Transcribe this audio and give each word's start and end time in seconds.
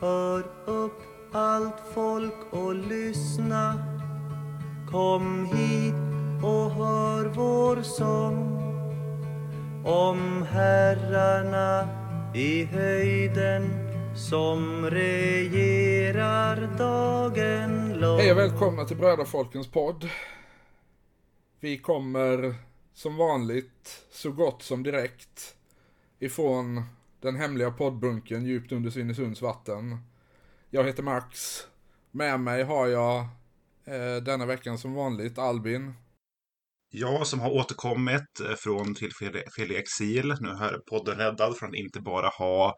Hör 0.00 0.44
upp 0.66 1.02
allt 1.32 1.80
folk 1.94 2.34
och 2.50 2.74
lyssna. 2.74 3.74
Kom 4.90 5.46
hit 5.46 5.94
och 6.44 6.70
hör 6.70 7.24
vår 7.24 7.82
sång. 7.82 8.60
Om 9.86 10.42
herrarna 10.50 11.88
i 12.34 12.64
höjden 12.64 13.70
som 14.16 14.90
regerar 14.90 16.78
dagen 16.78 17.94
lång. 18.00 18.18
Hej 18.18 18.32
och 18.32 18.38
välkomna 18.38 18.84
till 18.84 18.96
Brödrafolkens 18.96 19.68
podd. 19.68 20.08
Vi 21.60 21.78
kommer 21.78 22.54
som 22.94 23.16
vanligt 23.16 24.06
så 24.10 24.32
gott 24.32 24.62
som 24.62 24.82
direkt 24.82 25.54
ifrån 26.18 26.82
den 27.20 27.36
hemliga 27.36 27.70
poddbunken 27.70 28.46
djupt 28.46 28.72
under 28.72 28.90
Svinesunds 28.90 29.42
vatten. 29.42 29.98
Jag 30.70 30.84
heter 30.84 31.02
Max. 31.02 31.60
Med 32.10 32.40
mig 32.40 32.62
har 32.62 32.86
jag 32.86 33.20
eh, 33.84 34.22
denna 34.22 34.46
veckan 34.46 34.78
som 34.78 34.94
vanligt 34.94 35.38
Albin. 35.38 35.94
Jag 36.90 37.26
som 37.26 37.40
har 37.40 37.50
återkommit 37.50 38.40
eh, 38.48 38.54
från 38.54 38.94
tillfällig 38.94 39.76
exil. 39.76 40.34
Nu 40.40 40.48
är 40.48 40.78
podden 40.78 41.16
räddad 41.18 41.56
från 41.56 41.68
att 41.68 41.74
inte 41.74 42.00
bara 42.00 42.28
ha 42.28 42.74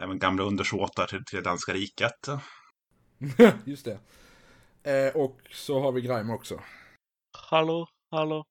även 0.00 0.18
gamla 0.18 0.44
undersåtar 0.44 1.06
till, 1.06 1.24
till 1.24 1.36
det 1.36 1.42
danska 1.44 1.72
riket. 1.72 2.28
Just 3.64 3.84
det. 3.84 3.98
Eh, 4.82 5.16
och 5.16 5.40
så 5.52 5.80
har 5.80 5.92
vi 5.92 6.00
Grime 6.00 6.32
också. 6.32 6.60
Hallå, 7.50 7.88
hallå. 8.10 8.44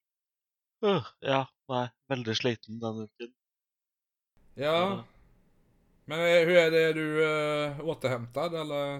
Uh, 0.85 1.05
ja, 1.20 1.48
nej, 1.70 1.90
väldigt 2.07 2.37
sliten 2.37 2.79
den 2.79 3.01
veckan. 3.01 3.45
Ja. 4.57 4.93
Mm. 4.93 5.05
Men 6.05 6.19
eh, 6.19 6.47
hur 6.47 6.57
är 6.57 6.71
det? 6.71 6.83
Är 6.83 6.93
du 6.93 7.25
uh, 7.25 7.79
återhämtad 7.79 8.55
eller? 8.55 8.97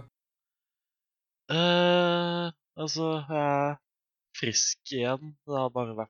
Uh, 1.52 2.54
alltså, 2.76 3.26
jag 3.30 3.38
är 3.38 3.78
frisk 4.40 4.80
igen. 4.92 5.36
Det 5.46 5.52
har 5.52 5.70
bara 5.70 5.94
varit 5.94 6.10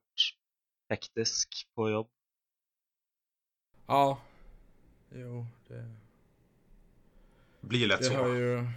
hektisk 0.89 1.67
på 1.75 1.89
jobb. 1.89 2.09
Ja. 3.85 4.21
Jo, 5.09 5.45
det... 5.67 5.95
Blir 7.61 7.87
lätt 7.87 7.99
det 7.99 8.05
så. 8.05 8.13
Har 8.13 8.35
ju... 8.35 8.67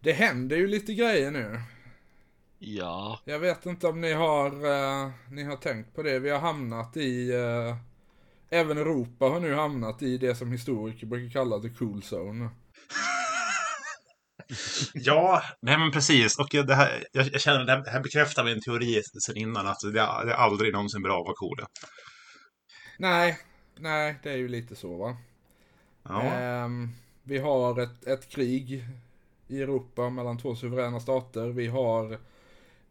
Det 0.00 0.12
händer 0.12 0.56
ju 0.56 0.66
lite 0.66 0.94
grejer 0.94 1.30
nu. 1.30 1.60
Ja. 2.64 3.20
Jag 3.24 3.38
vet 3.38 3.66
inte 3.66 3.86
om 3.86 4.00
ni 4.00 4.12
har, 4.12 4.66
uh, 4.66 5.10
ni 5.30 5.42
har 5.42 5.56
tänkt 5.56 5.94
på 5.94 6.02
det. 6.02 6.18
Vi 6.18 6.30
har 6.30 6.38
hamnat 6.38 6.96
i, 6.96 7.32
uh, 7.32 7.76
även 8.50 8.78
Europa 8.78 9.24
har 9.24 9.40
nu 9.40 9.54
hamnat 9.54 10.02
i 10.02 10.18
det 10.18 10.34
som 10.34 10.52
historiker 10.52 11.06
brukar 11.06 11.32
kalla 11.32 11.58
the 11.58 11.68
cool 11.68 12.02
zone. 12.12 12.48
ja, 14.94 15.42
nej 15.60 15.78
men 15.78 15.90
precis. 15.90 16.38
Och 16.38 16.48
det 16.66 16.74
här, 16.74 17.04
jag, 17.12 17.28
jag 17.32 17.40
känner 17.40 17.60
att 17.60 17.84
det 17.84 17.90
här 17.90 18.00
bekräftar 18.00 18.44
min 18.44 18.60
teori 18.60 19.02
sen 19.26 19.36
innan 19.36 19.66
att 19.66 19.80
det, 19.80 19.92
det 19.92 20.00
är 20.00 20.34
aldrig 20.34 20.72
någonsin 20.72 21.02
bra 21.02 21.20
att 21.20 21.26
vara 21.26 21.36
cool. 21.36 21.64
Nej, 22.98 23.38
nej, 23.76 24.18
det 24.22 24.30
är 24.30 24.36
ju 24.36 24.48
lite 24.48 24.76
så 24.76 24.96
va. 24.96 25.16
Ja. 26.02 26.64
Um, 26.64 26.94
vi 27.22 27.38
har 27.38 27.80
ett, 27.80 28.06
ett 28.06 28.28
krig 28.28 28.84
i 29.48 29.62
Europa 29.62 30.10
mellan 30.10 30.38
två 30.38 30.56
suveräna 30.56 31.00
stater. 31.00 31.48
Vi 31.48 31.66
har 31.66 32.18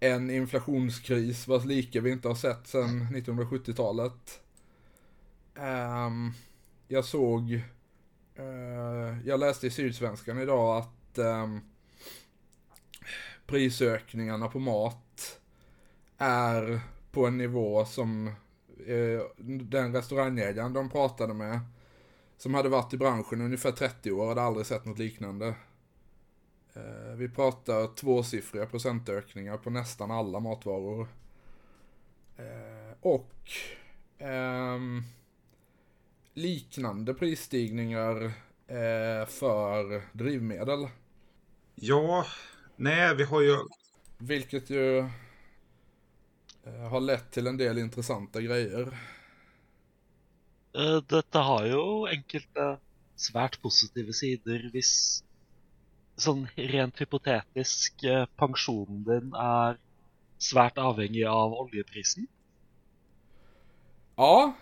en 0.04 0.30
inflationskris 0.30 1.48
vars 1.48 1.66
like 1.66 2.00
vi 2.00 2.12
inte 2.12 2.28
har 2.28 2.36
sett 2.36 2.68
sedan 2.68 3.08
1970-talet. 3.14 4.42
Um, 5.56 5.64
ehm, 5.64 6.32
jag 6.88 7.06
såg, 7.06 7.52
uh, 8.40 9.28
jag 9.28 9.40
läste 9.40 9.68
i 9.68 9.70
Sydsvenskan 9.70 10.42
idag 10.42 10.78
att 10.78 11.18
um, 11.18 11.62
prisökningarna 13.46 14.48
på 14.48 14.60
mat 14.60 15.40
är 16.18 16.82
på 17.12 17.28
en 17.28 17.38
nivå 17.38 17.86
som 17.86 18.28
uh, 18.90 19.22
den 19.62 19.94
restaurangägaren 19.94 20.74
de 20.74 20.90
pratade 20.90 21.34
med 21.34 21.60
som 22.38 22.54
hade 22.54 22.70
varit 22.70 22.94
i 22.94 22.98
branschen 22.98 23.42
ungefär 23.42 23.72
30 23.72 24.12
år 24.12 24.28
hade 24.28 24.42
aldrig 24.42 24.66
sett 24.66 24.86
något 24.86 25.00
liknande. 25.00 25.56
Eh, 26.74 27.16
vi 27.16 27.30
pratar 27.30 27.96
tvåsiffriga 27.96 28.66
procentökningar 28.66 29.58
på 29.58 29.70
nästan 29.70 30.12
alla 30.12 30.40
matvaror. 30.40 31.08
Eh, 32.38 32.96
och 33.02 33.52
ehm, 34.18 35.04
liknande 36.34 37.14
prisstigningar 37.14 38.24
eh, 38.68 39.26
för 39.28 40.02
drivmedel. 40.18 40.88
Ja, 41.76 42.26
nej, 42.76 43.16
vi 43.16 43.24
har 43.24 43.42
ju... 43.42 43.58
Vilket 44.18 44.70
ju 44.70 45.10
har 46.90 47.00
lett 47.00 47.32
till 47.32 47.48
en 47.48 47.58
del 47.58 47.78
intressanta 47.78 48.42
grejer. 48.42 48.98
Dette 51.08 51.38
har 51.38 51.66
jo 51.66 52.08
enkelte 52.08 52.78
svært 53.16 53.62
positive 53.62 54.14
sider 54.14 54.70
hvis 54.74 55.24
sånn 56.18 56.48
rent 56.56 57.00
hypotetisk 57.00 58.04
pensjonen 58.40 59.04
din 59.08 59.32
er 59.38 59.80
svært 60.42 60.78
avhengig 60.82 61.24
av 61.30 61.54
oljeprisen? 61.54 62.28
Ja, 64.18 64.54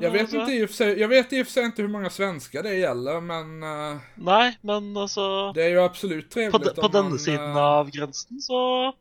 jag 0.00 0.10
vet, 0.10 0.32
inte 0.32 0.52
i 0.52 0.64
och 0.64 0.68
för 0.68 0.76
sig, 0.76 1.00
jag 1.00 1.08
vet 1.08 1.32
i 1.32 1.42
och 1.42 1.46
för 1.46 1.52
sig 1.52 1.64
inte 1.64 1.82
hur 1.82 1.88
många 1.88 2.10
svenskar 2.10 2.62
det 2.62 2.74
gäller, 2.74 3.20
men... 3.20 3.62
Uh, 3.62 4.00
Nej, 4.14 4.58
men 4.60 4.96
alltså... 4.96 5.52
Det 5.52 5.64
är 5.64 5.68
ju 5.68 5.80
absolut 5.80 6.30
trevligt 6.30 6.52
På, 6.52 6.58
de, 6.58 6.80
på 6.80 6.88
denne 6.88 7.08
man, 7.08 7.18
siden 7.18 7.50
uh, 7.50 7.56
av 7.56 7.90
grensen 7.90 8.40
så... 8.40 8.92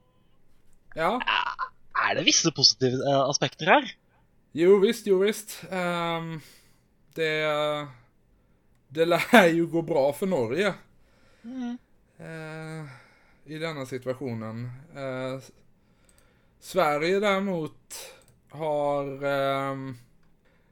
Ja. 0.95 1.21
Er 2.09 2.15
det 2.15 2.23
visse 2.23 2.51
positive 2.51 2.97
uh, 2.97 3.29
aspekter 3.29 3.65
her? 3.65 3.91
Jo 4.51 4.79
visst, 4.79 5.07
jo 5.07 5.19
visst. 5.19 5.63
Um, 5.71 6.41
det... 7.15 7.87
Det 8.89 9.05
lär 9.05 9.47
ju 9.47 9.65
gå 9.67 9.81
bra 9.81 10.13
för 10.13 10.25
Norge. 10.25 10.73
Mm. 11.43 11.77
Eh, 12.17 12.85
I 13.45 13.57
denna 13.57 13.85
situationen. 13.85 14.71
Eh, 14.95 15.41
Sverige 16.59 17.19
däremot 17.19 18.13
har... 18.49 19.23
Eh, 19.23 19.75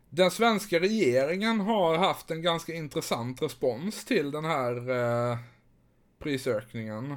den 0.09 0.31
svenska 0.31 0.79
regeringen 0.79 1.59
har 1.59 1.97
haft 1.97 2.31
en 2.31 2.41
ganska 2.41 2.73
intressant 2.73 3.41
respons 3.41 4.05
till 4.05 4.31
den 4.31 4.45
här 4.45 4.89
eh, 4.89 5.37
prisökningen. 6.19 7.15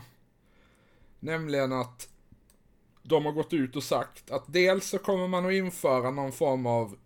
Nämligen 1.20 1.72
att 1.72 2.08
de 3.02 3.24
har 3.24 3.32
gått 3.32 3.52
ut 3.52 3.76
och 3.76 3.82
sagt 3.82 4.30
att 4.30 4.44
dels 4.46 4.88
så 4.88 4.98
kommer 4.98 5.28
man 5.28 5.46
att 5.46 5.52
införa 5.52 6.10
någon 6.10 6.32
form 6.32 6.66
av 6.66 6.96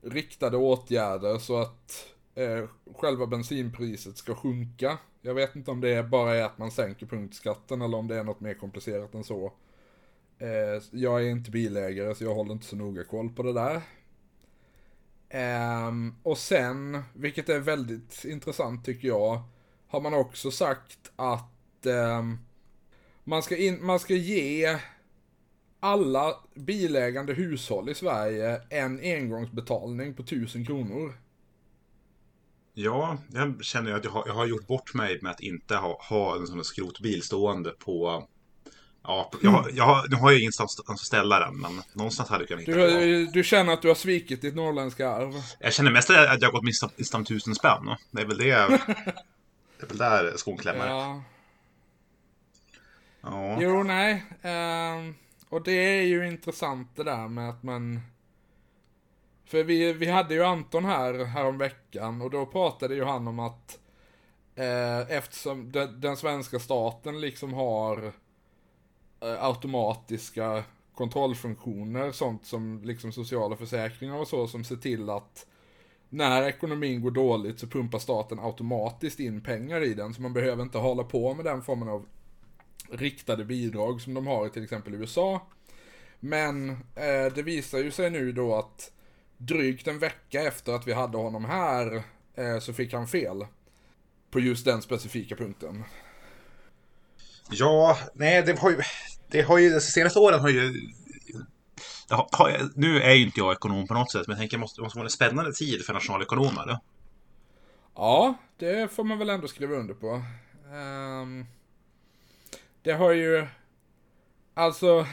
riktade 0.00 0.56
åtgärder 0.56 1.38
så 1.38 1.58
att 1.58 2.15
eh, 2.36 2.68
själva 2.94 3.26
bensinpriset 3.26 4.16
ska 4.16 4.34
sjunka. 4.34 4.98
Jag 5.20 5.34
vet 5.34 5.56
inte 5.56 5.70
om 5.70 5.80
det 5.80 6.02
bara 6.02 6.34
är 6.34 6.42
att 6.42 6.58
man 6.58 6.70
sänker 6.70 7.06
punktskatten 7.06 7.82
eller 7.82 7.96
om 7.96 8.08
det 8.08 8.16
är 8.16 8.24
något 8.24 8.40
mer 8.40 8.54
komplicerat 8.54 9.14
än 9.14 9.24
så. 9.24 9.52
Eh, 10.38 10.82
jag 10.90 11.22
är 11.22 11.30
inte 11.30 11.50
bilägare 11.50 12.14
så 12.14 12.24
jag 12.24 12.34
håller 12.34 12.52
inte 12.52 12.66
så 12.66 12.76
noga 12.76 13.04
koll 13.04 13.28
på 13.28 13.42
det 13.42 13.52
där. 13.52 13.82
Eh, 15.28 15.92
och 16.22 16.38
sen, 16.38 17.02
vilket 17.14 17.48
är 17.48 17.60
väldigt 17.60 18.24
intressant 18.24 18.84
tycker 18.84 19.08
jag, 19.08 19.42
har 19.88 20.00
man 20.00 20.14
också 20.14 20.50
sagt 20.50 21.12
att 21.16 21.86
ehm, 21.86 22.38
man, 23.24 23.42
ska 23.42 23.56
in, 23.56 23.86
man 23.86 23.98
ska 23.98 24.14
ge 24.14 24.78
alla 25.80 26.34
bilägande 26.54 27.32
hushåll 27.32 27.88
i 27.88 27.94
Sverige 27.94 28.60
en 28.70 29.00
engångsbetalning 29.00 30.14
på 30.14 30.22
1000 30.22 30.66
kronor. 30.66 31.14
Ja, 32.78 33.18
jag 33.32 33.64
känner 33.64 33.92
att 33.92 34.04
jag 34.04 34.10
har, 34.10 34.24
jag 34.26 34.34
har 34.34 34.46
gjort 34.46 34.66
bort 34.66 34.94
mig 34.94 35.18
med 35.22 35.32
att 35.32 35.40
inte 35.40 35.76
ha, 35.76 36.02
ha 36.08 36.36
en 36.36 36.46
sån 36.46 36.56
här 36.56 36.62
skrotbil 36.62 37.22
stående 37.22 37.70
på... 37.70 38.26
Ja, 39.02 39.30
jag, 39.42 39.50
har, 39.50 39.70
jag 39.72 39.84
har, 39.84 40.08
nu 40.08 40.16
har 40.16 40.30
jag 40.30 40.40
ingenstans 40.40 40.80
att 40.86 40.98
ställa 40.98 41.38
den, 41.40 41.60
men 41.60 41.82
någonstans 41.92 42.28
hade 42.28 42.42
jag 42.42 42.48
kunnat 42.48 42.62
hitta 42.62 42.72
Du, 42.72 43.26
du 43.26 43.44
känner 43.44 43.72
att 43.72 43.82
du 43.82 43.88
har 43.88 43.94
svikit 43.94 44.42
ditt 44.42 44.54
norrländska 44.54 45.08
arv? 45.10 45.32
Jag 45.58 45.72
känner 45.72 45.90
mest 45.90 46.10
att 46.10 46.42
jag 46.42 46.48
har 46.48 46.52
gått 46.52 46.64
miste 46.96 47.16
om 47.16 47.24
tusen 47.24 47.54
spänn. 47.54 47.96
Det 48.10 48.22
är 48.22 48.26
väl 48.26 48.38
det... 48.38 48.44
det 49.78 49.82
är 49.82 49.86
väl 49.86 49.98
där 49.98 50.32
skon 50.36 50.56
klämmer. 50.56 50.86
Ja. 50.86 51.22
Ja. 53.20 53.58
Jo, 53.60 53.82
nej. 53.82 54.24
Um, 54.42 55.14
och 55.48 55.62
det 55.62 55.72
är 55.72 56.02
ju 56.02 56.26
intressant 56.26 56.96
det 56.96 57.04
där 57.04 57.28
med 57.28 57.50
att 57.50 57.62
man... 57.62 58.00
För 59.46 59.64
vi, 59.64 59.92
vi 59.92 60.06
hade 60.06 60.34
ju 60.34 60.44
Anton 60.44 60.84
här, 60.84 61.24
häromveckan, 61.24 61.86
veckan 61.96 62.22
och 62.22 62.30
då 62.30 62.46
pratade 62.46 62.94
ju 62.94 63.04
han 63.04 63.28
om 63.28 63.38
att 63.38 63.78
eh, 64.54 65.00
eftersom 65.10 65.72
den, 65.72 66.00
den 66.00 66.16
svenska 66.16 66.58
staten 66.58 67.20
liksom 67.20 67.52
har 67.52 68.12
eh, 69.20 69.44
automatiska 69.44 70.64
kontrollfunktioner, 70.94 72.12
sånt 72.12 72.46
som 72.46 72.82
liksom 72.84 73.12
sociala 73.12 73.56
försäkringar 73.56 74.16
och 74.16 74.28
så, 74.28 74.46
som 74.46 74.64
ser 74.64 74.76
till 74.76 75.10
att 75.10 75.46
när 76.08 76.42
ekonomin 76.42 77.02
går 77.02 77.10
dåligt 77.10 77.58
så 77.58 77.66
pumpar 77.66 77.98
staten 77.98 78.38
automatiskt 78.38 79.20
in 79.20 79.40
pengar 79.40 79.80
i 79.80 79.94
den, 79.94 80.14
så 80.14 80.22
man 80.22 80.32
behöver 80.32 80.62
inte 80.62 80.78
hålla 80.78 81.04
på 81.04 81.34
med 81.34 81.44
den 81.44 81.62
formen 81.62 81.88
av 81.88 82.06
riktade 82.90 83.44
bidrag 83.44 84.00
som 84.00 84.14
de 84.14 84.26
har 84.26 84.46
i 84.46 84.50
till 84.50 84.64
exempel 84.64 84.94
USA. 84.94 85.40
Men 86.20 86.70
eh, 86.70 87.32
det 87.34 87.42
visar 87.42 87.78
ju 87.78 87.90
sig 87.90 88.10
nu 88.10 88.32
då 88.32 88.54
att 88.54 88.92
drygt 89.38 89.88
en 89.88 89.98
vecka 89.98 90.42
efter 90.42 90.72
att 90.72 90.86
vi 90.86 90.92
hade 90.92 91.18
honom 91.18 91.44
här 91.44 92.02
eh, 92.34 92.58
så 92.58 92.72
fick 92.72 92.92
han 92.92 93.06
fel. 93.08 93.46
På 94.30 94.40
just 94.40 94.64
den 94.64 94.82
specifika 94.82 95.36
punkten. 95.36 95.84
Ja, 97.50 97.98
nej, 98.14 98.42
det 98.42 98.58
har 98.58 98.70
ju... 98.70 98.80
Det 99.28 99.42
har 99.42 99.58
ju, 99.58 99.70
de 99.70 99.80
senaste 99.80 100.18
åren 100.18 100.40
har 100.40 100.48
ju... 100.48 100.90
Har, 102.08 102.28
har, 102.32 102.70
nu 102.74 103.02
är 103.02 103.14
ju 103.14 103.24
inte 103.24 103.40
jag 103.40 103.52
ekonom 103.52 103.86
på 103.86 103.94
något 103.94 104.12
sätt, 104.12 104.26
men 104.26 104.34
jag 104.34 104.40
tänker 104.40 104.56
det 104.56 104.60
måste, 104.60 104.82
måste 104.82 104.98
vara 104.98 105.06
en 105.06 105.10
spännande 105.10 105.52
tid 105.52 105.84
för 105.84 105.92
nationalekonomer. 105.92 106.78
Ja, 107.94 108.34
det 108.56 108.92
får 108.92 109.04
man 109.04 109.18
väl 109.18 109.30
ändå 109.30 109.48
skriva 109.48 109.76
under 109.76 109.94
på. 109.94 110.22
Um, 110.72 111.46
det 112.82 112.92
har 112.92 113.12
ju... 113.12 113.46
Alltså... 114.54 115.06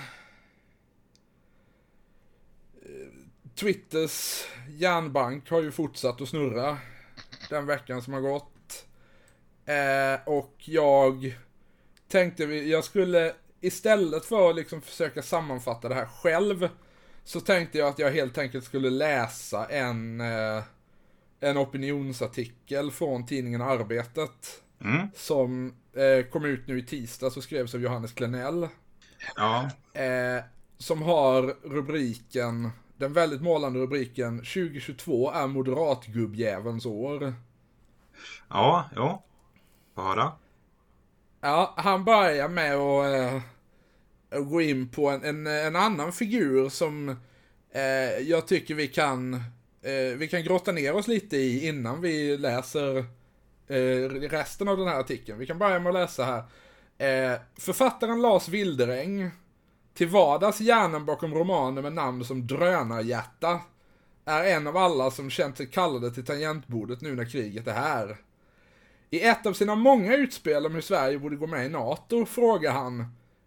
Twitters 3.63 4.45
järnbank 4.67 5.49
har 5.49 5.61
ju 5.61 5.71
fortsatt 5.71 6.21
att 6.21 6.29
snurra 6.29 6.77
den 7.49 7.65
veckan 7.65 8.01
som 8.01 8.13
har 8.13 8.21
gått. 8.21 8.85
Eh, 9.65 10.27
och 10.27 10.53
jag 10.57 11.35
tänkte 12.07 12.43
jag 12.43 12.83
skulle 12.83 13.33
istället 13.61 14.25
för 14.25 14.49
att 14.49 14.55
liksom 14.55 14.81
försöka 14.81 15.21
sammanfatta 15.21 15.89
det 15.89 15.95
här 15.95 16.05
själv 16.05 16.69
så 17.23 17.39
tänkte 17.39 17.77
jag 17.77 17.87
att 17.87 17.99
jag 17.99 18.11
helt 18.11 18.37
enkelt 18.37 18.65
skulle 18.65 18.89
läsa 18.89 19.65
en, 19.65 20.21
eh, 20.21 20.63
en 21.39 21.57
opinionsartikel 21.57 22.91
från 22.91 23.25
tidningen 23.25 23.61
Arbetet. 23.61 24.61
Mm. 24.81 25.07
Som 25.15 25.75
eh, 25.93 26.25
kom 26.25 26.45
ut 26.45 26.67
nu 26.67 26.79
i 26.79 26.85
tisdags 26.85 27.37
och 27.37 27.43
skrevs 27.43 27.75
av 27.75 27.81
Johannes 27.81 28.13
Klenell. 28.13 28.67
Ja. 29.35 29.69
Eh, 29.93 30.43
som 30.77 31.01
har 31.01 31.69
rubriken, 31.69 32.69
den 33.03 33.13
väldigt 33.13 33.41
målande 33.41 33.79
rubriken 33.79 34.37
2022 34.37 35.31
är 35.31 35.47
moderatgubbjävelns 35.47 36.85
år. 36.85 37.33
Ja, 38.49 38.89
ja. 38.95 39.23
Få 39.95 40.01
höra. 40.01 40.31
Ja, 41.41 41.73
han 41.77 42.03
börjar 42.03 42.49
med 42.49 42.75
att 42.75 43.43
äh, 44.31 44.39
gå 44.39 44.61
in 44.61 44.89
på 44.89 45.09
en, 45.09 45.23
en, 45.23 45.47
en 45.47 45.75
annan 45.75 46.11
figur 46.11 46.69
som 46.69 47.09
äh, 47.71 47.83
jag 48.21 48.47
tycker 48.47 48.75
vi 48.75 48.87
kan, 48.87 49.33
äh, 49.81 50.17
vi 50.17 50.27
kan 50.27 50.43
grotta 50.43 50.71
ner 50.71 50.93
oss 50.93 51.07
lite 51.07 51.37
i 51.37 51.67
innan 51.67 52.01
vi 52.01 52.37
läser 52.37 53.05
resten 54.29 54.67
av 54.67 54.77
den 54.77 54.87
här 54.87 54.99
artikeln. 54.99 55.39
Vi 55.39 55.45
kan 55.45 55.59
börja 55.59 55.79
med 55.79 55.89
att 55.89 55.93
läsa 55.93 56.25
här. 56.25 57.39
författaren 57.59 58.21
Lars 58.21 58.47
Wilderäng, 58.47 59.31
till 59.93 60.07
vardags 60.07 60.59
hjärnan 60.61 61.05
bakom 61.05 61.33
romaner 61.33 61.81
med 61.81 61.93
namn 61.93 62.25
som 62.25 62.47
Drönarhjärta, 62.47 63.61
är 64.25 64.43
en 64.43 64.67
av 64.67 64.77
alla 64.77 65.11
som 65.11 65.29
känt 65.29 65.57
sig 65.57 65.67
kallade 65.67 66.11
till 66.11 66.25
tangentbordet 66.25 67.01
nu 67.01 67.15
när 67.15 67.25
kriget 67.25 67.67
är 67.67 67.73
här. 67.73 68.17
I 69.09 69.21
ett 69.21 69.45
av 69.45 69.53
sina 69.53 69.75
många 69.75 70.15
utspel 70.15 70.65
om 70.65 70.73
hur 70.73 70.81
Sverige 70.81 71.19
borde 71.19 71.35
gå 71.35 71.47
med 71.47 71.65
i 71.65 71.69
NATO 71.69 72.25
frågar 72.25 72.71
han 72.71 73.05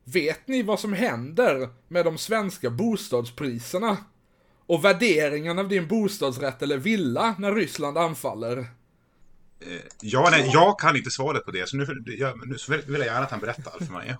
Vet 0.08 0.48
ni 0.48 0.62
vad 0.62 0.80
som 0.80 0.92
händer 0.92 1.68
med 1.88 2.04
de 2.04 2.18
svenska 2.18 2.70
bostadspriserna? 2.70 3.96
Och 4.66 4.84
värderingen 4.84 5.58
av 5.58 5.68
din 5.68 5.88
bostadsrätt 5.88 6.62
eller 6.62 6.78
villa 6.78 7.34
när 7.38 7.52
Ryssland 7.54 7.98
anfaller? 7.98 8.58
Eh, 8.58 9.80
ja, 10.00 10.28
nej, 10.30 10.50
jag 10.52 10.78
kan 10.78 10.96
inte 10.96 11.10
svaret 11.10 11.44
på 11.44 11.50
det, 11.50 11.68
så 11.68 11.76
nu, 11.76 11.86
jag, 12.06 12.48
nu 12.48 12.56
vill 12.68 13.00
jag 13.00 13.06
gärna 13.06 13.24
att 13.24 13.30
han 13.30 13.40
berättar 13.40 13.84
för 13.84 13.92
mig. 13.92 14.16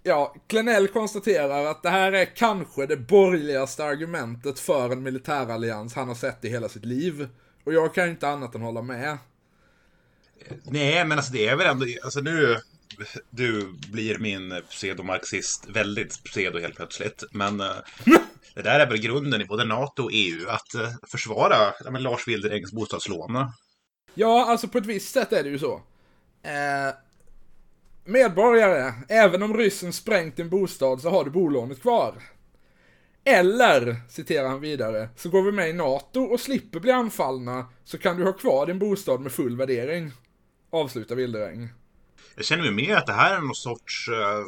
ja, 0.04 0.34
Klenell 0.46 0.88
konstaterar 0.88 1.66
att 1.66 1.82
det 1.82 1.90
här 1.90 2.12
är 2.12 2.36
kanske 2.36 2.86
det 2.86 2.96
borgerligaste 2.96 3.84
argumentet 3.84 4.58
för 4.58 4.90
en 4.90 5.02
militärallians 5.02 5.94
han 5.94 6.08
har 6.08 6.14
sett 6.14 6.44
i 6.44 6.48
hela 6.48 6.68
sitt 6.68 6.84
liv. 6.84 7.28
Och 7.64 7.72
jag 7.72 7.94
kan 7.94 8.08
inte 8.08 8.28
annat 8.28 8.54
än 8.54 8.60
hålla 8.60 8.82
med. 8.82 9.18
Nej, 10.64 11.04
men 11.04 11.18
alltså 11.18 11.32
det 11.32 11.48
är 11.48 11.56
väl 11.56 11.66
ändå, 11.66 11.86
alltså 12.04 12.20
nu, 12.20 12.56
du 13.30 13.72
blir 13.92 14.18
min 14.18 14.62
pseudomarxist 14.70 15.66
väldigt 15.68 16.24
pseudo 16.24 16.58
helt 16.58 16.76
plötsligt. 16.76 17.24
Men 17.30 17.60
uh, 17.60 17.66
det 18.54 18.62
där 18.62 18.80
är 18.80 18.86
väl 18.86 18.98
grunden 18.98 19.42
i 19.42 19.44
både 19.44 19.64
NATO 19.64 20.02
och 20.02 20.10
EU, 20.12 20.48
att 20.48 20.74
uh, 20.74 20.88
försvara 21.06 21.72
men 21.90 22.02
Lars 22.02 22.28
Wilderängs 22.28 22.72
bostadslån. 22.72 23.52
Ja, 24.14 24.46
alltså 24.50 24.68
på 24.68 24.78
ett 24.78 24.86
visst 24.86 25.12
sätt 25.12 25.32
är 25.32 25.42
det 25.42 25.48
ju 25.48 25.58
så. 25.58 25.82
Eh, 26.42 26.94
medborgare, 28.04 28.92
även 29.08 29.42
om 29.42 29.56
ryssen 29.56 29.92
sprängt 29.92 30.36
din 30.36 30.48
bostad 30.48 31.00
så 31.00 31.10
har 31.10 31.24
du 31.24 31.30
bolånet 31.30 31.82
kvar. 31.82 32.14
Eller, 33.24 33.96
citerar 34.08 34.48
han 34.48 34.60
vidare, 34.60 35.08
så 35.16 35.28
går 35.28 35.42
vi 35.42 35.52
med 35.52 35.70
i 35.70 35.72
NATO 35.72 36.20
och 36.20 36.40
slipper 36.40 36.80
bli 36.80 36.92
anfallna 36.92 37.66
så 37.84 37.98
kan 37.98 38.16
du 38.16 38.24
ha 38.24 38.32
kvar 38.32 38.66
din 38.66 38.78
bostad 38.78 39.20
med 39.20 39.32
full 39.32 39.56
värdering 39.56 40.12
Avslutar 40.70 41.16
Wilderäng. 41.16 41.68
Jag 42.36 42.44
känner 42.44 42.62
mig 42.62 42.72
mer 42.72 42.96
att 42.96 43.06
det 43.06 43.12
här 43.12 43.36
är 43.36 43.40
någon 43.40 43.54
sorts... 43.54 44.08
Uh, 44.08 44.44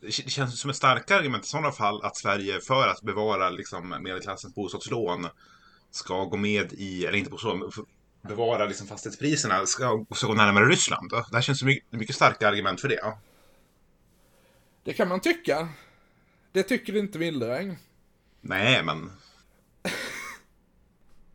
det 0.00 0.12
känns 0.12 0.60
som 0.60 0.70
ett 0.70 0.76
starkare 0.76 1.18
argument 1.18 1.44
i 1.44 1.48
sådana 1.48 1.72
fall 1.72 2.02
att 2.02 2.16
Sverige 2.16 2.60
för 2.60 2.88
att 2.88 3.02
bevara 3.02 3.50
liksom, 3.50 3.96
medelklassens 4.00 4.54
bostadslån 4.54 5.26
ska 5.90 6.24
gå 6.24 6.36
med 6.36 6.72
i, 6.72 7.06
eller 7.06 7.18
inte 7.18 7.30
på 7.30 7.38
så, 7.38 7.70
bevara 8.28 8.66
liksom, 8.66 8.86
fastighetspriserna, 8.86 9.66
ska, 9.66 10.04
gå 10.22 10.34
närmare 10.34 10.64
Ryssland. 10.64 11.10
Det 11.10 11.36
här 11.36 11.40
känns 11.40 11.58
som 11.58 11.66
mycket, 11.66 11.92
mycket 11.92 12.16
starka 12.16 12.48
argument 12.48 12.80
för 12.80 12.88
det. 12.88 13.14
Det 14.84 14.92
kan 14.92 15.08
man 15.08 15.20
tycka. 15.20 15.68
Det 16.52 16.62
tycker 16.62 16.96
inte 16.96 17.18
Wilderäng. 17.18 17.78
Nej, 18.40 18.82
men 18.82 19.10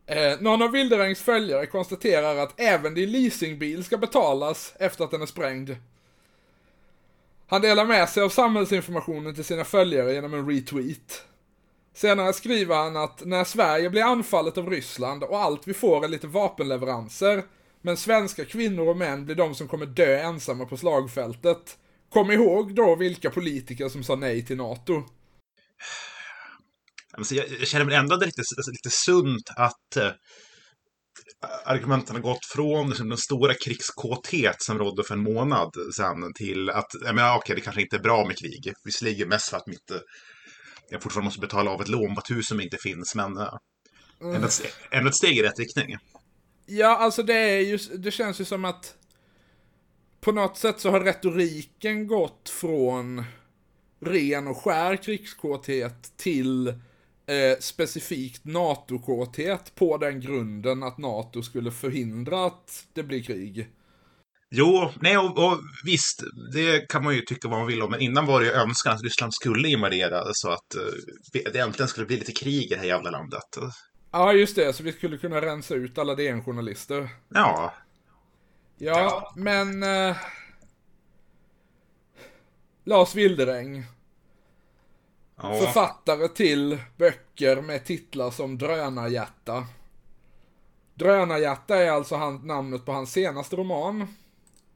Eh, 0.06 0.40
någon 0.40 0.62
av 0.62 0.70
Wilderängs 0.70 1.22
följare 1.22 1.66
konstaterar 1.66 2.36
att 2.36 2.60
även 2.60 2.94
din 2.94 3.12
leasingbil 3.12 3.84
ska 3.84 3.98
betalas 3.98 4.74
efter 4.78 5.04
att 5.04 5.10
den 5.10 5.22
är 5.22 5.26
sprängd. 5.26 5.76
Han 7.46 7.62
delar 7.62 7.84
med 7.84 8.08
sig 8.08 8.22
av 8.22 8.28
samhällsinformationen 8.28 9.34
till 9.34 9.44
sina 9.44 9.64
följare 9.64 10.12
genom 10.12 10.34
en 10.34 10.50
retweet. 10.50 11.24
Senare 11.94 12.32
skriver 12.32 12.74
han 12.76 12.96
att 12.96 13.24
när 13.24 13.44
Sverige 13.44 13.90
blir 13.90 14.02
anfallet 14.02 14.58
av 14.58 14.70
Ryssland 14.70 15.24
och 15.24 15.40
allt 15.40 15.68
vi 15.68 15.74
får 15.74 16.04
är 16.04 16.08
lite 16.08 16.26
vapenleveranser, 16.26 17.44
men 17.82 17.96
svenska 17.96 18.44
kvinnor 18.44 18.88
och 18.88 18.96
män 18.96 19.24
blir 19.24 19.34
de 19.34 19.54
som 19.54 19.68
kommer 19.68 19.86
dö 19.86 20.18
ensamma 20.18 20.64
på 20.64 20.76
slagfältet. 20.76 21.78
Kom 22.12 22.30
ihåg 22.30 22.74
då 22.74 22.96
vilka 22.96 23.30
politiker 23.30 23.88
som 23.88 24.04
sa 24.04 24.16
nej 24.16 24.46
till 24.46 24.56
NATO. 24.56 25.02
Jag, 27.30 27.68
känner 27.68 27.84
mig 27.84 27.96
ändå 27.96 28.16
lite, 28.16 28.40
alltså, 28.40 28.70
lite 28.70 28.90
sunt 28.90 29.50
att 29.56 29.96
eh, 29.96 30.10
argumenten 31.64 32.16
har 32.16 32.22
gått 32.22 32.44
från 32.54 32.88
liksom, 32.88 33.08
den 33.08 33.18
stora 33.18 33.54
krigskåthet 33.54 34.62
som 34.62 34.78
rådde 34.78 35.02
för 35.02 35.14
en 35.14 35.22
månad 35.22 35.70
sedan 35.96 36.32
till 36.34 36.70
att, 36.70 36.88
ja 37.04 37.12
men 37.12 37.36
okej, 37.36 37.56
det 37.56 37.60
kanske 37.60 37.82
inte 37.82 37.96
är 37.96 38.00
bra 38.00 38.26
med 38.26 38.38
krig. 38.38 38.72
Visserligen 38.84 39.28
mest 39.28 39.48
för 39.48 39.56
att 39.56 39.66
mitt, 39.66 39.90
eh, 39.90 40.00
jag 40.88 41.02
fortfarande 41.02 41.26
måste 41.26 41.40
betala 41.40 41.70
av 41.70 41.80
ett 41.80 41.88
lån 41.88 42.14
på 42.14 42.20
ett 42.20 42.30
hus 42.30 42.46
som 42.46 42.60
inte 42.60 42.76
finns, 42.76 43.14
men 43.14 43.36
äh, 43.36 43.58
mm. 44.20 44.34
ändå, 44.34 44.46
ett, 44.46 44.62
ändå 44.90 45.08
ett 45.08 45.16
steg 45.16 45.38
i 45.38 45.42
rätt 45.42 45.58
riktning. 45.58 45.96
Ja, 46.66 46.96
alltså 46.96 47.22
det 47.22 47.34
är 47.34 47.60
ju, 47.60 47.76
det 47.76 48.10
känns 48.10 48.40
ju 48.40 48.44
som 48.44 48.64
att 48.64 48.96
på 50.20 50.32
något 50.32 50.56
sätt 50.56 50.80
så 50.80 50.90
har 50.90 51.00
retoriken 51.00 52.06
gått 52.06 52.48
från 52.48 53.24
ren 54.00 54.46
och 54.46 54.56
skär 54.56 54.96
krigskåthet 54.96 56.12
till 56.16 56.68
eh, 56.68 57.58
specifikt 57.60 58.44
NATO-kåthet 58.44 59.74
på 59.74 59.96
den 59.96 60.20
grunden 60.20 60.82
att 60.82 60.98
NATO 60.98 61.42
skulle 61.42 61.70
förhindra 61.70 62.46
att 62.46 62.86
det 62.92 63.02
blir 63.02 63.22
krig. 63.22 63.68
Jo, 64.56 64.90
nej 65.00 65.18
och, 65.18 65.38
och, 65.38 65.58
visst, 65.84 66.22
det 66.52 66.88
kan 66.88 67.04
man 67.04 67.14
ju 67.14 67.20
tycka 67.20 67.48
vad 67.48 67.58
man 67.58 67.66
vill 67.66 67.82
om, 67.82 67.90
men 67.90 68.00
innan 68.00 68.26
var 68.26 68.40
det 68.40 68.46
ju 68.46 68.52
önskan 68.52 68.94
att 68.94 69.02
Ryssland 69.02 69.34
skulle 69.34 69.68
invadera 69.68 70.22
så 70.32 70.50
att 70.50 70.74
eh, 70.74 71.42
det 71.52 71.58
äntligen 71.58 71.88
skulle 71.88 72.06
bli 72.06 72.16
lite 72.16 72.32
krig 72.32 72.64
i 72.64 72.68
det 72.68 72.76
här 72.76 72.84
jävla 72.84 73.10
landet. 73.10 73.58
Ja, 74.10 74.32
just 74.32 74.56
det, 74.56 74.72
så 74.72 74.82
vi 74.82 74.92
skulle 74.92 75.18
kunna 75.18 75.40
rensa 75.40 75.74
ut 75.74 75.98
alla 75.98 76.14
DN-journalister. 76.14 77.08
Ja. 77.28 77.74
Ja, 78.78 79.00
ja. 79.00 79.32
men... 79.36 79.82
Eh, 79.82 80.16
Lars 82.86 83.14
Wilderäng, 83.14 83.84
Ja. 85.36 85.54
Författare 85.54 86.28
till 86.28 86.78
böcker 86.96 87.62
med 87.62 87.84
titlar 87.84 88.30
som 88.30 88.58
Drönarhjärta. 88.58 89.66
Drönarhjärta 90.94 91.76
är 91.76 91.90
alltså 91.90 92.16
han, 92.16 92.36
namnet 92.36 92.84
på 92.84 92.92
hans 92.92 93.12
senaste 93.12 93.56
roman. 93.56 94.14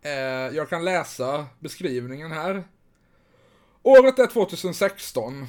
Eh, 0.03 0.13
jag 0.57 0.69
kan 0.69 0.85
läsa 0.85 1.47
beskrivningen 1.61 2.33
här. 2.33 2.65
Året 3.83 4.19
är 4.19 4.27
2016. 4.27 5.47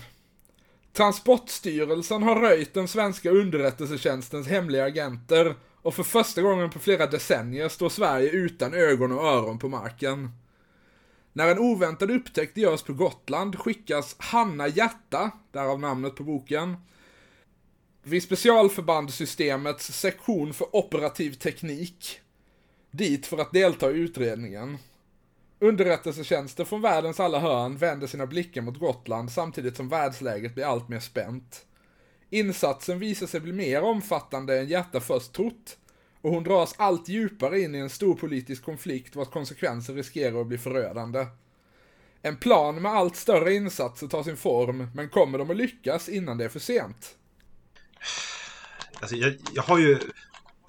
Transportstyrelsen 0.93 2.23
har 2.23 2.35
röjt 2.35 2.73
den 2.73 2.87
svenska 2.87 3.29
underrättelsetjänstens 3.29 4.47
hemliga 4.47 4.85
agenter 4.85 5.55
och 5.81 5.95
för 5.95 6.03
första 6.03 6.41
gången 6.41 6.69
på 6.69 6.79
flera 6.79 7.07
decennier 7.07 7.69
står 7.69 7.89
Sverige 7.89 8.29
utan 8.29 8.73
ögon 8.73 9.11
och 9.11 9.23
öron 9.23 9.59
på 9.59 9.69
marken. 9.69 10.29
När 11.33 11.47
en 11.47 11.59
oväntad 11.59 12.11
upptäckt 12.11 12.57
görs 12.57 12.83
på 12.83 12.93
Gotland 12.93 13.59
skickas 13.59 14.15
Hanna 14.19 14.67
Hjärta, 14.67 15.31
därav 15.51 15.79
namnet 15.79 16.15
på 16.15 16.23
boken, 16.23 16.77
vid 18.03 18.23
specialförbandssystemets 18.23 19.85
sektion 19.85 20.53
för 20.53 20.75
operativ 20.75 21.31
teknik 21.31 22.21
dit 22.91 23.25
för 23.25 23.37
att 23.37 23.53
delta 23.53 23.91
i 23.91 23.95
utredningen. 23.95 24.77
Underrättelsetjänster 25.59 26.65
från 26.65 26.81
världens 26.81 27.19
alla 27.19 27.39
hörn 27.39 27.77
vänder 27.77 28.07
sina 28.07 28.25
blickar 28.27 28.61
mot 28.61 28.79
Gotland 28.79 29.31
samtidigt 29.31 29.77
som 29.77 29.89
världsläget 29.89 30.55
blir 30.55 30.65
allt 30.65 30.89
mer 30.89 30.99
spänt. 30.99 31.65
Insatsen 32.29 32.99
visar 32.99 33.27
sig 33.27 33.39
bli 33.39 33.53
mer 33.53 33.81
omfattande 33.81 34.59
än 34.59 34.67
Hjärta 34.67 34.99
först 34.99 35.33
trott 35.33 35.77
och 36.21 36.31
hon 36.31 36.43
dras 36.43 36.75
allt 36.77 37.09
djupare 37.09 37.59
in 37.61 37.75
i 37.75 37.77
en 37.77 37.89
stor 37.89 38.15
politisk 38.15 38.63
konflikt 38.63 39.15
vars 39.15 39.27
konsekvenser 39.27 39.93
riskerar 39.93 40.41
att 40.41 40.47
bli 40.47 40.57
förödande. 40.57 41.25
En 42.21 42.37
plan 42.37 42.81
med 42.81 42.91
allt 42.91 43.15
större 43.15 43.53
insatser 43.53 44.07
tar 44.07 44.23
sin 44.23 44.37
form, 44.37 44.87
men 44.95 45.09
kommer 45.09 45.37
de 45.37 45.49
att 45.49 45.57
lyckas 45.57 46.09
innan 46.09 46.37
det 46.37 46.45
är 46.45 46.49
för 46.49 46.59
sent? 46.59 47.15
Alltså, 48.99 49.15
jag, 49.15 49.33
jag 49.53 49.63
har 49.63 49.79
ju, 49.79 49.99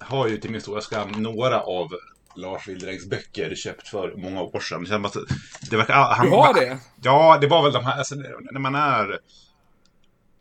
har 0.01 0.27
ju 0.27 0.37
till 0.37 0.51
min 0.51 0.61
stora 0.61 0.81
skam 0.81 1.11
några 1.11 1.61
av 1.61 1.91
Lars 2.35 2.67
Wilderängs 2.67 3.05
böcker 3.05 3.55
köpt 3.55 3.87
för 3.87 4.15
många 4.15 4.41
år 4.41 4.59
sedan. 4.59 4.85
Som 4.85 5.05
att 5.05 5.15
det 5.69 5.77
verkar, 5.77 5.93
han, 5.93 6.25
Du 6.25 6.31
har 6.31 6.53
det? 6.53 6.79
Ja, 7.01 7.37
det 7.41 7.47
var 7.47 7.63
väl 7.63 7.71
de 7.71 7.85
här, 7.85 7.97
alltså, 7.97 8.15
när 8.15 8.59
man 8.59 8.75
är 8.75 9.19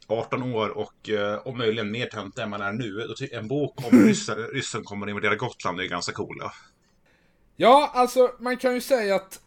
18 0.07 0.55
år 0.55 0.69
och 0.69 1.09
eh, 1.09 1.47
om 1.47 1.59
möjligen 1.59 1.91
mer 1.91 2.07
töntig 2.07 2.43
än 2.43 2.51
man 2.51 2.61
är 2.63 2.73
nu. 2.73 3.07
Då 3.07 3.27
en 3.33 3.49
bok 3.49 3.93
om 3.93 3.99
ryssen, 4.07 4.37
ryssen 4.37 4.85
kommer 4.85 5.07
att 5.07 5.11
invadera 5.11 5.37
Gotland 5.37 5.81
är 5.81 5.85
ganska 5.85 6.13
coola. 6.13 6.53
Ja, 7.57 7.91
alltså 7.95 8.31
man 8.39 8.57
kan 8.57 8.75
ju 8.75 8.81
säga 8.81 9.15
att 9.15 9.41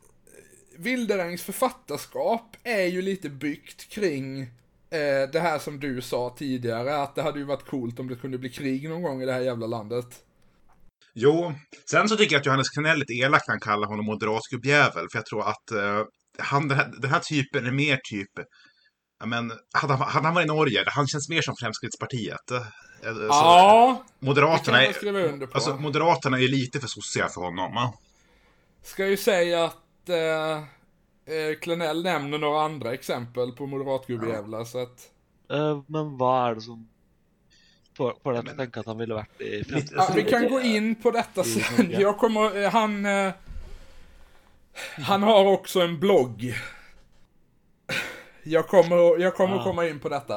Wilderängs 0.78 1.44
författarskap 1.44 2.58
är 2.64 2.86
ju 2.86 3.02
lite 3.02 3.30
byggt 3.30 3.90
kring 3.90 4.48
eh, 4.94 5.30
det 5.32 5.40
här 5.40 5.60
som 5.60 5.80
du 5.80 6.02
sa 6.02 6.36
tidigare, 6.38 6.98
att 6.98 7.16
det 7.16 7.22
hade 7.22 7.40
ju 7.40 7.46
varit 7.46 7.66
coolt 7.66 8.00
om 8.00 8.08
det 8.08 8.16
kunde 8.16 8.38
bli 8.38 8.50
krig 8.50 8.90
någon 8.90 9.02
gång 9.02 9.22
i 9.22 9.26
det 9.26 9.34
här 9.34 9.42
jävla 9.42 9.68
landet. 9.68 10.06
Jo, 11.14 11.54
sen 11.90 12.10
så 12.10 12.18
tycker 12.18 12.36
jag 12.36 12.40
att 12.40 12.46
Johannes 12.46 12.70
Klenell 12.70 12.96
är 12.96 13.00
lite 13.00 13.14
elak 13.14 13.42
när 13.48 13.54
han 13.54 13.60
kallar 13.60 13.88
honom 13.88 14.06
moderatgubbjävel. 14.06 15.08
För 15.12 15.18
jag 15.18 15.26
tror 15.26 15.50
att 15.50 15.72
eh, 15.72 16.02
han, 16.38 16.68
den, 16.68 16.78
här, 16.78 16.92
den 17.02 17.12
här 17.12 17.20
typen 17.20 17.66
är 17.66 17.72
mer 17.72 18.00
typ... 18.04 18.30
Ja, 19.20 19.26
men, 19.26 19.52
hade, 19.74 19.94
han, 19.94 20.08
hade 20.08 20.26
han 20.26 20.36
varit 20.36 20.46
i 20.46 20.48
Norge, 20.48 20.84
han 20.88 21.08
känns 21.08 21.30
mer 21.30 21.42
som 21.42 21.56
Fremskrittspartiet. 21.60 22.52
Eh, 22.52 23.14
så 23.14 23.22
Ja, 23.30 24.04
kan 24.20 24.28
Moderaterna, 24.28 24.84
är, 24.86 25.46
på. 25.48 25.54
alltså, 25.54 25.76
Moderaterna 25.76 26.40
är 26.40 26.48
lite 26.48 26.80
för 26.80 26.88
sossiga 26.88 27.30
för 27.30 27.42
honom. 27.42 27.94
Ska 28.84 29.08
ju 29.08 29.18
säga 29.18 29.66
att 29.66 30.10
eh, 30.10 30.64
eh, 31.26 31.60
Klenell 31.62 32.04
nämner 32.04 32.38
några 32.38 32.62
andra 32.62 32.94
exempel 32.94 33.52
på 33.52 33.66
moderatgubbjävlar, 33.66 34.64
så 34.64 34.80
att... 34.84 35.12
Eh, 35.52 35.82
men 35.88 36.18
vad 36.18 36.50
är 36.52 36.56
det 36.56 36.62
som 36.62 36.90
får, 37.98 38.32
dig 38.32 38.40
att 38.40 38.46
men- 38.46 38.58
tänka 38.58 38.80
att 38.80 38.86
han 38.86 38.98
ville 38.98 39.14
varit 39.14 39.42
i 39.42 39.64
Lite-? 39.64 39.96
Ja, 39.96 40.08
vi 40.16 40.24
kan 40.24 40.50
gå 40.50 40.62
in 40.62 40.96
på 40.96 41.12
detta 41.12 41.42
I 41.42 41.44
sen. 41.44 41.92
Jag 41.92 42.18
kommer, 42.18 42.70
han... 42.70 43.06
Eh, 43.06 43.34
han 45.06 45.24
har 45.24 45.46
också 45.46 45.82
en 45.82 46.00
blogg. 46.00 46.54
Jag 48.44 48.68
kommer, 48.68 49.20
jag 49.22 49.36
kommer 49.36 49.56
Ah. 49.60 49.64
komma 49.64 49.88
in 49.88 50.00
på 50.00 50.10
detta. 50.10 50.36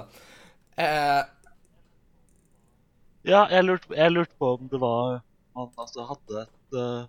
Eh, 0.76 1.24
Ja, 3.28 3.48
jag 3.50 3.64
lurte, 3.64 3.94
jag 3.94 4.12
lurte 4.12 4.34
på 4.36 4.46
om 4.54 4.68
det 4.68 4.78
var 4.78 5.20
man 5.54 5.70
alltså 5.74 6.00
hade 6.02 6.42
ett 6.42 6.72
eh, 6.74 7.04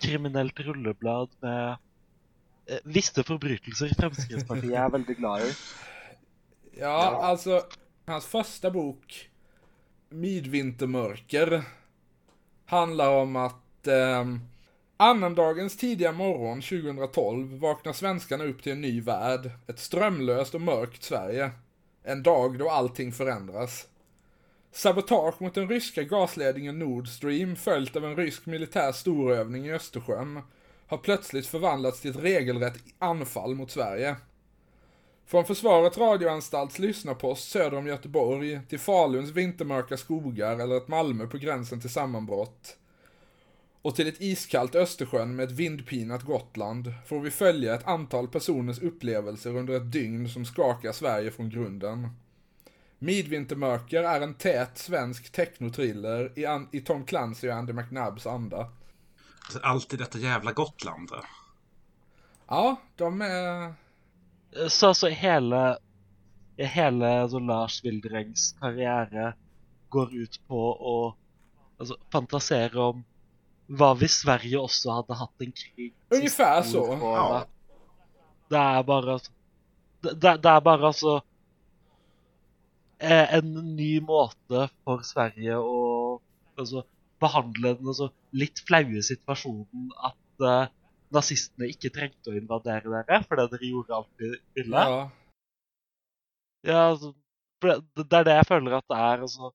kriminellt 0.00 0.60
rulleblad 0.60 1.28
med 1.40 1.76
uh, 2.70 2.76
vissa 2.84 3.22
förbrytelser 3.22 3.90
Fremskrittspartiet 3.98 4.72
är 4.72 4.90
väldigt 4.90 5.18
glad 5.18 5.40
i. 5.40 5.54
ja, 6.78 7.20
alltså, 7.22 7.62
hans 8.06 8.26
första 8.26 8.70
bok, 8.70 9.30
Midvintermörker, 10.08 11.62
handlar 12.66 13.10
om 13.10 13.36
att 13.36 13.86
eh, 13.86 14.24
annandagens 14.96 15.76
tidiga 15.76 16.12
morgon 16.12 16.62
2012 16.62 17.58
vaknar 17.58 17.92
svenskarna 17.92 18.44
upp 18.44 18.62
till 18.62 18.72
en 18.72 18.80
ny 18.80 19.00
värld, 19.00 19.50
ett 19.66 19.78
strömlöst 19.78 20.54
och 20.54 20.60
mörkt 20.60 21.02
Sverige. 21.02 21.50
En 22.02 22.22
dag 22.22 22.58
då 22.58 22.70
allting 22.70 23.12
förändras. 23.12 23.86
Sabotage 24.72 25.42
mot 25.42 25.54
den 25.54 25.68
ryska 25.68 26.02
gasledningen 26.02 26.78
Nord 26.78 27.08
Stream 27.08 27.56
följt 27.56 27.96
av 27.96 28.04
en 28.04 28.16
rysk 28.16 28.46
militär 28.46 28.92
storövning 28.92 29.66
i 29.66 29.72
Östersjön 29.72 30.42
har 30.88 30.98
plötsligt 30.98 31.46
förvandlats 31.46 32.00
till 32.00 32.10
ett 32.10 32.22
regelrätt 32.22 32.78
anfall 32.98 33.54
mot 33.54 33.70
Sverige. 33.70 34.16
Från 35.26 35.44
Försvarets 35.44 35.98
radioanstalts 35.98 36.78
lyssnarpost 36.78 37.50
söder 37.50 37.76
om 37.76 37.86
Göteborg 37.86 38.60
till 38.68 38.78
Faluns 38.78 39.30
vintermörka 39.30 39.96
skogar 39.96 40.58
eller 40.58 40.76
ett 40.76 40.88
Malmö 40.88 41.26
på 41.26 41.38
gränsen 41.38 41.80
till 41.80 41.90
sammanbrott 41.90 42.76
och 43.82 43.96
till 43.96 44.08
ett 44.08 44.20
iskallt 44.20 44.74
Östersjön 44.74 45.36
med 45.36 45.44
ett 45.44 45.50
vindpinat 45.50 46.22
Gotland 46.22 46.92
får 47.06 47.20
vi 47.20 47.30
följa 47.30 47.74
ett 47.74 47.86
antal 47.86 48.28
personers 48.28 48.78
upplevelser 48.78 49.56
under 49.56 49.74
ett 49.74 49.92
dygn 49.92 50.28
som 50.28 50.44
skakar 50.44 50.92
Sverige 50.92 51.30
från 51.30 51.50
grunden. 51.50 52.08
Midvintermörker 52.98 54.02
är 54.02 54.20
en 54.20 54.34
tät 54.34 54.78
svensk 54.78 55.32
technotriller 55.32 56.32
i, 56.38 56.76
i 56.76 56.80
Tom 56.80 57.04
Clancy 57.04 57.48
och 57.48 57.54
Andy 57.54 57.72
McNabs 57.72 58.26
anda. 58.26 58.72
Alltså, 59.48 59.60
alltid 59.62 59.98
detta 59.98 60.18
jävla 60.18 60.52
Gotland. 60.52 61.10
Ja, 62.46 62.76
de 62.96 63.22
är... 63.22 63.74
Så 64.68 64.88
alltså 64.88 65.08
hela, 65.08 65.78
hela 66.56 67.22
alltså 67.22 67.38
Lars 67.38 67.84
Wilderängs 67.84 68.56
karriär 68.60 69.36
går 69.88 70.14
ut 70.14 70.40
på 70.46 70.72
att 70.76 71.80
alltså, 71.80 71.96
fantisera 72.12 72.82
om 72.82 73.04
vad 73.66 73.98
vi 73.98 74.08
Sverige 74.08 74.58
också 74.58 74.90
hade 74.90 75.14
haft 75.14 75.40
en 75.40 75.52
krig. 75.52 75.94
Ungefär 76.08 76.62
så. 76.62 76.98
Ja. 77.00 77.46
Det 78.48 78.56
är 78.56 78.82
bara 78.82 79.18
det, 80.00 80.14
det, 80.14 80.36
det 80.36 80.48
är 80.48 80.60
bara 80.60 80.92
så 80.92 81.16
eh, 82.98 83.34
en 83.34 83.76
ny 83.76 84.00
måte 84.00 84.68
for 84.84 85.02
Sverige 85.02 85.56
å 85.56 86.20
altså, 86.56 86.84
behandle 87.22 87.74
den 87.78 87.92
altså, 87.92 88.10
litt 88.36 88.62
flaue 88.68 89.02
situasjonen 89.04 89.92
at 90.08 90.46
eh, 90.48 90.74
nazistene 91.14 91.70
ikke 91.72 91.92
trengte 91.94 92.32
å 92.32 92.36
invadere 92.38 92.92
dere, 92.92 93.22
fordi 93.28 93.46
dere 93.54 93.70
gjorde 93.70 93.96
alt 93.96 94.22
de 94.22 94.34
ville. 94.58 94.84
Ja. 94.92 95.00
Ja, 96.66 96.80
altså, 96.90 97.14
det, 97.62 98.12
er 98.12 98.26
det 98.26 98.34
jeg 98.34 98.48
føler 98.48 98.76
at 98.78 98.86
det 98.90 98.98
er 98.98 99.24
altså, 99.26 99.52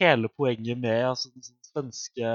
hele 0.00 0.28
poenget 0.28 0.78
med 0.78 1.08
altså, 1.08 1.32
den 1.32 1.44
sånn 1.46 1.70
svenske 1.70 2.32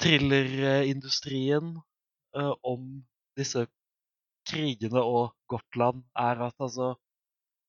thrillerindustrien 0.00 1.74
eh, 2.36 2.54
om 2.72 2.88
disse 3.38 3.66
krigene 4.48 5.02
og 5.04 5.34
Gotland, 5.50 6.04
er 6.16 6.46
at 6.48 6.56
altså 6.58 6.94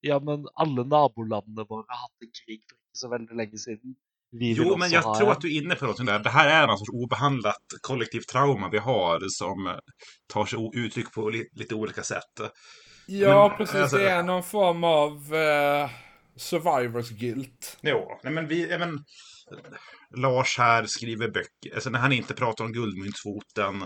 Ja, 0.02 0.16
men 0.18 0.48
alle 0.58 0.82
nabolandene 0.82 1.62
våre 1.68 1.86
har 1.86 2.00
hatt 2.08 2.24
en 2.26 2.32
krig 2.34 2.62
for 2.66 2.78
så 2.92 3.08
veldig 3.08 3.36
lenge 3.36 3.58
siden. 3.58 3.94
Vi 4.30 4.52
Jo, 4.52 4.76
men 4.76 4.90
jag 4.90 5.02
tror 5.02 5.26
en. 5.26 5.32
att 5.32 5.40
du 5.40 5.56
är 5.56 5.62
inne 5.62 5.74
på 5.74 5.86
något 5.86 6.06
där. 6.06 6.18
Det 6.18 6.30
här 6.30 6.62
är 6.62 6.66
någon 6.66 6.78
sorts 6.78 6.90
obehandlat 6.92 7.62
kollektivt 7.80 8.28
trauma 8.28 8.68
vi 8.68 8.78
har 8.78 9.20
som 9.28 9.66
eh, 9.66 9.74
tar 10.32 10.44
sig 10.46 10.70
uttryck 10.74 11.12
på 11.12 11.30
li 11.30 11.44
lite 11.52 11.74
olika 11.74 12.02
sätt. 12.02 12.40
Ja, 13.06 13.48
Men, 13.48 13.56
precis. 13.58 13.74
alltså- 13.80 13.96
Det 13.96 14.10
är 14.10 14.22
någon 14.22 14.42
form 14.42 14.84
av 14.84 15.34
eh, 15.34 15.90
survivors 16.36 17.10
guilt. 17.10 17.78
Jo, 17.82 18.18
nej 18.24 18.32
men 18.32 18.48
vi, 18.48 18.70
ja, 18.70 18.78
men, 18.78 18.98
Lars 20.16 20.58
här 20.58 20.86
skriver 20.86 21.28
böcker, 21.28 21.74
alltså 21.74 21.90
när 21.90 21.98
han 21.98 22.12
inte 22.12 22.34
pratar 22.34 22.64
om 22.64 22.72
guldmyntsfoten 22.72 23.82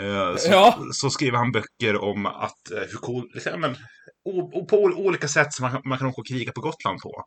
eh, 0.00 0.36
så, 0.36 0.50
Ja. 0.50 0.78
så 0.92 1.10
skriver 1.10 1.38
han 1.38 1.52
böcker 1.52 1.96
om 2.02 2.26
att 2.26 2.70
eh, 2.70 2.78
hur 2.78 2.98
cool, 2.98 3.30
liksom, 3.34 3.60
men, 3.60 3.76
o, 4.24 4.40
o, 4.52 4.66
på 4.66 4.76
ol- 4.84 4.94
olika 4.94 5.28
sätt 5.28 5.52
som 5.52 5.70
man, 5.72 5.82
man 5.84 5.98
kan 5.98 6.06
åka 6.06 6.20
och 6.20 6.26
kriga 6.26 6.52
på 6.52 6.60
Gotland 6.60 6.98
på. 7.00 7.24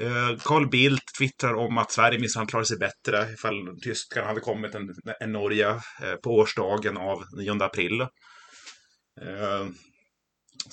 Eh, 0.00 0.36
Carl 0.44 0.68
Bildt 0.68 1.14
twittrar 1.18 1.54
om 1.54 1.78
att 1.78 1.92
Sverige 1.92 2.18
minsann 2.18 2.46
klarar 2.46 2.64
sig 2.64 2.78
bättre 2.78 3.32
ifall 3.32 3.80
tyskarna 3.84 4.26
hade 4.26 4.40
kommit 4.40 4.74
än, 4.74 4.88
än 5.20 5.32
Norge 5.32 5.68
eh, 6.02 6.14
på 6.22 6.30
årsdagen 6.36 6.96
av 6.96 7.22
9 7.36 7.62
april. 7.62 8.00
Eh, 8.00 9.66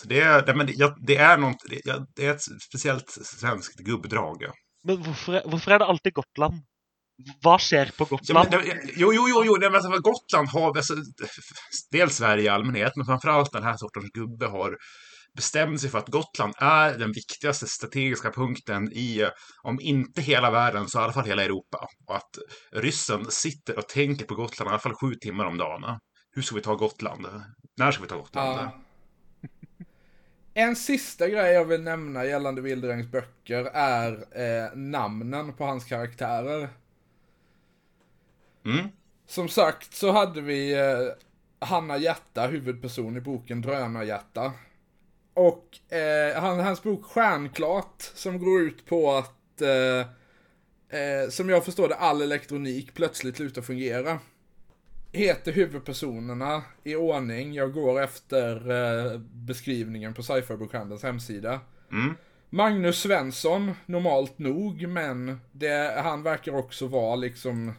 så 0.01 0.07
det, 0.07 0.19
är- 0.21 0.43
nej, 0.45 0.55
men 0.55 0.67
det, 0.67 0.95
det, 1.07 1.15
är 1.17 1.37
något, 1.37 1.57
det, 1.69 1.81
det 2.15 2.25
är 2.25 2.31
ett 2.31 2.41
speciellt 2.69 3.09
svenskt 3.39 3.79
gubbdrag. 3.79 4.37
Men 4.83 4.97
hvorfor 5.03 5.35
er, 5.35 5.43
hvorfor 5.49 5.71
er 5.71 5.79
det 5.79 5.85
alltid 5.85 6.13
Gotland? 6.13 6.53
vad 7.43 7.61
sker 7.61 7.85
på 7.97 8.03
Ja, 8.03 8.05
Gotland? 8.09 8.49
men, 8.51 8.61
det- 8.65 8.91
jo, 8.95 9.13
jo, 9.13 9.29
jo, 9.29 9.43
jo 9.45 9.55
nej, 9.59 9.69
men 9.69 9.75
alltså, 9.75 10.01
Gotland 10.01 10.47
har, 10.49 10.77
alltså, 10.77 10.93
dels 11.91 12.15
Sverige 12.15 12.43
i 12.43 12.47
allmänhet, 12.47 12.93
men 12.95 13.05
framförallt 13.05 13.51
den 13.51 13.63
här 13.63 13.77
sortens 13.77 14.11
gubbe 14.13 14.45
har 14.45 14.77
bestämt 15.35 15.81
sig 15.81 15.89
för 15.89 15.97
att 15.97 16.09
Gotland 16.09 16.53
är 16.57 16.97
den 16.97 17.11
viktigaste 17.11 17.67
strategiska 17.67 18.31
punkten 18.31 18.91
i, 18.91 19.29
om 19.63 19.79
inte 19.81 20.21
hela 20.21 20.51
världen, 20.51 20.87
så 20.87 20.99
i 20.99 21.03
alla 21.03 21.13
fall 21.13 21.25
hela 21.25 21.43
Europa. 21.43 21.87
Och 22.07 22.15
att 22.15 22.37
ryssen 22.71 23.25
sitter 23.31 23.77
och 23.77 23.87
tänker 23.87 24.25
på 24.25 24.35
Gotland 24.35 24.69
i 24.69 24.71
alla 24.71 24.79
fall 24.79 24.93
sju 24.93 25.15
timmar 25.15 25.45
om 25.45 25.57
dagen. 25.57 25.99
Hur 26.31 26.41
ska 26.41 26.55
vi 26.55 26.61
ta 26.61 26.75
Gotland? 26.75 27.27
När 27.77 27.91
ska 27.91 28.01
vi 28.01 28.09
ta 28.09 28.17
Gotland? 28.17 28.59
Ja. 28.59 28.81
En 30.57 30.75
sista 30.75 31.29
grej 31.29 31.53
jag 31.53 31.65
vill 31.65 31.81
nämna 31.81 32.25
gällande 32.25 32.61
Wilderängs 32.61 33.07
böcker 33.07 33.65
är 33.73 34.11
eh, 34.11 34.75
namnen 34.75 35.53
på 35.53 35.65
hans 35.65 35.85
karaktärer. 35.85 36.69
Mm? 38.65 38.87
Som 39.27 39.49
sagt 39.49 39.93
så 39.93 40.11
hade 40.11 40.41
vi 40.41 40.73
eh, 40.73 41.67
Hanna 41.67 41.97
Hjärta, 41.97 42.47
huvudperson 42.47 43.17
i 43.17 43.21
boken 43.21 43.61
Drönarhjärta. 43.61 44.53
Och 45.35 45.93
eh, 45.93 46.41
han, 46.41 46.59
hans 46.59 46.83
bok 46.83 47.05
Stjärnklart, 47.05 48.01
som 48.13 48.39
går 48.39 48.61
ut 48.61 48.85
på 48.85 49.11
att, 49.11 49.61
eh, 49.61 49.99
eh, 50.99 51.29
som 51.29 51.49
jag 51.49 51.65
förstår 51.65 51.87
det, 51.87 51.95
all 51.95 52.21
elektronik 52.21 52.93
plötsligt 52.93 53.35
slutar 53.37 53.61
fungera. 53.61 54.19
Heter 55.11 55.51
huvudpersonerna 55.51 56.63
i 56.83 56.95
ordning, 56.95 57.53
jag 57.53 57.73
går 57.73 58.01
efter 58.01 58.71
eh, 58.71 59.19
beskrivningen 59.19 60.13
på 60.13 60.23
Cypherbokhandelns 60.23 61.03
hemsida. 61.03 61.59
Mm? 61.91 62.15
Magnus 62.49 62.99
Svensson, 63.01 63.73
normalt 63.85 64.39
nog, 64.39 64.87
men 64.87 65.39
det, 65.51 66.01
han 66.03 66.23
verkar 66.23 66.55
också 66.55 66.87
vara 66.87 67.15
liksom 67.15 67.67
eh, 67.67 67.73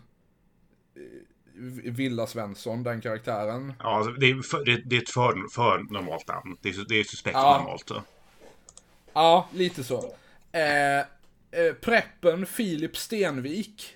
Villa 1.84 2.26
Svensson, 2.26 2.82
den 2.82 3.00
karaktären. 3.00 3.72
Ja, 3.78 3.96
alltså, 3.96 4.12
det, 4.12 4.26
är 4.30 4.42
för, 4.42 4.64
det, 4.64 4.82
det 4.84 4.96
är 4.96 5.02
ett 5.02 5.10
för, 5.10 5.54
för 5.54 5.92
normalt 5.92 6.28
namn. 6.28 6.56
Det 6.60 6.68
är, 6.68 6.84
det 6.88 7.00
är 7.00 7.04
suspekt 7.04 7.34
Ja. 7.36 7.58
normalt. 7.58 7.88
så. 7.88 8.02
Ja, 9.12 9.48
lite 9.52 9.84
så. 9.84 10.14
Eh, 10.52 10.98
eh, 10.98 11.72
preppen 11.80 12.46
Filip 12.46 12.96
Stenvik. 12.96 13.92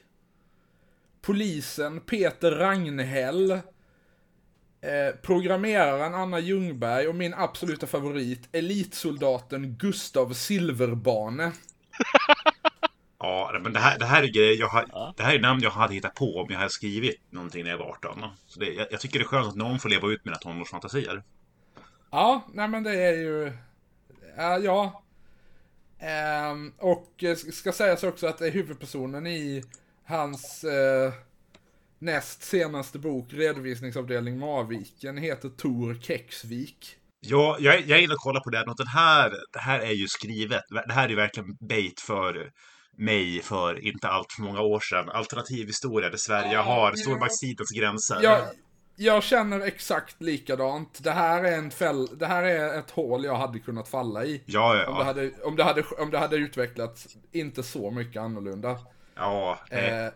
Polisen 1.23 2.01
Peter 2.01 2.51
Ragnhäll. 2.51 3.51
Eh, 4.83 5.15
programmeraren 5.23 6.15
Anna 6.15 6.39
Ljungberg 6.41 7.09
och 7.09 7.15
min 7.15 7.35
absoluta 7.35 7.87
favorit, 7.87 8.49
elitsoldaten 8.53 9.75
Gustav 9.75 10.33
Silverbane. 10.33 11.53
Ja, 13.23 13.59
men 13.63 13.73
det 13.73 13.81
här, 13.81 13.99
det 13.99 14.05
här 14.05 14.23
är 14.23 14.27
grejer 14.27 14.61
jag 14.61 14.69
har, 14.69 15.15
Det 15.17 15.23
här 15.23 15.35
är 15.35 15.39
namn 15.39 15.61
jag 15.63 15.71
hade 15.71 15.95
hittat 15.95 16.15
på 16.15 16.37
om 16.37 16.47
jag 16.51 16.59
hade 16.59 16.71
skrivit 16.71 17.21
någonting 17.31 17.65
när 17.65 17.71
jag 17.71 17.79
var 17.79 17.87
18. 17.87 18.25
Så 18.47 18.61
det, 18.61 18.67
jag, 18.67 18.87
jag 18.91 19.01
tycker 19.01 19.19
det 19.19 19.23
är 19.23 19.27
skönt 19.27 19.49
att 19.49 19.57
någon 19.57 19.79
får 19.79 19.89
leva 19.89 20.09
ut 20.09 20.25
mina 20.25 20.37
tonårsfantasier. 20.37 21.23
Ja, 22.11 22.49
nej 22.53 22.69
men 22.69 22.83
det 22.83 22.95
är 22.95 23.13
ju... 23.13 23.53
Ja, 24.37 24.59
ja. 24.59 25.03
Ehm, 25.99 26.73
och 26.79 27.25
eh, 27.25 27.37
ska 27.37 27.73
sägas 27.73 28.03
också 28.03 28.27
att 28.27 28.39
det 28.39 28.47
är 28.47 28.51
huvudpersonen 28.51 29.27
i 29.27 29.65
hans 30.05 30.65
eh, 30.65 31.13
näst 31.99 32.43
senaste 32.43 32.99
bok, 32.99 33.33
Redovisningsavdelning 33.33 34.39
Marviken, 34.39 35.17
heter 35.17 35.49
Tor 35.49 35.99
Kexvik. 36.03 36.97
Ja, 37.21 37.57
jag, 37.61 37.81
jag 37.81 37.99
är 37.99 38.03
inne 38.03 38.15
och 38.15 38.21
kollar 38.21 38.41
på 38.41 38.51
det. 38.51 38.65
Den 38.77 38.87
här, 38.87 39.33
det 39.53 39.59
här 39.59 39.81
är 39.81 39.93
ju 39.93 40.09
skrivet. 40.09 40.63
Det 40.87 40.93
här 40.93 41.05
är 41.05 41.09
ju 41.09 41.17
verkligen 41.17 41.57
bait 41.61 42.01
för 42.01 42.51
mig 43.01 43.43
för 43.43 43.87
inte 43.87 44.09
allt 44.09 44.33
för 44.33 44.43
många 44.43 44.61
år 44.61 44.81
sedan. 44.81 45.09
Alternativ 45.11 45.67
historia 45.67 46.11
där 46.11 46.17
Sverige 46.17 46.57
har 46.57 46.95
stormaktstidens 46.95 47.71
gränser. 47.71 48.19
Jag, 48.23 48.43
jag 48.97 49.23
känner 49.23 49.61
exakt 49.61 50.23
likadant. 50.23 51.03
Det 51.03 51.11
här 51.11 51.45
är 51.45 51.59
en 51.59 51.71
fäll, 51.71 52.19
det 52.19 52.27
här 52.27 52.43
är 52.43 52.79
ett 52.79 52.91
hål 52.91 53.25
jag 53.25 53.37
hade 53.37 53.59
kunnat 53.59 53.89
falla 53.89 54.25
i. 54.25 54.43
ja, 54.47 54.87
Om 54.87 54.95
det 54.95 55.01
ja. 55.01 55.05
hade, 55.05 55.31
om 55.45 55.57
det 55.57 55.65
hade, 55.65 55.83
om 55.99 56.11
det 56.11 56.19
hade 56.19 56.37
utvecklats 56.37 57.17
inte 57.33 57.63
så 57.63 57.91
mycket 57.91 58.23
annorlunda. 58.23 58.79
ja 59.15 59.59
eh, 59.71 60.05
Eh, 60.05 60.13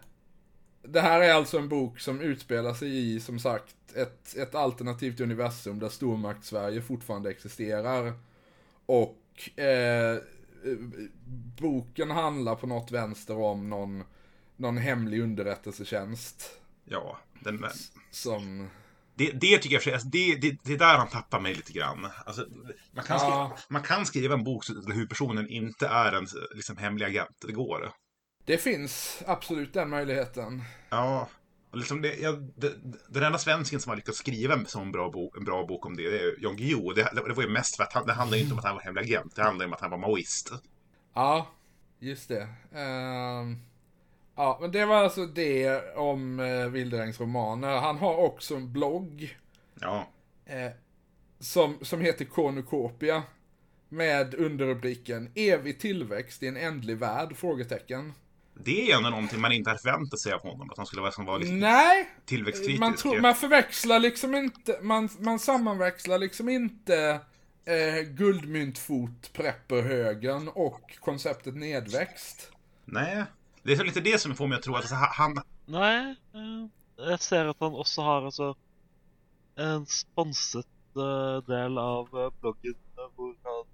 det 0.82 1.00
här 1.00 1.20
är 1.20 1.32
alltså 1.32 1.58
en 1.58 1.68
bok 1.68 2.00
som 2.00 2.20
utspelar 2.20 2.74
sig 2.74 3.14
i, 3.14 3.20
som 3.20 3.38
sagt, 3.38 3.74
ett, 3.96 4.36
ett 4.36 4.54
alternativt 4.54 5.20
universum 5.20 5.78
där 5.78 5.88
stormakt-Sverige 5.88 6.82
fortfarande 6.82 7.30
existerar. 7.30 8.12
Och 8.86 9.60
eh, 9.60 10.18
boken 11.58 12.10
handlar 12.10 12.54
på 12.54 12.66
något 12.66 12.90
vänster 12.90 13.38
om 13.38 13.70
någon, 13.70 14.04
någon 14.56 14.78
hemlig 14.78 15.20
underrättelsetjänst 15.20 16.60
ja. 16.84 17.18
Den, 17.40 17.64
som... 18.10 18.70
det, 19.14 19.30
det 19.30 19.58
tycker 19.58 19.74
jag 19.74 19.82
för 19.82 19.92
alltså, 19.92 20.08
det, 20.08 20.34
det, 20.34 20.58
det 20.62 20.72
är 20.72 20.78
där 20.78 20.98
han 20.98 21.08
tappar 21.08 21.40
mig 21.40 21.54
lite 21.54 21.72
grann. 21.72 22.08
Alltså, 22.26 22.46
man, 22.92 23.04
kan 23.04 23.18
skriva, 23.18 23.34
Ja. 23.34 23.56
man 23.68 23.82
kan 23.82 24.06
skriva 24.06 24.34
en 24.34 24.44
bok 24.44 24.66
där 24.66 24.92
huvudpersonen 24.92 25.48
inte 25.48 25.86
är 25.86 26.12
en 26.12 26.26
liksom, 26.54 26.76
hemlig 26.76 27.06
agent. 27.06 27.36
Det 27.46 27.52
går. 27.52 27.92
Det 28.44 28.58
finns 28.58 29.22
absolut 29.26 29.72
den 29.72 29.90
möjligheten. 29.90 30.62
Ja, 30.90 31.28
och 31.74 31.78
liksom 31.78 32.02
det, 32.02 32.14
ja, 32.14 32.32
det, 32.56 32.72
den 33.08 33.22
enda 33.22 33.38
svensken 33.38 33.80
som 33.80 33.90
har 33.90 33.96
lyckats 33.96 34.18
skriva 34.18 34.54
en 34.54 34.66
sån 34.66 34.92
bra 34.92 35.10
bok, 35.10 35.36
en 35.36 35.44
bra 35.44 35.66
bok 35.66 35.86
om 35.86 35.96
det, 35.96 36.10
det 36.10 36.18
är 36.18 36.34
Jan 36.38 36.56
Guillou. 36.56 36.92
Det, 36.92 37.08
det 37.26 37.32
var 37.32 37.42
ju 37.42 37.48
mest 37.48 37.76
för 37.76 37.82
att 37.82 37.92
han, 37.92 38.06
det 38.06 38.12
handlar 38.12 38.36
ju 38.36 38.42
inte 38.42 38.52
om 38.52 38.58
att 38.58 38.64
han 38.64 38.74
var 38.74 38.82
hemlig 38.82 39.02
agent, 39.02 39.36
det 39.36 39.42
handlar 39.42 39.64
ju 39.64 39.66
om 39.66 39.72
att 39.72 39.80
han 39.80 39.90
var 39.90 39.98
maoist. 39.98 40.52
Ja, 41.14 41.46
just 41.98 42.28
det. 42.28 42.48
Ehm, 42.74 43.58
ja, 44.36 44.58
men 44.60 44.72
det 44.72 44.84
var 44.84 44.96
alltså 44.96 45.26
det 45.26 45.94
om 45.96 46.40
uh, 46.40 46.68
Wilderängs 46.68 47.20
romaner. 47.20 47.80
Han 47.80 47.98
har 47.98 48.16
också 48.16 48.56
en 48.56 48.72
blogg 48.72 49.38
Ja, 49.80 50.08
eh, 50.46 50.70
som, 51.38 51.78
som 51.82 52.00
heter 52.00 52.24
Cornucopia. 52.24 53.22
Med 53.88 54.34
underrubriken 54.34 55.30
Evig 55.34 55.80
tillväxt 55.80 56.42
i 56.42 56.46
en 56.46 56.56
ändlig 56.56 56.96
värld? 56.96 57.36
Frågetecken. 57.36 58.12
Det 58.54 58.90
är 58.90 58.96
ändå 58.96 59.10
någonting 59.10 59.40
man 59.40 59.52
inte 59.52 59.70
hade 59.70 59.82
förväntat 59.82 60.20
sig 60.20 60.32
av 60.32 60.42
honom, 60.42 60.70
att 60.70 60.76
han 60.76 60.86
skulle 60.86 61.02
vara, 61.02 61.12
som 61.12 61.24
var 61.24 61.38
liksom 61.38 61.58
Nej, 61.58 62.10
tillväxtkritisk. 62.24 62.80
man, 62.80 62.96
tror, 62.96 63.20
man 63.20 63.34
förväxlar 63.34 63.98
liksom 64.00 64.34
inte, 64.34 64.78
man, 64.82 65.08
man 65.18 65.38
sammanväxlar 65.38 66.18
liksom 66.18 66.48
inte 66.48 67.20
eh, 67.64 68.02
guldmyntfot 68.02 69.32
prepperhögern 69.32 70.48
och 70.48 70.98
konceptet 71.00 71.54
nedväxt. 71.54 72.50
Nej, 72.84 73.24
det 73.62 73.72
är 73.72 73.76
så 73.76 73.84
lite 73.84 74.00
det 74.00 74.20
som 74.20 74.34
får 74.34 74.46
mig 74.46 74.56
att 74.56 74.62
tro 74.62 74.74
att 74.74 74.80
alltså, 74.80 74.94
han, 74.94 75.38
Nei, 75.66 76.16
eh, 76.36 76.64
jeg 77.08 77.20
ser 77.24 77.48
at 77.48 77.62
han 77.64 77.76
også 77.80 78.02
har 78.04 78.26
altså 78.28 78.50
en 79.56 79.86
sponset 79.88 80.96
eh, 80.96 81.38
del 81.48 81.78
av 81.80 82.10
eh, 82.12 82.32
bloggen 82.40 82.76
hvor 83.16 83.32
han 83.46 83.64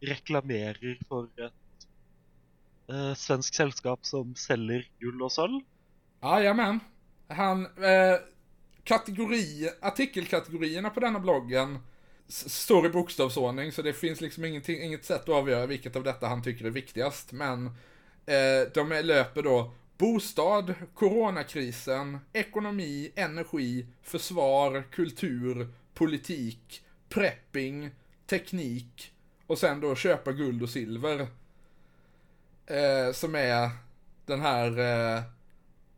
reklamerer 0.00 1.00
for 1.08 1.26
et 1.36 1.59
eh, 2.90 3.14
svensk 3.14 3.54
sällskap 3.54 4.06
som 4.06 4.34
säljer 4.34 4.88
guld 4.98 5.22
och 5.22 5.32
sölv. 5.32 5.60
Jajamän. 6.22 6.80
Han, 7.28 7.64
eh, 7.64 8.20
kategori, 8.84 9.70
artikelkategorierna 9.80 10.90
på 10.90 11.00
denna 11.00 11.20
bloggen 11.20 11.78
står 12.28 12.86
i 12.86 12.88
bokstavsordning, 12.88 13.72
så 13.72 13.82
det 13.82 13.92
finns 13.92 14.20
liksom 14.20 14.44
ingenting, 14.44 14.82
inget 14.82 15.04
sätt 15.04 15.22
att 15.22 15.28
avgöra 15.28 15.66
vilket 15.66 15.96
av 15.96 16.02
detta 16.02 16.26
han 16.26 16.42
tycker 16.42 16.64
är 16.64 16.70
viktigast. 16.70 17.32
Men 17.32 17.66
eh, 18.26 18.72
de 18.74 18.92
är, 18.92 19.02
löper 19.02 19.42
då 19.42 19.72
bostad, 19.98 20.74
coronakrisen, 20.94 22.18
ekonomi, 22.32 23.12
energi, 23.14 23.86
försvar, 24.02 24.84
kultur, 24.90 25.68
politik, 25.94 26.82
prepping, 27.08 27.90
teknik 28.26 29.12
och 29.46 29.58
sen 29.58 29.80
då 29.80 29.94
köpa 29.94 30.32
guld 30.32 30.62
och 30.62 30.70
silver. 30.70 31.26
Eh, 32.70 33.12
som 33.12 33.34
är 33.34 33.70
den 34.26 34.40
här 34.40 34.78
eh, 34.78 35.16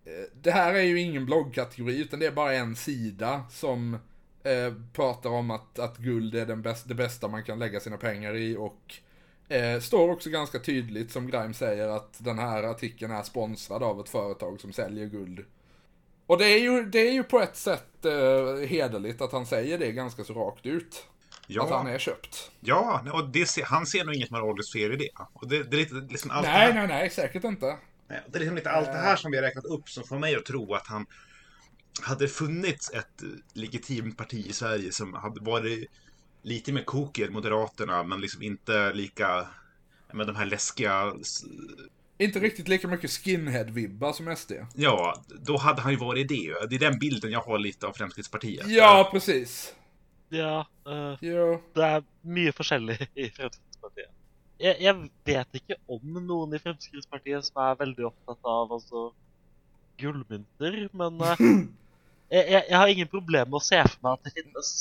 eh, 0.04 0.24
det 0.42 0.50
här 0.50 0.74
är 0.74 0.82
ju 0.82 1.00
ingen 1.00 1.26
bloggkategori 1.26 2.00
utan 2.00 2.20
det 2.20 2.26
är 2.26 2.32
bara 2.32 2.54
en 2.54 2.76
sida 2.76 3.44
som 3.50 3.98
eh, 4.42 4.72
pratar 4.92 5.30
om 5.30 5.50
att, 5.50 5.78
att 5.78 5.98
guld 5.98 6.34
är 6.34 6.46
den 6.46 6.62
bäst, 6.62 6.88
det 6.88 6.94
bästa 6.94 7.28
man 7.28 7.44
kan 7.44 7.58
lägga 7.58 7.80
sina 7.80 7.96
pengar 7.96 8.36
i 8.36 8.56
och 8.56 8.94
eh, 9.48 9.80
står 9.80 10.10
också 10.10 10.30
ganska 10.30 10.58
tydligt 10.58 11.10
som 11.10 11.30
Grime 11.30 11.54
säger 11.54 11.88
att 11.88 12.24
den 12.24 12.38
här 12.38 12.62
artikeln 12.62 13.12
är 13.12 13.22
sponsrad 13.22 13.82
av 13.82 14.00
ett 14.00 14.08
företag 14.08 14.60
som 14.60 14.72
säljer 14.72 15.06
guld. 15.06 15.44
Och 16.26 16.38
det 16.38 16.46
är 16.46 16.58
ju, 16.58 16.84
det 16.84 17.08
är 17.08 17.12
ju 17.12 17.22
på 17.22 17.40
ett 17.40 17.56
sätt 17.56 18.04
eh, 18.04 18.68
hederligt 18.68 19.20
att 19.20 19.32
han 19.32 19.46
säger 19.46 19.78
det 19.78 19.92
ganska 19.92 20.24
så 20.24 20.34
rakt 20.34 20.66
ut. 20.66 21.06
Att 21.48 21.70
han 21.70 21.86
ja, 21.86 21.92
är 21.92 21.98
köpt. 21.98 22.50
ja, 22.60 23.04
och 23.12 23.28
det, 23.28 23.48
han 23.64 23.86
ser 23.86 24.04
nog 24.04 24.14
inget 24.14 24.30
moraliskt 24.30 24.72
fel 24.72 24.92
i 24.92 24.96
det. 24.96 25.08
Och 25.32 25.48
det, 25.48 25.62
det 25.62 25.76
är 25.76 25.78
lite 25.78 25.94
liksom 25.94 26.30
allt 26.30 26.46
Nej, 26.46 26.72
här. 26.72 26.74
nej, 26.74 26.86
nej, 26.86 27.10
säkert 27.10 27.44
inte. 27.44 27.76
Det 28.08 28.36
är 28.36 28.40
liksom 28.40 28.56
lite 28.56 28.70
allt 28.70 28.86
det 28.86 28.98
här 28.98 29.16
som 29.16 29.30
vi 29.30 29.36
har 29.36 29.44
räknat 29.44 29.64
upp 29.64 29.88
som 29.88 30.04
får 30.04 30.18
mig 30.18 30.36
att 30.36 30.44
tro 30.44 30.74
att 30.74 30.86
han 30.86 31.06
hade 32.02 32.28
funnits 32.28 32.90
ett 32.90 33.22
legitimt 33.52 34.16
parti 34.16 34.46
i 34.46 34.52
Sverige 34.52 34.92
som 34.92 35.14
hade 35.14 35.40
varit 35.40 35.90
lite 36.42 36.72
mer 36.72 36.82
kok 36.84 37.18
än 37.18 37.32
Moderaterna, 37.32 38.02
men 38.02 38.20
liksom 38.20 38.42
inte 38.42 38.92
lika 38.92 39.46
med 40.12 40.26
de 40.26 40.36
här 40.36 40.46
läskiga 40.46 41.12
Inte 42.18 42.38
riktigt 42.38 42.68
lika 42.68 42.88
mycket 42.88 43.10
skinhead-vibbar 43.10 44.12
som 44.12 44.36
SD. 44.36 44.52
Ja, 44.74 45.22
då 45.28 45.56
hade 45.56 45.82
han 45.82 45.92
ju 45.92 45.98
varit 45.98 46.28
det. 46.28 46.54
Det 46.68 46.74
är 46.74 46.90
den 46.90 46.98
bilden 46.98 47.30
jag 47.30 47.40
har 47.40 47.58
lite 47.58 47.86
av 47.86 47.92
Fremskrittspartiet. 47.92 48.66
Ja, 48.68 49.08
precis. 49.12 49.74
Ja, 50.32 50.66
eh, 50.88 51.14
Jo. 51.20 51.60
det 51.76 51.84
er 51.84 52.04
mye 52.24 52.52
forskjellig 52.56 52.96
i 53.22 53.28
Fremskrittspartiet. 53.36 54.08
Jeg, 54.62 54.78
jeg 54.80 55.10
vet 55.26 55.58
ikke 55.58 55.76
om 55.90 56.20
noen 56.22 56.54
i 56.56 56.60
Fremskrittspartiet 56.62 57.48
som 57.48 57.60
er 57.64 57.80
veldig 57.82 58.06
opptatt 58.08 58.48
av 58.48 58.72
altså, 58.78 59.10
gullmynter, 60.00 60.78
men 60.96 61.20
eh, 61.26 61.42
jeg, 62.34 62.46
jeg, 62.46 62.62
jeg 62.70 62.78
har 62.78 62.94
ingen 62.94 63.10
problem 63.12 63.52
med 63.52 63.60
å 63.60 63.64
se 63.66 63.82
for 63.84 63.98
meg 64.06 64.16
at 64.16 64.30
det 64.30 64.34
finnes. 64.40 64.72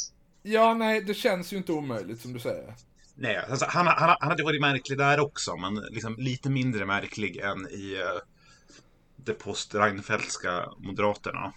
Ja, 0.48 0.72
nej, 0.74 1.02
det 1.06 1.14
känns 1.14 1.52
ju 1.54 1.58
inte 1.58 1.76
omöjligt 1.76 2.22
som 2.22 2.34
du 2.34 2.40
säger. 2.40 2.74
Nej, 3.16 3.38
alltså, 3.38 3.66
han, 3.70 3.88
han, 3.88 4.16
han 4.20 4.30
hade 4.30 4.44
varit 4.44 4.62
märklig 4.62 4.98
där 4.98 5.20
också, 5.20 5.58
men 5.58 5.76
liksom 5.76 6.16
lite 6.18 6.50
mindre 6.50 6.86
märklig 6.86 7.38
än 7.38 7.68
i 7.68 7.98
uh, 7.98 8.22
de 9.16 9.34
post-Reinfeldtska 9.34 10.70
Moderaterna. 10.78 11.54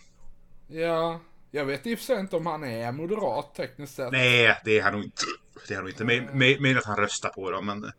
Ja, 0.69 1.21
jag 1.55 1.65
vet 1.65 1.87
i 1.87 1.95
och 1.95 1.99
för 1.99 2.05
sig 2.07 2.21
inte 2.21 2.37
om 2.37 2.47
han 2.47 2.65
är 2.65 2.93
moderat 2.93 3.55
tekniskt 3.55 3.95
sett. 3.95 4.13
Nej, 4.13 4.61
det 4.65 4.79
är 4.79 4.83
han 4.83 4.93
nog 4.93 5.05
inte. 5.05 5.23
Det 5.69 5.75
är 5.75 5.77
han 5.77 5.85
nog 5.85 5.93
inte. 5.93 6.05
Möj- 6.05 6.29
möj- 6.33 6.61
Möjligt 6.61 6.79
att 6.79 6.85
han 6.85 6.97
röstar 6.97 7.29
på 7.29 7.51
dem, 7.51 7.67
men 7.67 7.93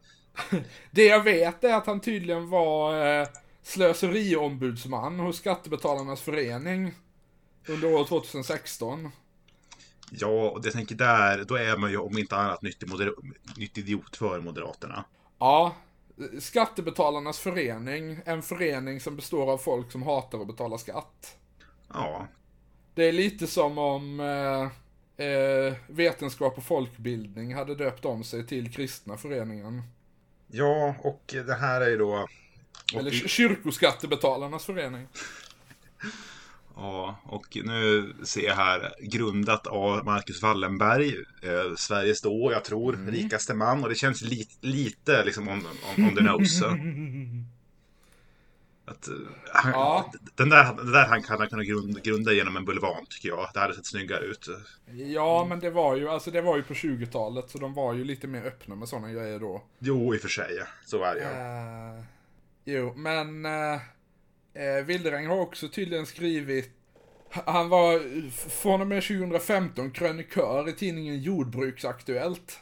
Det 0.91 1.05
jag 1.05 1.23
vet 1.23 1.63
är 1.63 1.73
att 1.73 1.85
han 1.85 1.99
tydligen 2.01 2.49
var 2.49 3.05
eh, 3.21 3.27
slöseriombudsman 3.63 5.19
hos 5.19 5.37
Skattebetalarnas 5.37 6.21
förening 6.21 6.93
under 7.67 7.93
år 7.93 8.05
2016. 8.05 9.11
ja, 10.11 10.49
och 10.49 10.61
det 10.61 10.71
tänker 10.71 10.95
där, 10.95 11.43
då 11.43 11.55
är 11.55 11.77
man 11.77 11.91
ju 11.91 11.97
om 11.97 12.17
inte 12.17 12.35
annat 12.35 12.61
nyttig, 12.61 12.89
nyttig 13.57 13.81
idiot 13.81 14.15
för 14.17 14.39
Moderaterna. 14.41 15.05
Ja, 15.39 15.75
Skattebetalarnas 16.39 17.39
förening, 17.39 18.19
en 18.25 18.41
förening 18.41 18.99
som 18.99 19.15
består 19.15 19.51
av 19.51 19.57
folk 19.57 19.91
som 19.91 20.03
hatar 20.03 20.39
att 20.41 20.47
betala 20.47 20.77
skatt. 20.77 21.37
Ja, 21.93 22.27
Det 22.95 23.03
är 23.03 23.11
lite 23.11 23.47
som 23.47 23.77
om 23.77 24.19
eh, 24.19 25.25
eh, 25.27 25.73
vetenskap 25.87 26.57
och 26.57 26.63
folkbildning 26.63 27.53
hade 27.55 27.75
döpt 27.75 28.05
om 28.05 28.23
sig 28.23 28.47
till 28.47 28.71
kristna 28.73 29.17
föreningen. 29.17 29.81
ja, 30.47 30.95
och 30.99 31.23
det 31.47 31.53
här 31.55 31.81
är 31.81 31.89
ju 31.89 31.97
då... 31.97 32.27
Eller 32.95 33.11
i- 33.13 33.27
kyrkoskattebetalarnas 33.27 34.65
förening. 34.65 35.07
Ja, 36.77 37.19
och 37.25 37.57
nu 37.63 38.13
ser 38.23 38.41
jag 38.47 38.55
här 38.55 38.93
grundat 39.01 39.67
av 39.67 40.05
Marcus 40.05 40.41
Wallenberg, 40.41 41.07
eh, 41.43 41.75
Sveriges 41.77 42.21
då, 42.21 42.51
jag 42.51 42.63
tror, 42.63 42.93
Mm. 42.93 43.11
rikaste 43.11 43.53
man. 43.53 43.83
Och 43.83 43.89
det 43.89 43.95
känns 43.95 44.21
li 44.21 44.47
lite 44.61 45.23
liksom 45.25 45.47
on, 45.47 45.63
on, 45.97 46.03
on 46.05 46.15
the 46.15 46.21
nose. 46.23 46.65
Att, 48.85 49.07
eh, 49.07 49.13
han, 49.53 49.71
Ja. 49.71 50.11
den 50.35 50.49
där, 50.49 50.73
den 50.73 50.91
där 50.91 51.05
han 51.05 51.23
kan 51.23 51.39
han 51.39 51.47
kunna 51.49 51.63
grunda, 51.63 51.99
grunda 51.99 52.33
genom 52.33 52.57
en 52.57 52.65
bulvan, 52.65 53.05
tycker 53.09 53.29
jag. 53.29 53.49
Det 53.53 53.59
hade 53.59 53.73
sett 53.73 53.85
snyggare 53.85 54.25
ut. 54.25 54.47
Ja, 54.91 55.45
men 55.49 55.59
det 55.59 55.69
var 55.69 55.95
ju, 55.95 56.09
alltså 56.09 56.31
det 56.31 56.41
var 56.41 56.57
ju 56.57 56.63
på 56.63 56.73
20-talet, 56.73 57.49
så 57.49 57.57
de 57.57 57.73
var 57.73 57.93
ju 57.93 58.03
lite 58.03 58.27
mer 58.27 58.45
öppna 58.45 58.75
med 58.75 58.89
sådana 58.89 59.11
grejer 59.11 59.39
då. 59.39 59.63
Jo, 59.79 60.15
i 60.15 60.17
och 60.17 60.21
för 60.21 60.29
sig. 60.29 60.59
Så 60.85 61.03
är 61.03 61.15
det 61.15 61.19
ju. 61.19 61.25
Eh, 61.25 62.03
jo, 62.65 62.93
men 62.95 63.45
uh, 63.45 64.85
Wilderäng 64.85 65.27
har 65.27 65.37
också 65.39 65.67
tydligen 65.67 66.05
skrivit 66.05 66.71
han 67.45 67.69
var 67.69 68.21
från 68.49 68.81
och 68.81 68.87
med 68.87 69.03
2015 69.03 69.91
krönikör 69.91 70.69
i 70.69 70.73
tidningen 70.73 71.21
Jordbruksaktuellt. 71.21 72.59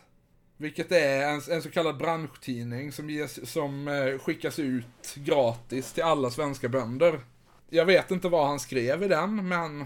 Vilket 0.57 0.91
är 0.91 1.27
en, 1.27 1.41
en 1.49 1.61
så 1.61 1.69
kallad 1.71 1.97
branschtidning 1.97 2.91
som, 2.91 3.09
ges, 3.09 3.51
som 3.51 3.87
eh, 3.87 4.19
skickas 4.19 4.59
ut 4.59 4.85
gratis 5.15 5.93
till 5.93 6.03
alla 6.03 6.29
svenska 6.31 6.69
bönder. 6.69 7.19
Jag 7.69 7.85
vet 7.85 8.11
inte 8.11 8.27
vad 8.29 8.47
han 8.47 8.59
skrev 8.59 9.03
i 9.03 9.07
den, 9.07 9.47
men 9.47 9.85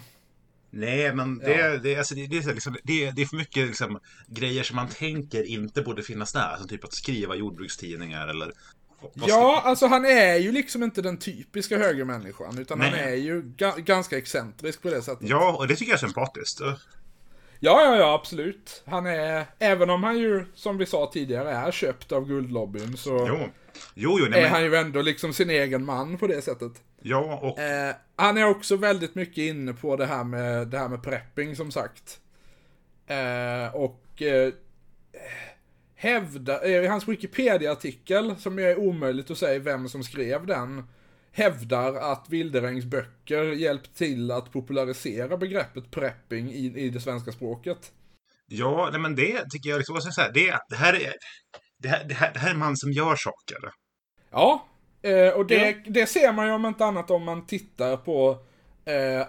Nej, 0.69 1.15
men 1.15 1.37
det, 1.37 1.51
Ja. 1.57 1.77
det, 1.77 1.95
alltså, 1.95 2.15
det, 2.15 2.27
det, 2.27 2.37
är 2.37 2.53
liksom, 2.53 2.77
det, 2.83 3.11
det 3.11 3.21
är 3.21 3.25
för 3.25 3.35
mycket 3.37 3.67
liksom, 3.67 3.99
grejer 4.27 4.63
som 4.63 4.75
man 4.75 4.87
tänker 4.87 5.43
inte 5.43 5.81
borde 5.81 6.03
finnas 6.03 6.33
där. 6.33 6.57
Som 6.57 6.67
typ 6.67 6.83
att 6.83 6.93
skriva 6.93 7.35
jordbrukstidningar 7.35 8.27
eller... 8.27 8.51
Ja, 9.13 9.61
alltså 9.65 9.87
han 9.87 10.05
är 10.05 10.35
ju 10.35 10.51
liksom 10.51 10.83
inte 10.83 11.01
den 11.01 11.17
typiska 11.17 11.77
högermänniskan, 11.77 12.57
utan 12.57 12.81
han 12.81 12.91
Nej. 12.91 13.11
är 13.13 13.15
ju 13.15 13.41
ga- 13.41 13.79
ganska 13.79 14.17
excentrisk 14.17 14.81
på 14.81 14.89
det 14.89 15.01
sättet. 15.01 15.29
Ja, 15.29 15.57
och 15.57 15.67
det 15.67 15.75
tycker 15.75 15.91
jag 15.91 15.97
är 16.03 16.07
sympatiskt. 16.07 16.59
Ja, 17.59 17.81
ja, 17.85 17.95
ja, 17.95 18.13
absolut. 18.13 18.83
Han 18.85 19.05
är, 19.05 19.45
även 19.59 19.89
om 19.89 20.03
han 20.03 20.17
ju, 20.17 20.45
som 20.53 20.77
vi 20.77 20.85
sa 20.85 21.09
tidigare, 21.13 21.51
är 21.51 21.71
köpt 21.71 22.11
av 22.11 22.27
guldlobbyn, 22.27 22.97
så 22.97 23.25
Jo, 23.27 23.37
jo, 23.93 24.17
jo 24.19 24.25
nej, 24.29 24.39
är 24.39 24.43
men, 24.43 24.51
han 24.51 24.63
ju 24.63 24.75
ändå 24.75 25.01
liksom 25.01 25.33
sin 25.33 25.49
egen 25.49 25.85
man 25.85 26.17
på 26.17 26.27
det 26.27 26.41
sättet. 26.41 26.71
ja, 27.01 27.39
och 27.41 27.59
Eh, 27.59 27.95
han 28.15 28.37
är 28.37 28.49
också 28.49 28.75
väldigt 28.75 29.15
mycket 29.15 29.37
inne 29.37 29.73
på 29.73 29.95
det 29.95 30.05
här 30.05 30.23
med, 30.23 30.67
det 30.67 30.77
här 30.77 30.89
med 30.89 31.03
prepping, 31.03 31.55
som 31.55 31.71
sagt. 31.71 32.19
Eh, 33.07 33.75
och 33.75 34.21
eh, 34.21 34.53
hävda, 35.95 36.63
eh, 36.63 36.89
hans 36.89 37.07
Wikipedia-artikel, 37.07 38.35
som 38.39 38.59
är 38.59 38.79
omöjligt 38.79 39.31
att 39.31 39.37
säga 39.37 39.59
vem 39.59 39.89
som 39.89 40.03
skrev 40.03 40.45
den, 40.45 40.83
hävdar 41.37 41.93
att 41.93 42.29
Wilderängs 42.29 42.85
böcker 42.85 43.43
hjälpt 43.43 43.95
till 43.95 44.31
att 44.31 44.51
popularisera 44.51 45.37
begreppet 45.37 45.91
prepping 45.91 46.51
i, 46.51 46.65
i 46.75 46.89
det 46.89 46.99
svenska 46.99 47.31
språket. 47.31 47.91
ja, 48.47 48.89
nej, 48.91 49.01
men 49.01 49.15
det 49.15 49.49
tycker 49.49 49.69
jag 49.69 49.77
liksom, 49.77 49.95
jag 49.95 50.13
säga, 50.13 50.31
det, 50.31 50.59
det 50.69 50.75
här 50.75 50.93
är... 50.93 51.13
Det 51.79 51.87
här, 51.87 52.03
det, 52.03 52.13
här, 52.13 52.33
det 52.33 52.39
här 52.39 52.49
är 52.49 52.53
en 52.53 52.59
man 52.59 52.77
som 52.77 52.91
gör 52.91 53.15
saker. 53.15 53.71
Ja, 54.31 54.67
eh, 55.01 55.29
och 55.29 55.47
det, 55.47 55.83
det 55.87 56.07
ser 56.07 56.33
man 56.33 56.45
ju 56.45 56.51
om 56.51 56.65
inte 56.65 56.85
annat 56.85 57.11
om 57.11 57.23
man 57.23 57.47
tittar 57.47 57.97
på 57.97 58.37
eh, 58.85 59.27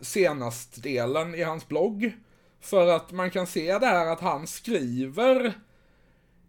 senast 0.00 0.82
delen 0.82 1.34
i 1.34 1.42
hans 1.42 1.68
blogg. 1.68 2.16
För 2.60 2.86
att 2.86 3.12
man 3.12 3.30
kan 3.30 3.46
se 3.46 3.78
där 3.78 4.06
att 4.06 4.20
han 4.20 4.46
skriver 4.46 5.52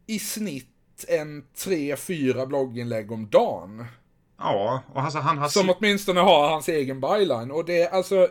i 0.07 0.19
snitt 0.19 1.05
en 1.07 1.47
tre, 1.55 1.95
fyra 1.95 2.45
blogginlägg 2.45 3.11
om 3.11 3.29
dagen. 3.29 3.85
Ja, 4.37 4.83
och 4.93 5.01
alltså, 5.01 5.19
han 5.19 5.37
har... 5.37 5.49
Som 5.49 5.69
åtminstone 5.69 6.19
har 6.19 6.49
hans 6.49 6.67
egen 6.69 7.01
byline. 7.01 7.51
Och 7.51 7.65
det 7.65 7.81
är 7.81 7.89
alltså 7.89 8.29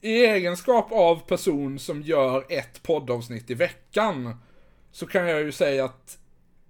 i 0.00 0.24
egenskap 0.26 0.92
av 0.92 1.16
person 1.28 1.78
som 1.78 2.02
gör 2.02 2.44
ett 2.48 2.82
poddavsnitt 2.82 3.50
i 3.50 3.54
veckan 3.54 4.36
så 4.92 5.06
kan 5.06 5.28
jag 5.28 5.40
ju 5.40 5.52
säga 5.52 5.84
att 5.84 6.18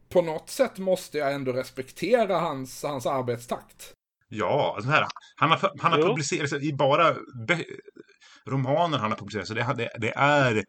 på 0.08 0.22
något 0.22 0.50
sätt 0.50 0.78
måste 0.78 1.18
jag 1.18 1.32
ändå 1.34 1.52
respektera 1.52 2.38
hans, 2.38 2.82
hans 2.82 3.06
arbetstakt. 3.06 3.92
Ja, 4.28 4.72
alltså 4.76 4.90
här, 4.90 5.06
han 5.36 5.50
har, 5.50 5.72
han 5.80 5.92
har 5.92 5.98
Jo. 5.98 6.06
publicerat, 6.06 6.50
så 6.50 6.56
i 6.56 6.72
bara 6.72 7.16
romaner 8.46 8.98
han 8.98 9.10
har 9.10 9.18
publicerat, 9.18 9.46
så 9.46 9.54
det, 9.54 9.74
det, 9.76 9.90
det 9.98 10.12
är 10.16 10.64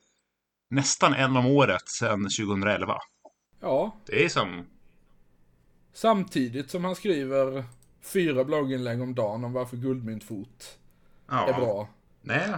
nästan 0.69 1.13
en 1.13 1.37
om 1.37 1.45
året 1.45 1.87
sedan 1.87 2.23
2011. 2.39 2.97
Ja, 3.61 3.97
Det 4.05 4.25
är 4.25 4.29
som... 4.29 4.65
samtidigt 5.93 6.69
som 6.71 6.83
han 6.85 6.95
skriver 6.95 7.63
fyra 8.01 8.43
blogginlägg 8.43 9.01
om 9.01 9.15
dagen 9.15 9.43
om 9.43 9.53
varför 9.53 9.77
guldmyntfot 9.77 10.77
Ja, 11.29 11.49
är 11.49 11.53
bra. 11.53 11.89
Nej. 12.21 12.49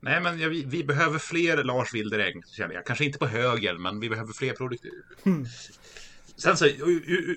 Nej, 0.00 0.20
men 0.20 0.38
vi, 0.38 0.64
vi 0.64 0.84
behöver 0.84 1.18
fler 1.18 1.64
Lars 1.64 1.94
Wilderäng, 1.94 2.42
känner 2.42 2.74
jag. 2.74 2.86
Kanske 2.86 3.04
inte 3.04 3.18
på 3.18 3.26
höger, 3.26 3.78
men 3.78 4.00
vi 4.00 4.08
behöver 4.08 4.32
fler 4.32 4.52
produkter. 4.54 4.90
Sen 6.36 6.56
så, 6.56 6.66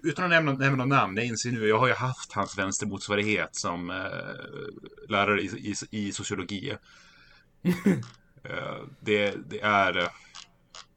utan 0.03 0.23
att 0.25 0.29
nämna, 0.29 0.53
nämna 0.53 0.85
namn, 0.85 1.17
jag 1.17 1.25
inser 1.25 1.51
nu, 1.51 1.67
jag 1.67 1.79
har 1.79 1.87
ju 1.87 1.93
haft 1.93 2.33
hans 2.33 2.57
vänstermotsvarighet 2.57 3.55
som 3.55 3.89
eh, 3.89 5.09
lärare 5.09 5.41
i, 5.41 5.45
i, 5.91 6.07
i 6.07 6.11
sociologi. 6.11 6.69
eh, 8.43 8.81
det, 8.99 9.35
det 9.49 9.61
är... 9.61 9.97
eh, 9.97 10.09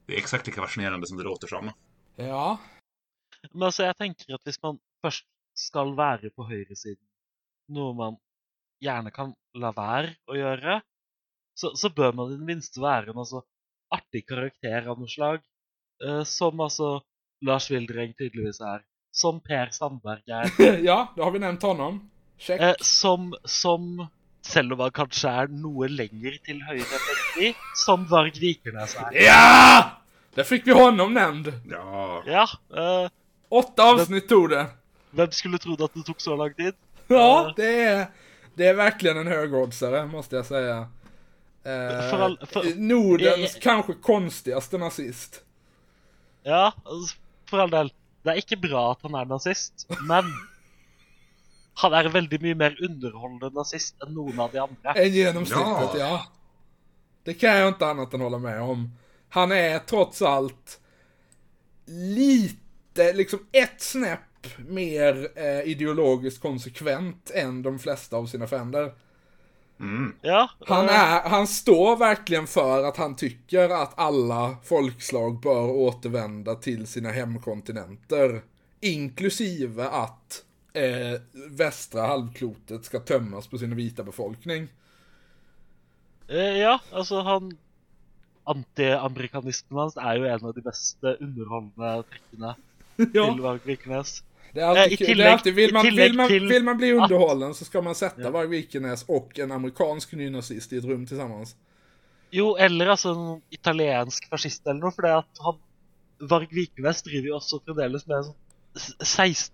Det 0.07 0.15
är 0.15 0.19
exakt 0.19 0.47
lika 0.47 0.61
fascinerande 0.63 1.07
som 1.07 1.19
det 1.19 1.25
låter 1.25 1.47
som. 1.47 1.71
Ja, 2.17 2.59
Men 3.55 3.69
altså, 3.71 3.85
jeg 3.89 3.97
tenker 4.01 4.35
at 4.37 4.43
hvis 4.49 4.61
man 4.63 4.79
først 5.05 5.27
skal 5.55 5.93
være 5.97 6.31
på 6.35 6.47
høyresiden, 6.49 7.03
noe 7.75 7.95
man 7.97 8.17
gjerne 8.83 9.13
kan 9.15 9.31
la 9.57 9.71
være 9.77 10.17
å 10.29 10.37
gjøre, 10.37 10.81
så, 11.57 11.71
så 11.79 11.91
bør 11.95 12.17
man 12.19 12.33
i 12.33 12.39
det 12.39 12.47
minste 12.49 12.83
være 12.83 13.13
en 13.15 13.21
altså, 13.23 13.45
artig 13.95 14.25
karakter 14.27 14.89
av 14.91 14.99
noe 14.99 15.09
slag. 15.13 15.45
eh, 16.03 16.25
som 16.27 16.61
altså 16.61 16.97
Lars 17.47 17.69
Wildereng 17.71 18.17
tydeligvis 18.19 18.59
er. 18.61 18.83
Som 19.15 19.39
Per 19.41 19.71
Sandberg 19.71 20.27
er. 20.27 20.51
ja, 20.89 21.13
då 21.17 21.23
har 21.23 21.31
vi 21.31 21.39
nämnt 21.39 21.63
honom. 21.63 22.01
Check. 22.39 22.61
Eh, 22.61 22.75
som, 22.83 23.31
som 23.45 24.09
selv 24.43 24.75
om 24.75 24.81
han 24.83 24.91
kanskje 24.97 25.31
er 25.31 25.53
noe 25.55 25.87
lenger 25.89 26.35
til 26.45 26.59
høyre 26.67 26.99
enn 27.39 27.55
som 27.79 28.03
Varg 28.11 28.35
Vikernes 28.43 28.97
er. 28.99 29.15
Ja! 29.23 30.01
Där 30.35 30.43
fick 30.45 30.67
vi 30.67 30.73
honom 30.75 31.15
nämnd. 31.15 31.53
Ja, 31.71 32.23
Ja, 32.27 32.43
eh, 32.75 33.07
Åtta 33.49 33.83
avsnitt 33.93 34.29
tog 34.29 34.51
det. 34.51 34.67
hvem 35.15 35.31
skulle 35.31 35.59
trodd 35.59 35.83
at 35.83 35.95
det 35.95 36.03
tok 36.07 36.21
så 36.21 36.37
lang 36.37 36.55
tid? 36.55 36.75
Ja, 37.09 37.53
det 37.57 37.83
är, 37.83 38.07
det 38.55 38.67
är 38.67 38.75
verkligen 38.75 39.17
en 39.17 39.27
högoddsare, 39.27 40.07
måste 40.07 40.37
jag 40.37 40.47
säga. 40.47 40.77
Eh, 41.65 42.11
För 42.11 42.19
all- 42.21 42.39
för- 42.47 42.75
Nordens 42.77 43.39
Eh, 43.39 43.57
eh. 43.57 43.61
kanske 43.63 43.95
konstigaste 43.95 44.79
nazist. 44.79 45.43
Ja, 46.43 46.73
altså, 46.85 47.17
for 47.51 47.59
all 47.59 47.71
del. 47.71 47.93
det 48.25 48.31
er 48.33 48.37
ikke 48.41 48.57
bra 48.57 48.91
at 48.93 49.03
han 49.03 49.15
er 49.15 49.25
nazist, 49.29 49.87
men 50.09 50.25
han 51.75 51.93
en 51.93 52.13
veldig 52.13 52.39
mye 52.43 52.55
mer 52.55 52.77
underholdende 52.81 53.51
nazist 53.55 53.95
enn 54.03 54.15
noen 54.17 54.39
av 54.41 54.53
de 54.53 54.59
andre. 54.63 54.95
Än 54.97 55.13
genomsnittet, 55.13 55.95
ja. 55.95 56.09
Ja. 56.09 56.27
Det 57.25 57.35
kan 57.35 57.57
jag 57.57 57.69
inte 57.69 57.87
annat 57.87 58.15
än 58.15 58.21
hålla 58.21 58.39
med 58.39 58.63
om. 58.63 58.91
Han 59.29 59.53
är 59.53 59.79
trots 59.79 60.23
allt 60.23 60.81
lite, 61.87 62.64
liksom 62.99 63.47
ett 63.53 63.81
snäpp 63.81 64.21
mer 64.59 65.29
eh, 65.37 65.61
ideologiskt 65.71 66.43
konsekvent 66.43 67.31
än 67.31 67.63
de 67.63 67.79
flesta 67.79 68.17
av 68.17 68.27
sina 68.27 68.47
fränder. 68.47 68.93
Ja, 70.21 70.51
Han, 70.61 70.89
eh, 70.89 70.95
är, 70.95 71.29
han 71.29 71.47
står 71.47 71.97
verkligen 71.97 72.47
för 72.47 72.85
att 72.85 72.97
han 72.97 73.17
tycker 73.17 73.69
att 73.71 73.99
alla 73.99 74.57
folkslag 74.65 75.41
bör 75.41 75.71
återvända 75.71 76.55
till 76.55 76.87
sina 76.87 77.11
hemkontinenter. 77.11 78.43
Inklusive 78.81 79.85
att 79.89 80.45
eh, 80.73 81.21
västra 81.51 82.07
halvklotet 82.07 82.85
ska 82.85 83.01
tömmas 83.01 83.47
på 83.47 83.59
sin 83.59 83.77
vita 83.77 84.05
befolkning. 84.05 84.69
eh, 86.29 86.59
ja, 86.59 86.81
altså 86.91 87.21
han 87.23 87.59
Anti-amerikanismen 88.45 89.79
hans 89.81 89.97
er 89.97 90.19
jo 90.21 90.27
en 90.29 90.45
av 90.45 90.55
de 90.57 90.63
beste 90.67 91.15
underholdende 91.25 92.05
trekkene 92.11 92.51
til 92.97 93.41
Varg 93.43 93.61
Vikernes. 93.67 94.23
Det 94.55 94.61
är 94.61 94.65
alltid, 94.67 94.83
Eh, 94.87 94.93
i 94.93 94.97
kul. 94.97 95.07
det 95.07 95.13
är 95.13 95.15
tillägg- 95.17 95.33
alltid 95.33 95.55
vill, 95.55 95.73
man, 95.73 95.85
tillägg 95.85 96.09
vill, 96.11 96.17
man, 96.17 96.29
till 96.29 96.49
vill 96.49 96.65
man 96.65 96.77
bli 96.77 96.93
att- 96.99 97.03
underhållen 97.11 97.55
så 97.55 97.65
ska 97.65 97.83
man 97.83 97.95
sätta 97.95 98.21
Ja. 98.23 98.31
Varg 98.31 98.47
Vikernes 98.49 99.05
och 99.09 99.39
en 99.39 99.53
amerikansk 99.53 100.13
nynazist 100.13 100.73
i 100.73 100.77
ett 100.79 100.85
rum 100.85 101.07
tillsammans. 101.07 101.57
Jo, 102.31 102.57
eller 102.57 102.87
altså 102.87 103.09
en 103.15 103.43
italiensk 103.51 104.29
fascist 104.31 104.67
eller 104.67 104.81
noe, 104.81 104.91
for 104.93 105.03
det 105.03 105.13
at 105.19 105.39
han 105.45 105.59
Varg 106.29 106.49
Vikernes 106.51 107.03
driver 107.03 107.29
jo 107.29 107.35
også 107.37 107.61
fremdeles 107.65 108.07
med 108.07 108.25
sånn 108.25 108.35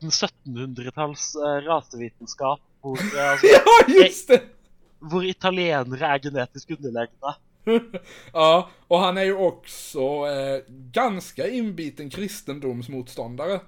1600-1700-talls 0.00 1.34
eh, 1.36 1.58
rasevitenskap, 1.66 2.60
hvor, 2.80 2.98
eh, 2.98 3.38
Ja, 3.54 4.04
just 4.04 4.28
det! 4.28 4.40
hvor 5.00 5.24
italienere 5.24 6.04
er 6.14 6.18
genetisk 6.18 6.70
underlegne. 6.76 7.34
Ja, 8.32 8.68
och 8.88 8.98
han 8.98 9.18
är 9.18 9.24
ju 9.24 9.34
också 9.36 10.00
eh, 10.00 10.62
ganska 10.68 11.48
inbiten 11.48 12.10
kristendomsmotståndare. 12.10 13.60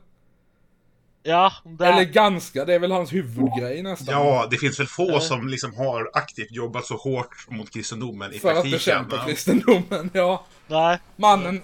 Ja, 1.25 1.53
det 1.65 1.87
Eller 1.87 2.01
er, 2.01 2.05
ganska, 2.05 2.65
det 2.65 2.75
är 2.75 2.79
väl 2.79 2.93
hans 2.93 3.13
huvudgrej 3.13 3.83
nästan. 3.83 4.15
Ja, 4.15 4.47
det 4.51 4.57
finns 4.57 4.81
väl 4.81 4.87
få 4.87 5.21
som 5.21 5.49
liksom 5.49 5.75
har 5.77 6.11
aktivt 6.15 6.53
jobbat 6.53 6.85
så 6.87 6.97
hårt 6.97 7.47
mot 7.49 7.71
kristendomen 7.71 8.33
i 8.33 8.39
för 8.39 8.49
att 8.49 8.55
praktiken. 8.55 8.77
bekämpa 8.79 9.17
men- 9.17 9.27
kristendomen, 9.27 10.11
ja. 10.13 10.45
nei, 10.67 10.99
Mannen, 11.17 11.61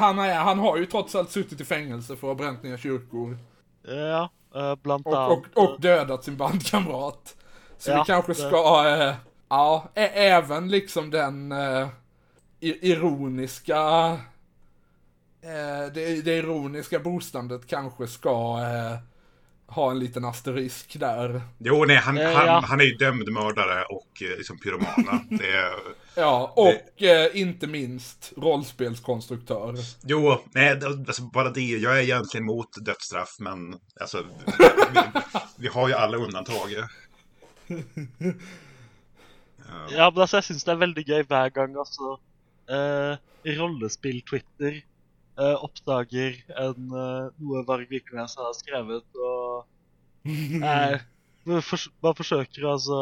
han, 0.00 0.18
är, 0.18 0.34
han 0.34 0.58
har 0.58 0.76
ju 0.76 0.86
trots 0.86 1.14
allt 1.14 1.30
suttit 1.30 1.60
i 1.60 1.64
fängelse 1.64 2.16
för 2.16 2.30
att 2.32 2.38
ha 2.38 2.44
bränt 2.44 2.62
ner 2.62 2.76
kyrkor. 2.76 3.38
ja, 3.86 4.30
eh, 4.54 4.74
blant 4.76 5.06
Och, 5.06 5.16
annet 5.22 5.38
och, 5.54 5.64
och 5.74 5.80
dödat 5.80 6.24
sin 6.24 6.36
bandkamrat. 6.36 7.36
Så 7.78 7.90
Ja, 7.90 7.96
vi 7.98 8.12
kanske 8.12 8.32
det- 8.32 8.36
ska, 8.48 8.88
eh, 8.88 9.14
ja, 9.52 9.88
även 9.94 10.68
liksom 10.70 11.10
den 11.10 11.52
eh, 11.52 11.88
ironiska, 12.60 13.78
eh, 15.42 15.92
det, 15.94 16.22
det 16.24 16.36
ironiska 16.36 16.98
bostandet 16.98 17.66
kanske 17.66 18.06
ska 18.06 18.58
eh, 18.60 18.98
ha 19.74 19.90
en 19.90 19.98
liten 19.98 20.24
asterisk 20.24 20.96
där. 21.00 21.42
Jo, 21.58 21.84
nej, 21.84 21.96
han, 21.96 22.18
Eh, 22.18 22.32
han, 22.36 22.46
ja. 22.46 22.64
han 22.66 22.80
är 22.80 22.84
ju 22.84 22.94
dömd 22.94 23.32
mördare 23.32 23.84
och 23.84 24.22
eh, 24.22 24.36
liksom 24.38 24.58
pyromana. 24.58 25.24
Det 25.30 25.50
är... 25.50 25.72
Ja, 26.16 26.52
och 26.56 27.02
eh, 27.02 27.40
inte 27.40 27.66
minst 27.66 28.32
rollspelskonstruktör. 28.36 29.74
Jo, 30.02 30.38
nej, 30.52 30.76
det- 30.76 30.86
alltså 30.86 31.22
bara 31.22 31.50
det. 31.50 31.60
Jag 31.60 31.98
är 31.98 32.02
egentligen 32.02 32.44
emot 32.44 32.84
dödsstraff, 32.84 33.36
men 33.38 33.74
alltså, 34.00 34.24
vi, 34.94 35.00
vi 35.58 35.68
har 35.68 35.88
ju 35.88 35.94
alla 35.94 36.16
undantag. 36.16 36.68
Ja, 39.92 40.08
men 40.10 40.22
altså, 40.22 40.38
jeg 40.40 40.44
syns 40.50 40.64
det 40.64 40.72
er 40.74 40.80
veldig 40.82 41.04
gøy 41.08 41.22
hver 41.28 41.52
gang 41.54 41.76
altså 41.76 42.16
eh, 42.70 43.16
rollespill-Twitter 43.58 44.78
eh, 44.78 45.56
oppdager 45.64 46.38
en, 46.62 46.88
eh, 47.02 47.28
noe 47.42 47.64
Varg 47.68 47.90
Vikernes 47.90 48.36
har 48.40 48.52
skrevet, 48.56 49.04
og 49.18 49.66
eh, 50.70 50.98
fors 51.66 51.88
man 52.04 52.14
forsøker 52.18 52.68
altså 52.74 53.00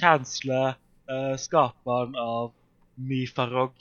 cancele 0.00 0.74
eh, 1.10 1.34
skaperen 1.38 2.16
av 2.18 2.52
Myfarog, 2.96 3.74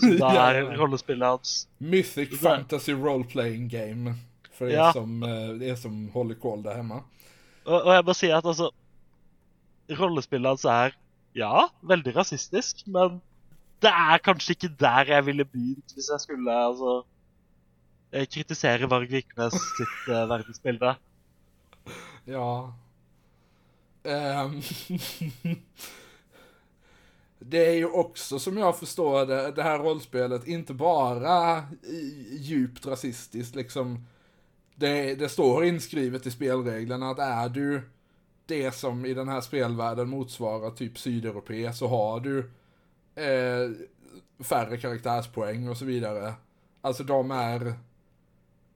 som 0.00 0.14
da 0.22 0.30
er 0.46 0.62
ja. 0.62 0.76
rollespillet 0.80 1.28
hans. 1.28 1.56
Mythic 1.78 2.32
Fantasy 2.40 2.94
Role 2.96 3.24
Playing 3.28 3.68
Game. 3.68 4.14
För 4.56 4.66
er, 4.66 4.72
Ja. 4.72 4.92
som, 4.92 5.22
eh, 5.22 5.68
er 5.70 5.74
som 5.76 6.08
håller 6.08 6.34
koll 6.34 6.62
där 6.62 6.74
hemma. 6.74 7.02
Og, 7.66 7.82
og 7.82 7.90
jeg 7.92 8.04
må 8.04 8.14
si 8.14 8.30
at 8.32 8.44
altså 8.46 8.70
Rollespillet 9.98 10.48
hans 10.48 10.64
er 10.64 10.94
ja, 11.36 11.66
veldig 11.84 12.14
rasistisk, 12.16 12.86
men 12.86 13.20
det 13.84 13.92
er 13.92 14.22
kanskje 14.24 14.56
ikke 14.56 14.72
der 14.80 15.12
jeg 15.12 15.26
ville 15.26 15.44
begynt 15.44 15.92
hvis 15.94 16.08
jeg 16.08 16.22
skulle 16.22 16.54
altså 16.56 16.94
eh, 18.12 18.24
kritisere 18.24 18.88
Varg 18.90 19.10
Viknes 19.12 19.56
sitt 19.76 20.08
uh, 20.08 20.24
verdensbilde. 20.30 20.94
Ja. 22.26 22.72
um, 24.02 24.56
det 27.38 27.66
är 27.66 27.74
ju 27.74 27.86
också 27.86 28.38
som 28.38 28.58
jag 28.58 28.78
förstår 28.78 29.26
det, 29.26 29.52
det 29.52 29.62
här 29.62 29.78
rollspelet 29.78 30.46
inte 30.46 30.74
bara 30.74 31.64
djupt 32.40 32.86
rasistiskt 32.86 33.54
liksom. 33.54 34.06
Det, 34.78 35.14
det 35.14 35.28
står 35.28 35.64
inskrivet 35.64 36.26
i 36.26 36.30
spelreglerna 36.30 37.10
att 37.10 37.18
är 37.18 37.48
du 37.48 37.82
det 38.46 38.74
som 38.74 39.06
i 39.06 39.14
den 39.14 39.28
här 39.28 39.40
spelvärlden 39.40 40.08
motsvarar 40.08 40.70
typ 40.70 40.98
sydeuropé 40.98 41.72
så 41.72 41.88
har 41.88 42.20
du 42.20 42.38
eh, 43.14 43.70
färre 44.44 44.76
karaktärspoäng 44.76 45.68
och 45.68 45.76
så 45.76 45.84
vidare. 45.84 46.34
Alltså 46.80 47.04
de 47.04 47.30
är 47.30 47.74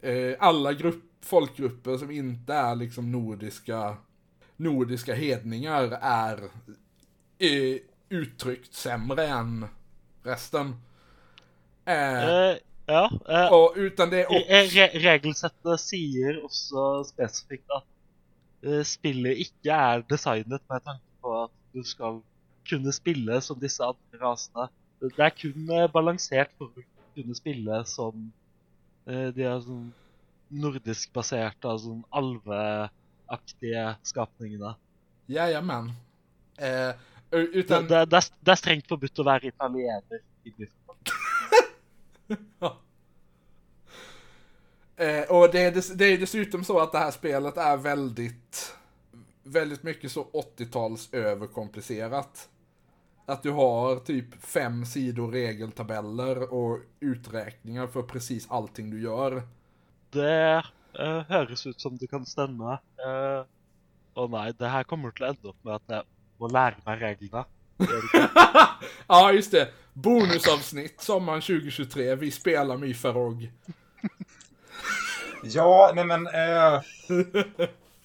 eh, 0.01 0.37
alla 0.39 0.73
grupp, 0.73 1.05
folkgrupper 1.21 1.97
som 1.97 2.11
inte 2.11 2.55
är 2.55 2.75
liksom 2.75 3.13
nordiska 3.13 3.97
nordiska 4.57 5.15
hedningar 5.15 5.99
är 6.03 6.39
eh, 7.39 7.81
uttryckt 8.09 8.75
sämre 8.75 9.27
än 9.27 9.67
resten. 10.23 10.75
Eh, 11.85 12.29
Eh, 12.29 12.57
ja. 12.87 13.11
Eh, 13.29 13.53
och, 13.53 13.73
utan 13.77 14.11
det 14.11 14.21
är 14.21 14.27
också... 14.27 14.53
re 14.53 14.67
re 14.67 14.87
regelsettet 14.95 15.81
sier 15.81 16.45
også 16.45 17.05
spesifikt 17.05 17.71
at 17.71 17.85
eh, 17.85 18.00
spillet 18.85 19.39
ikke 19.47 19.73
er 19.73 20.03
designet 20.11 20.63
med 20.69 20.83
tanke 20.85 21.23
på 21.23 21.33
at 21.45 21.53
du 21.75 21.85
skal 21.87 22.19
kunne 22.69 22.93
spille 22.93 23.41
som 23.45 23.59
disse 23.61 23.85
andre 23.85 24.21
rasene. 24.23 24.69
Det 25.01 25.25
er 25.25 25.33
kun 25.33 25.73
eh, 25.73 25.89
balansert 25.93 26.53
for 26.59 26.69
å 26.69 26.85
kunne 27.17 27.37
spille 27.37 27.81
som 27.89 28.27
eh, 29.09 29.31
de 29.35 29.47
er 29.49 29.63
sånn 29.65 29.89
nordisk 30.51 31.13
baserte, 31.15 31.65
altså 31.65 31.93
sånn 31.93 32.05
alveaktige 32.21 33.87
skapningene. 34.07 34.75
Jajamän. 35.31 35.93
Eh, 36.59 36.93
utan... 37.31 37.89
det, 37.89 38.05
det, 38.11 38.23
det 38.43 38.55
er 38.55 38.61
strengt 38.61 38.91
forbudt 38.91 39.23
å 39.23 39.29
være 39.31 39.55
italiener. 39.55 40.25
i 40.45 40.55
Bifrost. 40.59 41.17
Eh, 45.01 45.23
och 45.31 45.51
det 45.53 45.61
är, 45.61 45.97
det 45.97 46.05
är 46.05 46.19
dessutom 46.19 46.65
så 46.65 46.81
att 46.81 46.93
det 46.93 46.99
här 46.99 47.11
spelet 47.11 47.57
är 47.57 47.77
väldigt, 47.77 48.75
väldigt 49.43 49.83
mycket 49.83 50.13
så 50.13 50.25
80-tals 50.59 51.09
överkomplicerat. 51.13 52.49
Att 53.27 53.43
du 53.43 53.51
har 53.51 53.97
typ 53.97 54.43
fem 54.45 54.87
sidor 54.87 55.33
regeltabeller 55.33 56.55
och 56.55 56.79
uträkningar 57.01 57.87
för 57.87 58.03
precis 58.03 58.47
allting 58.51 58.91
du 58.91 59.03
gör. 59.03 59.43
Det 60.11 60.63
eh, 60.99 61.23
høres 61.29 61.67
ut 61.67 61.81
som 61.81 61.97
det 61.97 62.07
kan 62.07 62.27
stemme. 62.27 62.73
Eh, 62.73 63.45
Å 64.15 64.27
nei, 64.27 64.51
det 64.59 64.69
her 64.69 64.85
kommer 64.85 65.15
til 65.15 65.25
å 65.25 65.29
ende 65.31 65.53
opp 65.53 65.61
med 65.65 65.77
at 65.79 65.93
jeg 65.95 66.07
må 66.43 66.49
lære 66.51 66.83
meg 66.85 67.03
reglene. 67.05 67.45
Gjør 67.79 68.01
det 68.03 68.09
ikke? 68.09 68.47
ja, 69.15 69.21
just 69.33 69.55
det. 69.55 69.63
Bonusavsnitt 69.95 71.01
sommaren 71.01 71.41
2023. 71.41 72.09
Vi 72.21 72.31
spelar 72.35 72.77
Myfarog. 72.83 73.47
Ja, 75.43 75.93
nej 75.95 76.05
men... 76.05 76.27
Eh, 76.27 76.33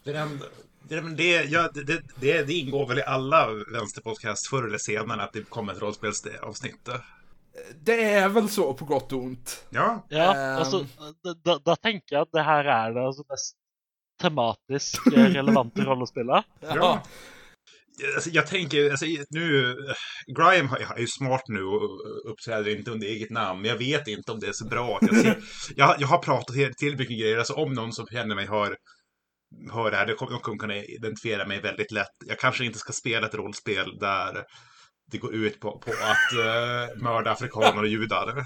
det, 0.04 0.12
är 0.12 0.22
en- 0.22 0.42
det, 0.88 1.02
men 1.02 1.16
det, 1.16 1.44
ja, 1.44 1.70
det, 1.74 1.84
det, 1.84 2.02
det, 2.16 2.44
det 2.44 2.54
ingår 2.54 2.88
väl 2.88 3.00
i 3.00 3.04
alla 3.04 3.48
vänsterpodcast 3.74 4.48
förr 4.48 4.68
eller 4.68 4.78
senare 4.78 5.24
att 5.24 5.34
det 5.34 5.50
kommer 5.50 5.74
ett 5.74 5.82
rollspelsavsnitt. 5.82 6.90
Det 7.84 8.04
är 8.14 8.30
väl 8.30 8.50
så 8.50 8.74
på 8.74 8.86
gott 8.86 9.12
och 9.14 9.20
ont. 9.24 9.66
Ja, 9.70 10.06
Ja, 10.10 10.36
Ehm. 10.36 10.58
altså, 10.58 10.86
da, 11.24 11.34
da, 11.34 11.58
da 11.66 11.76
tenker 11.76 12.16
jeg 12.16 12.22
at 12.22 12.32
det 12.34 12.44
her 12.44 12.66
er 12.66 12.94
det 12.94 13.06
altså 13.08 13.24
mest 13.30 13.56
tematisk 14.22 15.08
eh, 15.08 15.26
relevante 15.34 15.86
rollespillet. 15.86 16.46
ja. 16.62 17.02
Alltså, 18.16 18.30
jag 18.30 18.48
tänker, 18.48 18.92
alltså, 18.92 19.06
nu, 19.30 19.76
Graham 20.38 20.70
är 20.96 21.00
ju 21.00 21.08
smart 21.08 21.44
nu 21.48 21.64
och 21.64 21.90
uppträder 22.32 22.78
inte 22.78 22.92
under 22.92 23.08
eget 23.08 23.30
namn, 23.30 23.62
men 23.62 23.70
jag 23.70 23.78
vet 23.78 24.08
inte 24.08 24.32
om 24.32 24.40
det 24.40 24.48
är 24.48 24.54
så 24.54 24.66
bra. 24.66 25.00
Att 25.02 25.12
jag, 25.12 25.22
ser, 25.22 25.38
jag, 25.76 25.96
jag 26.00 26.08
har 26.08 26.18
pratat 26.18 26.56
till 26.78 26.98
mycket 26.98 27.20
grejer, 27.20 27.38
alltså 27.38 27.54
om 27.54 27.74
någon 27.74 27.94
som 27.94 28.08
känner 28.08 28.36
mig 28.36 28.46
hör, 28.46 28.76
hör 29.72 29.92
det 29.92 29.98
här, 29.98 30.06
de 30.06 30.14
kommer, 30.14 30.32
de 30.32 30.42
kommer 30.42 30.58
kunna 30.58 30.76
identifiera 30.76 31.48
mig 31.48 31.62
väldigt 31.62 31.92
lätt. 31.92 32.12
Jag 32.26 32.40
kanske 32.40 32.66
inte 32.66 32.80
ska 32.80 32.94
spela 32.94 33.28
ett 33.28 33.36
rollspel 33.36 33.98
där 34.00 34.44
det 35.12 35.18
går 35.18 35.36
ut 35.36 35.60
på, 35.60 35.80
på 35.80 35.92
att 35.92 36.34
uh, 36.34 37.04
mörda 37.04 37.32
afrikaner 37.32 37.82
och 37.82 37.88
judar. 37.88 38.36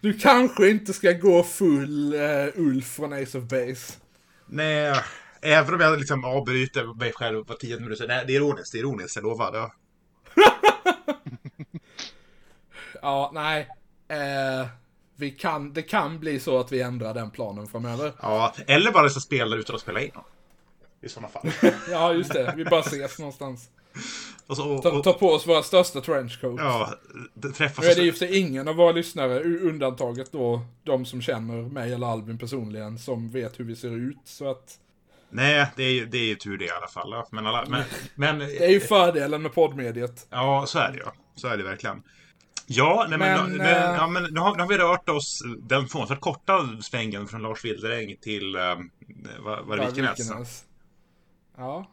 du 0.00 0.18
kanske 0.18 0.70
inte 0.70 0.92
ska 0.92 1.12
gå 1.12 1.42
full 1.42 2.14
uh, 2.14 2.48
Ulf 2.54 2.86
från 2.86 3.12
Ace 3.12 3.38
of 3.38 3.44
Base. 3.44 3.98
Nej, 4.46 4.94
även 5.42 5.74
om 5.74 5.80
jag 5.80 5.98
liksom 5.98 6.24
avbryter 6.24 6.94
mig 6.94 7.12
själv 7.12 7.44
på 7.44 7.54
tio 7.54 7.80
minuter. 7.80 8.08
Nej, 8.08 8.24
det 8.26 8.32
är 8.32 8.36
ironiskt, 8.36 8.72
det 8.72 8.78
är 8.78 8.80
ironiskt, 8.80 9.16
jag 9.16 9.22
lovar. 9.22 9.52
Det. 9.52 9.70
ja, 13.02 13.30
nej. 13.34 13.68
Eh, 14.08 14.66
vi 15.16 15.30
kan, 15.30 15.72
det 15.72 15.82
kan 15.82 16.18
bli 16.18 16.40
så 16.40 16.58
att 16.58 16.72
vi 16.72 16.80
ändrar 16.80 17.14
den 17.14 17.30
planen 17.30 17.66
framöver. 17.66 18.12
Ja, 18.22 18.54
eller 18.66 18.92
bara 18.92 19.08
så 19.08 19.20
spelar 19.20 19.56
utan 19.56 19.76
att 19.76 19.82
spela 19.82 20.00
in. 20.00 20.10
I 21.02 21.08
sådana 21.08 21.28
fall. 21.28 21.50
ja, 21.90 22.12
just 22.12 22.32
det. 22.32 22.54
Vi 22.56 22.64
bara 22.64 22.80
ses 22.80 23.18
någonstans. 23.18 23.70
Och 24.46 24.56
så, 24.56 24.74
och, 24.74 24.82
ta, 24.82 25.02
ta, 25.02 25.12
på 25.12 25.28
oss 25.28 25.46
våra 25.46 25.62
största 25.62 26.00
trenchcoats. 26.00 26.62
Ja, 26.62 26.94
det 27.34 27.48
träffas. 27.48 27.84
Nu 27.84 27.90
är 27.90 27.94
det 27.94 28.08
och 28.08 28.14
för 28.14 28.26
sig 28.26 28.38
ingen 28.38 28.68
av 28.68 28.74
våra 28.74 28.92
lyssnare, 28.92 29.42
undantaget 29.42 30.32
då 30.32 30.60
de 30.84 31.04
som 31.04 31.22
känner 31.22 31.62
mig 31.62 31.92
eller 31.92 32.06
Albin 32.06 32.38
personligen, 32.38 32.98
som 32.98 33.30
vet 33.30 33.60
hur 33.60 33.64
vi 33.64 33.76
ser 33.76 33.96
ut. 33.96 34.18
Så 34.24 34.50
att... 34.50 34.78
Nej, 35.30 35.66
det 35.76 35.82
är 35.82 35.92
ju 35.92 36.06
det 36.06 36.18
är 36.18 36.34
tur 36.34 36.58
det 36.58 36.64
i 36.64 36.70
alla 36.70 36.88
fall. 36.88 37.24
Men, 37.30 37.46
alla, 37.46 37.64
men, 37.68 37.82
men, 38.14 38.38
det 38.38 38.64
är 38.64 38.70
ju 38.70 38.80
fördelen 38.80 39.42
med 39.42 39.54
poddmediet. 39.54 40.26
Ja, 40.30 40.64
så 40.66 40.78
är 40.78 40.92
det 40.92 40.98
ju. 40.98 41.04
Så 41.34 41.48
är 41.48 41.56
det 41.56 41.62
verkligen. 41.62 42.02
Ja, 42.66 43.06
nej, 43.08 43.18
men, 43.18 43.52
men, 43.52 43.60
äh... 43.60 43.72
ja, 43.72 44.06
men 44.06 44.22
nu, 44.22 44.40
har, 44.40 44.56
nu 44.56 44.62
har 44.62 44.68
vi 44.68 44.78
rört 44.78 45.08
oss 45.08 45.42
den 45.58 45.86
förvånansvärt 45.86 46.20
korta 46.20 46.68
svängen 46.82 47.28
från 47.28 47.42
Lars 47.42 47.64
Wilderäng 47.64 48.16
till 48.20 48.56
uh, 48.56 48.62
var, 49.40 49.62
var 49.62 49.76
det 49.76 49.86
Vikenäs. 49.86 50.64
Ja. 51.56 51.86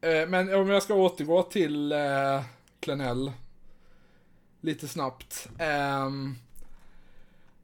Eh, 0.00 0.28
men 0.28 0.54
om 0.54 0.68
jag 0.68 0.82
ska 0.82 0.94
återgå 0.94 1.42
till 1.42 1.92
eh, 1.92 2.42
Klenell. 2.80 3.32
Lite 4.60 4.88
snabbt. 4.88 5.48
Eh, 5.58 6.10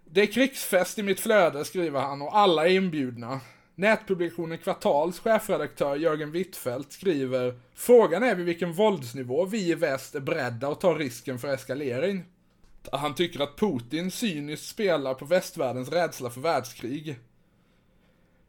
det 0.04 0.22
är 0.22 0.26
krigsfest 0.26 0.98
i 0.98 1.02
mitt 1.02 1.20
flöde, 1.20 1.64
skriver 1.64 2.00
han, 2.00 2.22
och 2.22 2.38
alla 2.38 2.66
är 2.68 2.70
inbjudna. 2.70 3.40
Nätpublikationen 3.74 4.58
Kvartals 4.58 5.18
chefredaktör 5.18 5.96
Jörgen 5.96 6.30
Wittfeldt 6.30 6.92
skriver 6.92 7.61
Frågan 7.74 8.22
är 8.22 8.35
vid 8.35 8.46
vilken 8.46 8.72
våldsnivå 8.72 9.44
vi 9.44 9.70
i 9.70 9.74
väst 9.74 10.14
är 10.14 10.20
beredda 10.20 10.68
att 10.68 10.80
ta 10.80 10.94
risken 10.94 11.38
för 11.38 11.54
eskalering. 11.54 12.24
Han 12.92 13.14
tycker 13.14 13.40
att 13.40 13.56
Putin 13.56 14.11
cyniskt 14.11 14.66
spelar 14.66 15.14
på 15.14 15.24
västvärldens 15.24 15.88
rädsla 15.88 16.30
för 16.30 16.40
världskrig. 16.40 17.18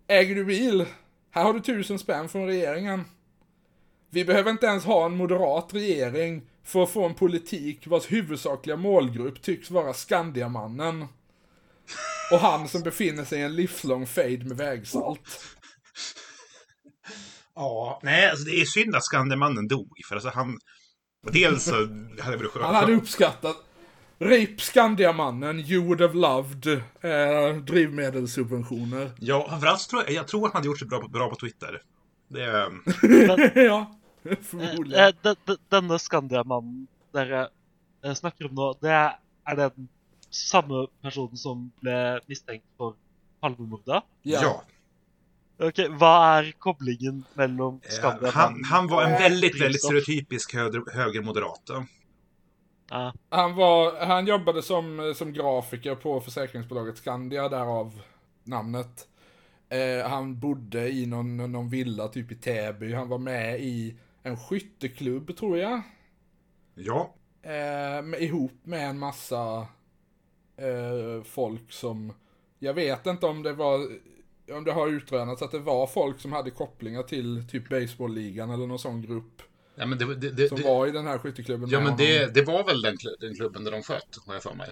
Äger 0.07 0.35
du 0.35 0.45
bil? 0.45 0.85
Här 1.31 1.43
har 1.43 1.53
du 1.53 1.59
tusen 1.59 1.99
spänn 1.99 2.29
från 2.29 2.45
regeringen. 2.45 3.05
Vi 4.09 4.25
behöver 4.25 4.51
inte 4.51 4.65
ens 4.65 4.85
ha 4.85 5.05
en 5.05 5.17
moderat 5.17 5.73
regering 5.73 6.41
för 6.63 6.83
att 6.83 6.89
få 6.89 7.05
en 7.05 7.13
politik 7.13 7.87
vars 7.87 8.11
huvudsakliga 8.11 8.77
målgrupp 8.77 9.41
tycks 9.41 9.71
vara 9.71 9.93
Skandiamannen. 9.93 11.05
Och 12.33 12.39
han 12.39 12.67
som 12.67 12.81
befinner 12.81 13.25
sig 13.25 13.39
i 13.39 13.41
en 13.41 13.55
livslång 13.55 14.07
fade 14.07 14.45
med 14.45 14.57
vägsalt. 14.57 15.55
Ja, 17.55 17.99
nej, 18.03 18.29
alltså 18.29 18.45
det 18.45 18.61
är 18.61 18.65
synd 18.65 18.95
att 18.95 19.05
Skandiamannen 19.05 19.67
dog. 19.67 19.91
För 20.07 20.15
alltså 20.15 20.29
han... 20.29 20.59
Dels 21.31 21.63
så 21.63 21.75
hade 22.21 22.37
det 22.37 22.49
Han 22.61 22.75
hade 22.75 22.93
uppskattat. 22.93 23.55
RIP 24.19 24.61
Skandiamannen, 24.61 25.59
you 25.59 25.85
would 25.85 26.01
have 26.01 26.13
loved 26.13 26.67
eh, 27.01 27.55
drivmedelssubventioner. 27.63 29.11
Ja, 29.19 29.45
framförallt 29.49 29.89
tror 29.89 30.03
jag, 30.03 30.11
jag 30.11 30.27
tror 30.27 30.47
att 30.47 30.53
han 30.53 30.59
hade 30.59 30.67
gjort 30.67 30.79
sig 30.79 30.87
bra 30.87 31.01
på, 31.01 31.07
bra 31.07 31.29
på 31.29 31.35
Twitter. 31.35 31.81
Det... 32.27 32.71
ja. 33.61 33.99
Förmodligen. 34.23 35.13
Eh, 35.23 35.31
eh, 35.31 35.55
denne 35.69 35.99
Skandiamannen 35.99 36.87
dere 37.13 37.49
eh, 38.05 38.13
snakker 38.13 38.45
om 38.45 38.55
nå, 38.55 38.73
det 38.81 38.89
er 39.45 39.55
den 39.55 39.89
samme 40.33 40.87
personen 41.01 41.37
som 41.37 41.71
ble 41.81 42.19
mistenkt 42.27 42.65
for 42.77 42.95
Palmemordet? 43.41 44.03
Ja. 44.21 44.39
ja. 44.41 44.63
Okej, 45.55 45.67
okay, 45.67 45.97
vad 45.97 46.27
är 46.27 46.51
kopplingen 46.51 47.23
mellan 47.33 47.81
Skandiamannen 47.83 48.33
han, 48.33 48.63
han 48.63 48.87
var 48.87 49.03
en 49.03 49.11
väldigt, 49.11 49.61
väldigt 49.61 49.83
stereotypisk 49.83 50.53
höger, 50.53 50.83
högermoderat. 50.93 51.69
Ah. 52.89 53.11
Han, 53.29 53.55
var, 53.55 54.05
han 54.05 54.27
jobbade 54.27 54.61
som, 54.61 55.13
som 55.17 55.33
grafiker 55.33 55.95
på 55.95 56.21
försäkringsbolaget 56.21 56.97
Skandia, 56.97 57.49
därav 57.49 58.01
namnet. 58.43 59.07
Eh, 59.69 60.09
han 60.09 60.39
bodde 60.39 60.89
i 60.89 61.05
någon, 61.05 61.37
någon 61.51 61.69
villa 61.69 62.07
typ 62.07 62.31
i 62.31 62.35
Täby. 62.35 62.93
Han 62.93 63.09
var 63.09 63.17
med 63.17 63.59
i 63.61 63.97
en 64.23 64.37
skytteklubb 64.37 65.37
tror 65.37 65.57
jag. 65.57 65.81
Ja. 66.75 67.13
Eh, 67.41 68.23
ihop 68.23 68.59
med 68.63 68.89
en 68.89 68.99
massa 68.99 69.67
eh, 70.57 71.23
folk 71.23 71.71
som, 71.71 72.13
jag 72.59 72.73
vet 72.73 73.05
inte 73.05 73.25
om 73.25 73.43
det 73.43 73.53
var, 73.53 73.87
om 74.51 74.63
det 74.63 74.71
har 74.71 74.87
utrönats 74.87 75.41
att 75.41 75.51
det 75.51 75.59
var 75.59 75.87
folk 75.87 76.19
som 76.19 76.31
hade 76.31 76.51
kopplingar 76.51 77.03
till 77.03 77.47
typ 77.49 77.69
baseballligan 77.69 78.49
eller 78.49 78.67
någon 78.67 78.79
sån 78.79 79.01
grupp. 79.01 79.41
Ja, 79.75 79.85
men 79.85 79.97
det, 79.97 80.15
det, 80.15 80.29
det, 80.29 80.49
som 80.49 80.61
var 80.61 80.87
i 80.87 80.91
den 80.91 81.07
här 81.07 81.17
skytteklubben. 81.17 81.69
Ja, 81.69 81.79
men 81.79 81.97
det, 81.97 82.47
var 82.47 82.63
väl 82.63 82.81
den, 82.81 82.97
den 83.19 83.35
klubben 83.35 83.63
där 83.63 83.71
de 83.71 83.83
sköt, 83.83 84.17
har 84.25 84.33
jag 84.33 84.43
för 84.43 84.53
mig. 84.53 84.69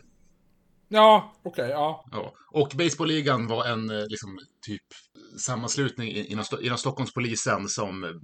Ja, 0.88 1.34
okej, 1.44 1.52
okay, 1.52 1.70
ja. 1.70 2.06
ja. 2.12 2.34
Och 2.52 2.74
baseballligan 2.78 3.48
var 3.48 3.66
en 3.66 3.90
eh, 3.90 4.08
liksom, 4.08 4.40
typ 4.62 4.84
sammanslutning 5.40 6.12
inom, 6.12 6.46
inom 6.62 6.78
Stockholmspolisen 6.78 7.68
som 7.68 8.22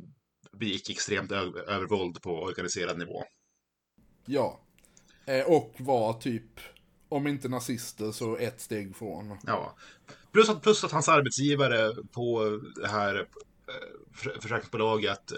begick 0.52 0.89
extremt 0.89 1.32
övervåld 1.32 2.22
på 2.22 2.41
organiserad 2.41 2.98
nivå. 2.98 3.24
Ja. 4.26 4.60
Eh, 5.26 5.46
och 5.46 5.74
var 5.78 6.13
typ, 6.13 6.60
om 7.10 7.28
inte 7.28 7.50
nazister 7.50 8.12
så 8.12 8.38
ett 8.38 8.62
steg 8.62 8.96
från. 8.96 9.38
Ja. 9.43 9.76
Plus 10.32 10.50
att, 10.50 10.62
plus 10.62 10.84
att 10.84 10.91
hans 10.91 11.10
arbetsgivare 11.10 11.96
på 12.12 12.60
det 12.82 12.88
här 12.88 13.15
eh, 13.15 14.39
försäkringsbolaget 14.41 15.32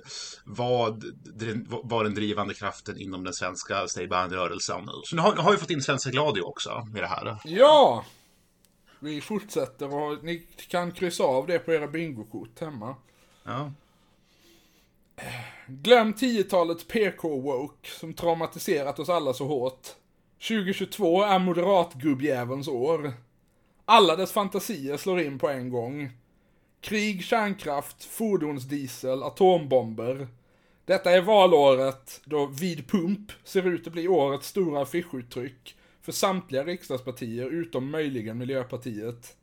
var, 0.44 1.00
var 1.84 2.04
den 2.04 2.14
drivande 2.14 2.54
kraften 2.54 2.98
inom 2.98 3.24
den 3.24 3.34
svenska 3.34 3.88
Stay 3.88 4.08
rörelsen 4.08 4.90
Så 5.04 5.16
nu 5.16 5.22
har, 5.22 5.36
nu 5.36 5.42
har 5.42 5.52
vi 5.52 5.58
fått 5.58 5.70
in 5.70 5.82
Svenska 5.82 6.10
Gladio 6.10 6.42
också 6.42 6.88
med 6.94 7.04
det 7.04 7.08
här. 7.08 7.38
Ja! 7.44 8.06
Vi 9.00 9.22
fortsätter 9.22 9.94
och 9.94 10.24
ni 10.24 10.48
kan 10.68 10.92
kryssa 10.92 11.24
av 11.24 11.48
det 11.48 11.60
på 11.60 11.74
era 11.74 11.88
bingokort 11.88 12.60
hemma. 12.60 12.96
Ja. 13.44 13.72
Glöm 15.68 16.14
10-talets 16.14 16.88
PK-woke 16.88 17.90
som 18.00 18.14
traumatiserat 18.14 19.00
oss 19.00 19.10
alla 19.10 19.34
så 19.34 19.48
hårt. 19.48 19.96
2022 20.48 21.24
är 21.24 21.40
moderatgubbjävelns 21.40 22.68
år. 22.68 23.14
Alla 23.86 24.16
dess 24.16 24.32
fantasier 24.32 24.98
slår 24.98 25.22
in 25.22 25.40
på 25.40 25.50
en 25.50 25.70
gång. 25.70 26.10
Krig, 26.82 27.24
kärnkraft, 27.24 28.04
fordonsdiesel, 28.04 29.24
atombomber. 29.24 30.28
Detta 30.86 31.12
är 31.12 31.22
valåret 31.22 32.22
då 32.26 32.46
vid 32.46 32.88
pump 32.88 33.32
ser 33.44 33.68
ut 33.68 33.88
att 33.88 33.94
bli 33.94 34.08
årets 34.08 34.48
stora 34.48 34.82
affischuttryck 34.82 35.76
för 36.02 36.12
samtliga 36.12 36.64
riksdagspartier 36.64 37.50
utom 37.50 37.92
möjligen 37.92 38.38
Miljöpartiet. 38.38 39.36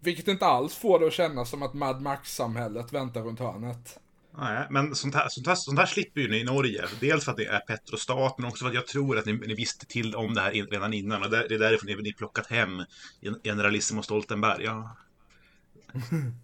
Vilket 0.00 0.28
inte 0.28 0.46
alls 0.46 0.74
får 0.74 0.98
det 0.98 1.06
att 1.06 1.12
kännas 1.12 1.50
som 1.50 1.62
att 1.62 1.74
Mad 1.74 2.02
Max-samhället 2.02 2.92
väntar 2.92 3.22
runt 3.22 3.40
hörnet. 3.40 3.98
Nej, 4.38 4.66
men 4.70 4.94
sånt 4.94 5.14
här, 5.14 5.28
sånt, 5.28 5.46
här, 5.46 5.54
sånt 5.54 5.78
här 5.78 5.86
slipper 5.86 6.20
ju 6.20 6.28
ni 6.30 6.38
i 6.38 6.44
Norge. 6.44 6.84
Dels 7.00 7.24
för 7.24 7.30
att 7.30 7.36
det 7.36 7.46
är 7.46 7.60
Petrostat, 7.60 8.38
men 8.38 8.48
också 8.48 8.64
för 8.64 8.68
att 8.68 8.74
jag 8.74 8.86
tror 8.86 9.18
att 9.18 9.26
ni, 9.26 9.32
ni 9.32 9.54
visste 9.54 9.86
till 9.86 10.14
om 10.14 10.34
det 10.34 10.40
här 10.40 10.52
redan 10.52 10.94
innan. 10.94 11.22
Och 11.22 11.30
det 11.30 11.54
är 11.54 11.58
därför 11.58 11.86
ni, 11.86 11.96
ni 11.96 12.12
plockat 12.12 12.46
hem 12.46 12.84
Generalissimo 13.44 14.02
Stoltenberg. 14.02 14.64
Ja. 14.64 14.96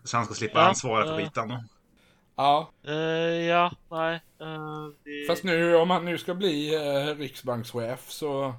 Så 0.05 0.16
han 0.16 0.27
ska 0.27 0.35
slippa 0.35 0.59
ja, 0.59 0.68
ansvara 0.68 1.05
för 1.05 1.16
skiten. 1.16 1.51
Uh, 1.51 1.59
ja. 2.37 2.70
Uh, 2.88 2.94
ja, 2.94 3.72
nej. 3.90 4.20
Uh, 4.42 4.88
vi... 5.05 5.27
Fast 5.27 5.44
nu, 5.44 5.77
om 5.77 5.90
han 5.90 6.05
nu 6.05 6.18
ska 6.18 6.35
bli 6.35 6.77
uh, 6.77 7.18
riksbankschef 7.18 8.10
så... 8.10 8.54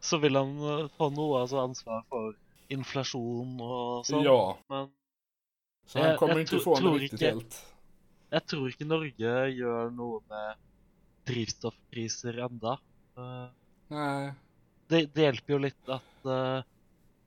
Så 0.00 0.18
vill 0.18 0.36
han 0.36 0.58
ta 0.96 1.08
något 1.08 1.40
alltså 1.40 1.58
ansvar 1.58 2.04
för 2.08 2.34
inflation 2.68 3.60
och 3.60 4.06
sånt. 4.06 4.24
Ja. 4.24 4.58
Men... 4.68 4.88
Så 5.86 6.02
han 6.02 6.16
kommer 6.16 6.40
inte 6.40 6.58
få 6.58 6.76
en 6.76 6.98
riktigt 6.98 7.20
helt. 7.20 7.66
Jeg 8.30 8.46
tror 8.46 8.68
ikke 8.70 8.86
Norge 8.86 9.32
gjør 9.56 9.90
noe 9.94 10.20
med 10.30 10.60
drivstoffpriser 11.30 12.38
enda. 12.46 12.76
Uh, 13.18 13.48
Nei. 13.90 14.30
Det, 14.90 15.06
det, 15.14 15.24
hjelper 15.26 15.54
jo 15.54 15.58
litt 15.66 15.90
at 15.90 16.28
uh, 16.30 16.62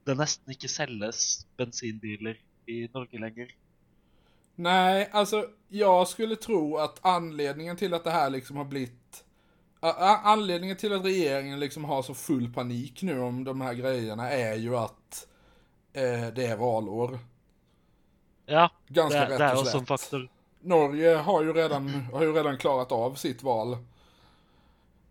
det 0.04 0.16
nesten 0.16 0.54
ikke 0.56 0.68
selges 0.68 1.44
bensinbiler 1.60 2.40
i 2.68 2.84
Norge 2.92 3.20
lenger. 3.20 3.52
Nej, 4.56 5.08
alltså 5.12 5.48
jag 5.68 6.08
skulle 6.08 6.36
tro 6.36 6.76
att 6.76 6.98
anledningen 7.02 7.76
till 7.76 7.94
att 7.94 8.04
det 8.04 8.10
här 8.10 8.30
liksom 8.30 8.56
har 8.56 8.64
blivit 8.64 9.24
Anledningen 10.24 10.76
till 10.76 10.92
att 10.92 11.04
regeringen 11.04 11.60
liksom 11.60 11.84
har 11.84 12.02
så 12.02 12.14
full 12.14 12.52
panik 12.52 13.02
nu 13.02 13.20
om 13.20 13.44
de 13.44 13.60
här 13.60 13.74
grejerna 13.74 14.30
är 14.30 14.54
ju 14.54 14.76
att 14.76 15.26
eh, 15.92 16.26
det 16.34 16.46
är 16.46 16.56
valår. 16.56 17.18
Ja, 18.46 18.70
Ganska 18.88 19.20
det, 19.20 19.30
rätt 19.30 19.38
det 19.38 19.44
er 19.44 19.52
och 19.54 19.60
også 19.60 19.78
en 19.78 19.86
faktor. 19.86 20.28
Norge 20.64 21.16
har 21.16 21.42
ju 21.42 21.52
redan, 21.52 21.88
har 21.88 22.22
ju 22.22 22.32
redan 22.32 22.58
klarat 22.58 22.92
av 22.92 23.14
sitt 23.14 23.42
val. 23.42 23.72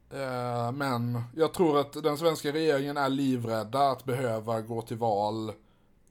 Eh, 0.09 0.71
Men 0.71 1.23
jag 1.35 1.53
tror 1.53 1.79
att 1.79 2.03
den 2.03 2.17
svenska 2.17 2.51
regeringen 2.51 2.97
är 2.97 3.09
livrädda 3.09 3.89
att 3.91 4.05
behöva 4.05 4.61
gå 4.61 4.81
till 4.81 4.97
val 4.97 5.51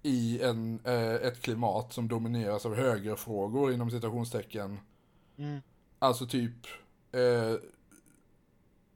i 0.02 0.42
en, 0.42 0.80
eh, 0.84 1.14
ett 1.14 1.42
klimat 1.42 1.92
som 1.92 2.08
domineras 2.08 2.66
av 2.66 2.74
högerfrågor 2.74 3.72
inom 3.72 3.90
citationstecken. 3.90 4.80
Mm. 5.36 5.60
Alltså 5.98 6.26
typ 6.26 6.66
eh, 7.12 7.54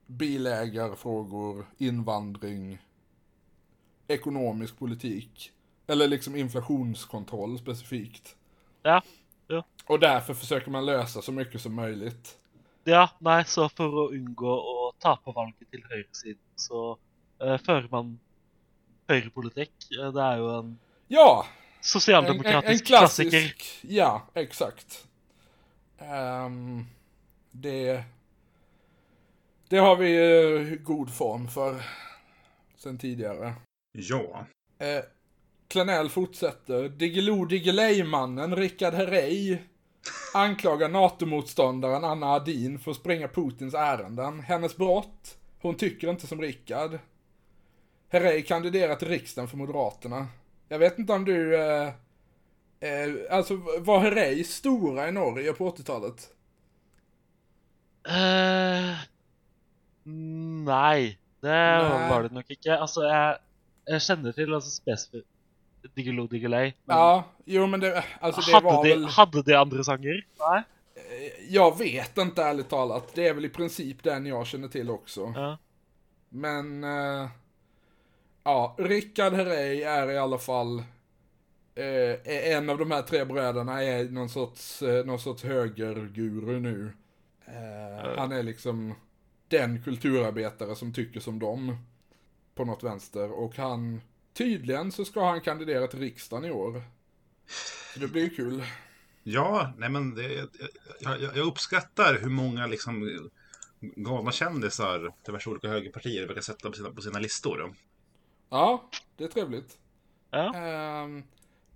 bilägarfrågor, 0.07 1.67
invandring, 1.79 2.79
ekonomisk 4.09 4.79
politik. 4.79 5.53
Eller 5.87 6.09
liksom 6.09 6.37
inflationskontroll 6.37 7.59
specifikt. 7.59 8.37
Ja, 8.83 8.91
ja. 8.91 9.03
Och 9.87 10.01
därför 10.01 10.35
försöker 10.35 10.71
man 10.71 10.87
lösa 10.87 11.23
så 11.23 11.33
mycket 11.33 11.61
som 11.61 11.75
möjligt. 11.75 12.39
Ja, 12.85 13.11
nei, 13.19 13.45
så 13.45 13.69
for 13.69 13.95
å 13.99 14.09
unngå 14.15 14.53
å 14.55 14.93
tape 15.03 15.33
valget 15.35 15.71
til 15.71 15.83
høyresiden, 15.91 16.43
så 16.57 16.99
eh, 17.43 17.57
fører 17.59 17.89
man 17.91 18.13
høyrepolitikk. 19.11 19.73
Eh, 19.99 20.13
Det 20.15 20.23
er 20.23 20.43
jo 20.43 20.51
en 20.59 20.79
Ja! 21.09 21.29
En, 21.31 21.47
en, 21.47 21.47
en 21.47 21.87
sosialdemokratisk 21.87 22.87
klassisk... 22.87 23.31
klassiker. 23.31 23.93
Ja, 23.95 24.23
exakt. 24.35 25.07
Ehm, 25.99 26.87
det... 27.51 28.05
Det 29.69 29.79
har 29.79 29.97
vi 29.97 30.11
eh, 30.15 30.79
god 30.79 31.11
form 31.15 31.49
för 31.49 31.83
sen 32.77 32.99
tidigare. 32.99 33.55
Ja. 33.93 34.47
Eh, 34.79 35.03
Klenell 35.69 36.09
fortsätter. 36.09 36.89
Diggiloo 36.89 37.45
Diggiley-mannen 37.45 38.57
Rickard 38.57 38.95
Herrey 38.95 39.59
anklagar 40.37 40.89
NATO-motståndaren 40.89 42.05
Anna 42.05 42.27
Adin 42.27 42.79
för 42.79 42.91
att 42.91 42.97
springa 42.97 43.29
Putins 43.29 43.75
ärenden. 43.75 44.41
Hennes 44.41 44.77
brott? 44.77 45.39
Hon 45.61 45.75
tycker 45.75 46.11
inte 46.11 46.27
som 46.27 46.41
Rickard. 46.41 46.99
Herrey 48.09 48.43
kandiderar 48.43 48.95
till 48.95 49.09
riksdagen 49.09 49.49
för 49.49 49.57
Moderaterna. 49.57 50.27
Jag 50.69 50.79
vet 50.79 50.99
inte 50.99 51.13
om 51.13 51.25
du... 51.25 51.57
Eh, 51.57 51.87
eh, 52.81 53.11
alltså, 53.31 53.57
var 53.79 54.01
Herrey 54.01 54.45
stora 54.45 55.09
i 55.09 55.13
Norge 55.13 55.53
på 55.53 55.71
80-talet? 55.71 56.29
Eh, 58.09 58.97
nei, 60.65 61.19
det 61.41 61.49
Nei. 61.49 62.09
var 62.11 62.23
det 62.23 62.35
nok 62.35 62.51
ikke. 62.51 62.79
Altså, 62.79 63.03
jeg, 63.03 63.39
jeg 63.87 64.05
kjenner 64.07 64.37
til 64.37 64.55
altså, 64.55 64.71
spesifikt 64.71 65.36
Diggiloo 65.95 66.27
Diggiley. 66.27 66.73
men 66.85 66.97
Ja, 66.97 67.25
jo 67.45 67.67
men 67.67 67.81
det, 67.81 68.05
alltså 68.21 68.41
det 68.41 68.53
hadde, 68.53 68.67
var 68.67 68.85
de, 68.85 68.91
väl... 68.91 69.05
hadde 69.05 69.43
de 69.43 69.55
andre 69.55 69.85
sanger? 69.85 70.27
Nei? 70.39 70.63
Jag 71.49 71.79
vet 71.79 72.19
inte 72.19 72.43
ärligt 72.43 72.69
talat. 72.69 73.15
Det 73.15 73.29
är 73.29 73.35
väl 73.35 73.45
i 73.45 73.49
princip 73.49 74.03
den 74.03 74.27
jag 74.27 74.47
känner 74.47 74.69
till 74.69 74.91
också. 74.91 75.33
Ja. 75.37 75.59
Men, 76.29 76.85
eh, 76.85 77.29
ja, 78.45 78.75
Rickard 78.79 79.33
Herrey 79.33 79.83
är 79.83 80.11
i 80.11 80.19
alla 80.19 80.39
fall, 80.39 80.79
eh, 81.75 82.53
en 82.53 82.71
av 82.71 82.79
de 82.79 82.91
här 82.91 83.03
tre 83.03 83.25
bröderna 83.25 83.83
är 83.83 84.05
någon 84.05 84.29
sorts, 84.29 84.83
eh, 84.83 85.05
någon 85.05 85.19
sorts 85.19 85.45
högerguru 85.45 86.61
nu. 86.61 86.93
Eh, 87.47 88.19
han 88.19 88.33
är 88.33 88.43
liksom 88.43 88.95
den 89.49 89.83
kulturarbetare 89.83 90.75
som 90.75 90.93
tycker 90.93 91.21
som 91.21 91.39
dem. 91.39 91.77
På 92.55 92.65
något 92.65 92.83
vänster. 92.83 93.33
Och 93.33 93.57
han, 93.57 94.01
tydligen 94.37 94.93
så 94.93 95.05
ska 95.05 95.29
han 95.29 95.41
kandidera 95.41 95.87
till 95.87 96.01
riksdagen 96.01 96.45
i 96.45 96.51
år. 96.51 96.83
Så 97.95 98.01
det 98.01 98.09
blir 98.09 98.23
ju 98.23 98.31
kul. 98.31 98.63
Ja, 99.23 99.73
nej 99.77 99.89
men 99.89 100.15
det, 100.15 100.33
jag, 101.01 101.23
jag, 101.23 101.37
jag 101.37 101.47
uppskattar 101.47 102.19
hur 102.21 102.31
många 102.31 102.67
liksom 102.67 103.29
galna 103.81 104.33
kändisar 104.33 105.15
diverse 105.27 105.51
olika 105.51 105.69
högerpartier 105.69 106.27
verkar 106.27 106.41
sätta 106.41 106.71
på 106.71 106.77
sina, 106.77 106.91
på 106.91 107.03
sina 107.03 107.19
listor. 107.19 107.75
Ja, 108.51 108.91
det 109.17 109.25
är 109.25 109.29
trevligt. 109.29 109.79
Ja. 110.31 110.55
Ehm, 110.55 111.23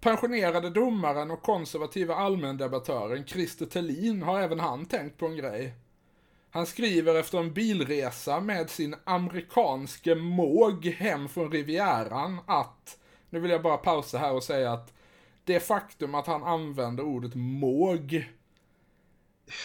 pensionerade 0.00 0.70
domaren 0.70 1.30
och 1.30 1.42
konservativa 1.42 2.14
allmändebattören 2.14 3.26
Christer 3.26 3.66
Thelin 3.66 4.22
har 4.22 4.40
även 4.40 4.60
han 4.60 4.86
tänkt 4.86 5.18
på 5.18 5.26
en 5.26 5.36
grej. 5.36 5.74
Han 6.50 6.66
skriver 6.66 7.14
efter 7.14 7.38
en 7.38 7.52
bilresa 7.52 8.40
med 8.40 8.70
sin 8.70 8.94
amerikanske 9.04 10.14
måg 10.14 10.86
hem 10.86 11.28
från 11.28 11.52
Rivieran 11.52 12.40
att, 12.46 12.98
nu 13.30 13.40
vill 13.40 13.50
jag 13.50 13.62
bara 13.62 13.76
pausa 13.76 14.18
här 14.18 14.32
och 14.32 14.44
säga 14.44 14.72
att 14.72 14.92
det 15.44 15.60
faktum 15.60 16.14
att 16.14 16.26
han 16.26 16.42
använder 16.42 17.04
ordet 17.04 17.34
måg 17.34 18.24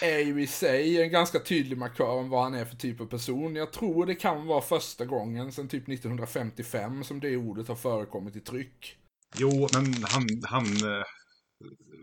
är 0.01 0.19
ju 0.19 0.41
i 0.41 0.47
sig 0.47 1.01
en 1.01 1.11
ganska 1.11 1.39
tydlig 1.39 1.77
markör 1.77 2.09
om 2.09 2.29
vad 2.29 2.43
han 2.43 2.53
är 2.53 2.65
för 2.65 2.75
typ 2.75 3.01
av 3.01 3.05
person. 3.05 3.55
Jag 3.55 3.73
tror 3.73 4.05
det 4.05 4.15
kan 4.15 4.45
vara 4.47 4.61
första 4.61 5.05
gången 5.05 5.51
sedan 5.51 5.67
typ 5.67 5.89
1955 5.89 7.03
som 7.03 7.19
det 7.19 7.37
ordet 7.37 7.67
har 7.67 7.75
förekommit 7.75 8.35
i 8.35 8.39
tryck. 8.39 8.97
Jo, 9.37 9.67
men 9.73 9.93
han, 10.03 10.27
han 10.43 10.65
eh, 10.65 11.05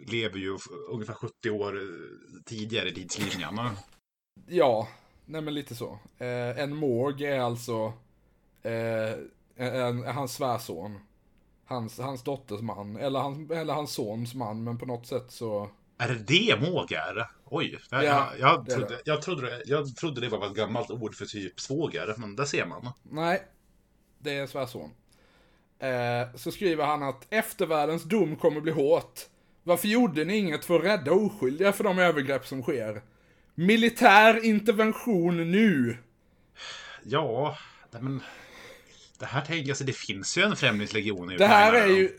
lever 0.07 0.39
ju 0.39 0.59
ungefär 0.91 1.15
70 1.15 1.51
år 1.51 1.77
eh, 1.77 1.83
tidigare 2.47 2.89
i 2.89 2.93
tidslinjen. 2.93 3.61
Ja, 4.47 4.89
nej 5.25 5.41
men 5.43 5.55
lite 5.55 5.75
så. 5.75 5.99
Eh, 6.19 6.59
en 6.59 6.77
måg 6.77 7.21
är 7.21 7.41
alltså 7.41 7.93
eh, 8.63 9.13
en, 9.57 10.05
hans 10.05 10.35
svärson. 10.35 10.99
Hans, 11.65 11.99
hans 11.99 12.23
dotters 12.23 12.61
man, 12.61 12.97
eller, 12.97 13.21
hans, 13.21 13.51
eller 13.51 13.75
hans 13.75 13.93
sons 13.93 14.35
man, 14.35 14.65
men 14.65 14.79
på 14.79 14.87
något 14.87 15.07
sätt 15.07 15.25
så... 15.29 15.71
Är 15.99 16.09
det 16.09 16.15
det 16.27 16.71
måg 16.71 16.93
är? 16.93 17.31
Oj, 17.45 17.79
jag, 17.91 18.05
Ja, 18.05 18.29
jag, 18.39 18.41
jag, 18.41 18.65
det 18.65 18.75
trodde, 18.75 19.01
jag, 19.05 19.23
trodde, 19.23 19.43
det- 19.51 19.63
jag 19.67 19.97
trodde 19.97 20.21
det 20.21 20.29
var 20.29 20.47
ett 20.47 20.55
gammalt 20.57 20.91
ord 20.91 21.15
för 21.15 21.27
typ 21.27 21.61
svåger, 21.61 22.15
men 22.19 22.37
där 22.37 22.45
ser 22.45 22.67
man. 22.67 22.89
Nej, 23.03 23.43
det 24.19 24.35
är 24.35 24.47
svärson. 24.47 24.91
Eh, 25.79 26.35
så 26.37 26.51
skriver 26.53 26.85
han 26.87 27.03
att 27.03 27.27
eftervärldens 27.31 28.03
dom 28.05 28.37
kommer 28.37 28.61
bli 28.61 28.73
hårt. 28.73 29.21
Varför 29.63 29.89
gjorde 29.89 30.25
ni 30.25 30.37
inget 30.37 30.65
för 30.65 30.79
att 30.79 30.85
rädda 30.85 31.13
oskyldiga 31.13 31.73
för 31.73 31.85
de 31.85 31.99
övergrepp 31.99 32.47
som 32.47 32.63
sker? 32.63 33.03
Militär 33.55 34.45
intervention 34.45 35.51
nu! 35.51 35.97
Ja, 37.03 37.59
men 37.91 38.23
det 39.19 39.27
här 39.27 39.41
tänker 39.41 39.69
jag, 39.69 39.77
så 39.77 39.85
det 39.85 39.93
finns 39.97 40.39
ju 40.39 40.43
en 40.43 40.57
främlingslegion 40.57 41.33
i 41.33 41.37
Det 41.37 41.47
här 41.47 41.73
är 41.73 41.87
ju... 41.87 42.19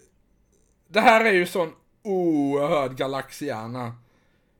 Det 0.87 0.99
här 1.01 1.25
är 1.25 1.31
ju 1.31 1.45
sån 1.45 1.71
oerhörd 2.03 2.95
galaxiana. 2.97 3.95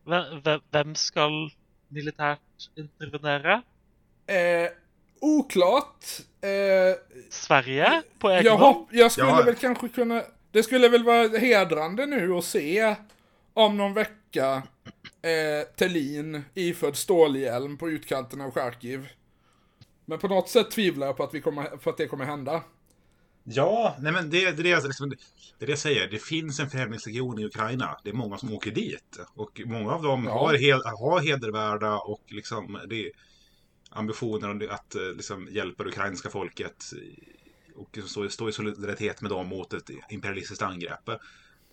Hvem- 0.06 0.62
hvem 0.72 0.96
skal 0.96 1.52
militært 1.88 2.40
intervenere? 2.76 3.62
Eh, 4.28 4.70
oklart. 5.22 6.06
Eh, 6.42 6.50
Sverige? 7.30 8.02
På 8.20 8.30
egen 8.30 8.46
jag, 8.46 8.58
hopp, 8.58 8.88
jag 8.92 9.12
skulle 9.12 9.28
Ja. 9.28 9.44
väl 9.44 9.56
kanske 9.56 9.90
kunna... 9.90 10.24
Det 10.52 10.64
skulle 10.64 10.90
väl 10.90 11.04
vara 11.04 11.28
hedrande 11.38 12.06
nu 12.06 12.34
att 12.34 12.46
se 12.46 12.96
om 13.54 13.78
någon 13.78 13.94
vecka 13.94 14.64
eh, 15.24 15.68
Tellin 15.76 16.44
iförd 16.54 16.96
stålhjälm 16.96 17.78
på 17.78 17.90
utkanten 17.90 18.42
av 18.42 18.52
Charkiv. 18.52 19.08
Men 20.06 20.20
på 20.20 20.28
något 20.28 20.50
sätt 20.50 20.72
tvivlar 20.72 21.08
jag 21.08 21.18
på 21.18 21.24
att, 21.24 21.34
vi 21.34 21.42
kommer, 21.42 21.64
på 21.64 21.90
att 21.90 21.98
det 21.98 22.08
kommer 22.08 22.26
hända. 22.26 22.64
Ja, 23.44 23.96
nej 24.00 24.12
men 24.12 24.30
det, 24.30 24.52
det, 24.52 24.72
är 24.72 24.82
liksom, 24.88 25.10
det 25.10 25.16
är 25.64 25.66
det 25.66 25.72
jag 25.72 25.80
säger. 25.80 26.08
Det 26.08 26.20
finns 26.20 26.60
en 26.60 26.70
främlingslegion 26.70 27.40
i 27.40 27.46
Ukraina. 27.46 27.98
Det 28.04 28.10
är 28.10 28.14
många 28.14 28.38
som 28.38 28.54
åker 28.54 28.72
dit. 28.72 29.20
Och 29.36 29.62
många 29.66 29.92
av 29.92 30.04
dem 30.04 30.24
Ja. 30.28 30.40
har, 30.40 30.54
hel, 30.54 30.82
har 30.84 31.20
hedervärda 31.20 31.98
och 31.98 32.24
liksom 32.28 32.80
det 32.90 33.12
ambitioner 33.90 34.68
att 34.70 34.96
eh, 34.96 35.02
liksom, 35.02 35.48
hjälpa 35.52 35.84
det 35.84 35.90
ukrainska 35.90 36.30
folket. 36.30 36.86
Och 37.76 37.90
liksom 37.94 38.10
stå, 38.10 38.30
stå 38.30 38.50
i 38.50 38.52
solidaritet 38.52 39.22
med 39.22 39.32
dem 39.32 39.48
mot 39.48 39.74
ett 39.74 39.90
imperialistiskt 40.10 40.62
angrepp. 40.62 41.10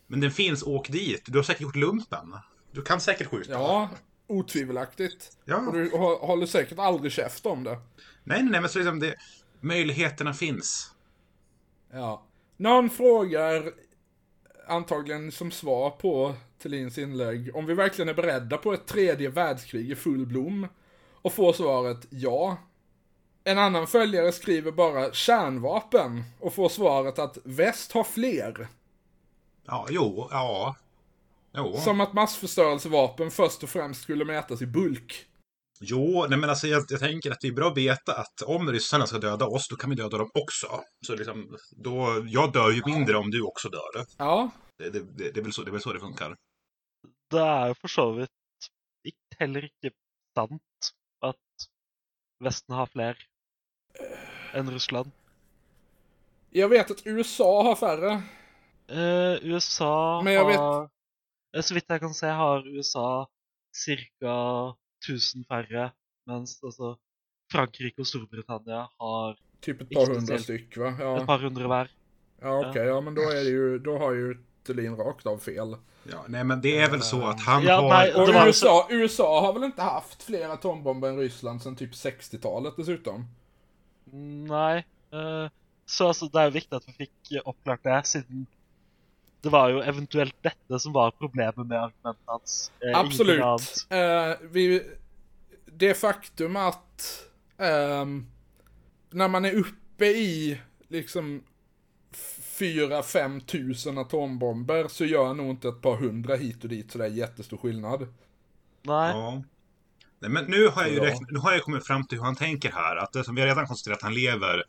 Men 0.06 0.20
den 0.20 0.30
finns, 0.30 0.62
åk 0.62 0.88
dit. 0.88 1.22
Du 1.26 1.38
har 1.38 1.42
säkert 1.42 1.62
gjort 1.62 1.76
lumpen. 1.76 2.34
Du 2.72 2.82
kan 2.82 3.00
säkert 3.00 3.26
skjuta. 3.26 3.52
Ja, 3.52 3.88
otvivelaktigt. 4.26 5.36
Ja. 5.44 5.56
Och 5.56 5.72
du 5.72 5.90
hå- 5.90 6.26
håller 6.26 6.46
säkert 6.46 6.78
aldrig 6.78 7.12
käft 7.12 7.46
om 7.46 7.64
det. 7.64 7.78
Nej, 8.24 8.42
nej, 8.42 8.60
men 8.60 8.70
så 8.70 8.78
liksom 8.78 9.00
det, 9.00 9.14
möjligheterna 9.60 10.34
finns. 10.34 10.90
Ja. 11.92 12.26
Någon 12.56 12.90
frågar, 12.90 13.72
antagligen 14.68 15.32
som 15.32 15.50
svar 15.50 15.90
på 15.90 16.34
Thelins 16.62 16.98
inlägg, 16.98 17.56
om 17.56 17.66
vi 17.66 17.74
verkligen 17.74 18.08
är 18.08 18.14
beredda 18.14 18.56
på 18.56 18.72
ett 18.72 18.86
tredje 18.86 19.28
världskrig 19.28 19.90
i 19.90 19.94
full 19.96 20.26
blom. 20.26 20.66
Och 21.22 21.32
får 21.32 21.52
svaret 21.52 22.06
ja. 22.10 22.56
En 23.44 23.58
annan 23.58 23.86
följare 23.86 24.32
skriver 24.32 24.72
bara 24.72 25.12
kärnvapen 25.12 26.24
och 26.40 26.54
får 26.54 26.68
svaret 26.68 27.18
att 27.18 27.38
väst 27.44 27.92
har 27.92 28.04
fler. 28.04 28.68
Ja, 29.66 29.86
jo, 29.90 30.28
ja. 30.30 30.76
Jo. 31.52 31.76
Som 31.76 32.00
att 32.00 32.12
massförstörelsevapen 32.12 33.30
först 33.30 33.62
och 33.62 33.68
främst 33.70 34.02
skulle 34.02 34.24
mätas 34.24 34.62
i 34.62 34.66
bulk. 34.66 35.26
Jo, 35.80 36.26
nej 36.28 36.38
men 36.38 36.50
alltså 36.50 36.66
jag, 36.66 36.84
jag 36.88 37.00
tänker 37.00 37.30
att 37.30 37.40
det 37.40 37.48
är 37.48 37.52
bra 37.52 37.68
att 37.70 37.76
veta 37.76 38.12
att 38.20 38.42
om 38.42 38.72
ryssarna 38.72 39.06
ska 39.06 39.18
döda 39.18 39.46
oss, 39.46 39.68
då 39.68 39.76
kan 39.76 39.90
vi 39.90 39.96
döda 39.96 40.18
dem 40.18 40.30
också. 40.34 40.66
Så 41.06 41.14
liksom, 41.16 41.56
då, 41.70 42.24
jag 42.26 42.52
dör 42.52 42.70
ju 42.70 42.82
mindre 42.86 43.16
om 43.16 43.30
du 43.30 43.42
också 43.42 43.68
dör. 43.68 44.04
Ja, 44.18 44.50
Det, 44.78 44.90
det, 44.90 45.00
det, 45.00 45.30
det, 45.30 45.40
är 45.40 45.44
väl 45.44 45.52
så, 45.52 45.62
det 45.62 45.70
är 45.70 45.72
väl 45.72 45.80
så 45.80 45.92
det 45.92 46.00
funkar. 46.00 46.36
Det 47.30 47.40
er 47.40 47.74
for 47.74 47.88
så 47.88 48.12
vidt 48.12 48.30
ikke- 49.08 49.36
heller 49.38 49.64
ikke 49.64 49.90
sant 50.34 50.62
at 51.24 51.36
Vesten 52.44 52.74
har 52.74 52.86
fler 52.86 53.16
enn 54.54 54.70
Russland. 54.70 55.10
jag 56.50 56.68
vet 56.68 56.90
att 56.90 57.06
USA 57.06 57.62
har 57.62 57.76
färre. 57.76 58.12
Eh, 58.88 59.44
USA 59.46 60.22
Men 60.24 60.46
vet- 60.46 60.56
har 60.58 60.82
eh, 60.82 60.88
Så 61.54 61.74
vidt 61.74 61.90
jeg 61.90 62.00
kan 62.00 62.14
se, 62.14 62.26
har 62.30 62.62
USA 62.70 63.26
ca. 63.74 64.34
1000 65.02 65.44
færre, 65.48 65.90
mens 66.28 66.58
altså 66.62 66.94
Frankrike 67.52 68.02
og 68.04 68.06
Storbritannia 68.06 68.84
har 69.00 69.38
Typ 69.60 69.80
Inte 69.82 69.94
par 69.94 70.06
hundra 70.06 70.20
speciellt. 70.20 70.44
styck 70.44 70.76
va? 70.80 70.90
et 70.94 71.00
Ja, 71.00 71.24
par 71.26 71.38
hundre 71.42 71.66
hver. 71.68 71.88
ja 72.40 72.52
okej, 72.68 72.86
ja 72.86 73.00
men 73.00 73.14
då 73.14 73.22
är 73.22 73.44
det 73.44 73.50
ju, 73.50 73.78
då 73.78 73.98
har 73.98 74.12
ju 74.12 74.38
Thulin 74.64 74.96
rakt 74.96 75.26
av 75.26 75.38
fel. 75.38 75.76
Ja, 76.10 76.24
nej 76.28 76.44
men 76.44 76.60
det 76.60 76.78
är 76.78 76.90
väl 76.90 77.02
så 77.02 77.22
att 77.26 77.40
han 77.40 77.62
Ja, 77.62 77.80
har... 77.80 77.88
nej, 77.88 78.14
Och 78.14 78.46
USA, 78.46 78.86
USA 78.90 79.40
har 79.40 79.52
väl 79.52 79.64
inte 79.64 79.82
haft 79.82 80.22
fler 80.22 80.48
atombomber 80.48 81.08
än 81.08 81.18
Ryssland 81.18 81.62
sedan 81.62 81.76
typ 81.76 81.92
60-talet 81.92 82.76
dessutom? 82.76 83.26
Nei. 84.48 84.84
eh, 85.12 85.48
så 85.86 86.06
altså, 86.08 86.28
det 86.28 86.38
er 86.40 86.44
jo 86.50 86.54
viktig 86.56 86.76
at 86.76 86.86
vi 86.88 86.92
fikk 87.04 87.32
eh, 87.36 87.42
oppklart 87.44 87.82
det, 87.82 87.98
siden 88.06 88.46
det 89.40 89.48
var 89.48 89.68
jo 89.70 89.80
eventuelt 89.80 90.36
dette 90.42 90.78
som 90.78 90.92
var 90.92 91.10
problemet 91.10 91.56
med 91.56 91.82
argumentet 91.82 92.22
hans. 92.24 92.72
eh, 92.80 92.88
ingenting 92.88 93.06
Absolut. 93.06 93.40
annet. 93.42 93.86
Eh, 93.90 94.48
vi, 94.50 94.82
det 95.66 95.94
faktum 95.94 96.56
att 96.56 97.22
ehm, 97.58 98.26
när 99.10 99.28
man 99.28 99.44
är 99.44 99.52
uppe 99.54 100.06
i 100.06 100.60
liksom 100.88 101.42
4-5 102.58 103.40
tusen 103.40 103.98
atombomber 103.98 104.88
så 104.88 105.04
gör 105.04 105.34
nog 105.34 105.50
inte 105.50 105.68
ett 105.68 105.82
par 105.82 105.96
hundra 105.96 106.36
hit 106.36 106.62
och 106.62 106.70
dit 106.70 106.90
sådär 106.90 107.06
jättestor 107.06 107.56
skillnad. 107.56 108.00
Nei. 108.82 109.10
Ja. 109.10 109.42
Nej, 110.18 110.30
men 110.30 110.44
nu 110.44 110.68
har, 110.68 110.82
jag 110.82 110.90
ju 110.92 111.00
räknat, 111.00 111.30
nu 111.30 111.38
har 111.38 111.52
jag 111.52 111.62
kommit 111.62 111.86
fram 111.86 112.06
till 112.06 112.18
hur 112.18 112.24
han 112.24 112.36
tänker 112.36 112.72
här. 112.72 112.96
Att 112.96 113.12
det 113.12 113.24
som 113.24 113.34
vi 113.34 113.40
har 113.40 113.48
redan 113.48 113.66
konstaterat 113.66 113.98
att 113.98 114.02
han 114.02 114.14
lever 114.14 114.64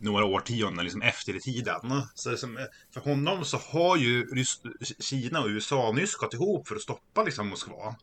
några 0.00 0.24
årtionden 0.24 0.84
liksom 0.84 1.02
efter 1.02 1.36
i 1.36 1.40
tiden. 1.40 1.80
Så 2.14 2.30
liksom, 2.30 2.58
för 2.94 3.00
honom 3.00 3.44
så 3.44 3.56
har 3.56 3.96
ju 3.96 4.26
Rys 4.26 4.60
Kina 4.98 5.40
och 5.40 5.48
USA 5.48 5.92
nyss 5.92 6.14
gått 6.16 6.34
ihop 6.34 6.68
för 6.68 6.76
att 6.76 6.82
stoppa 6.82 7.22
liksom 7.22 7.48
Moskva. 7.48 7.94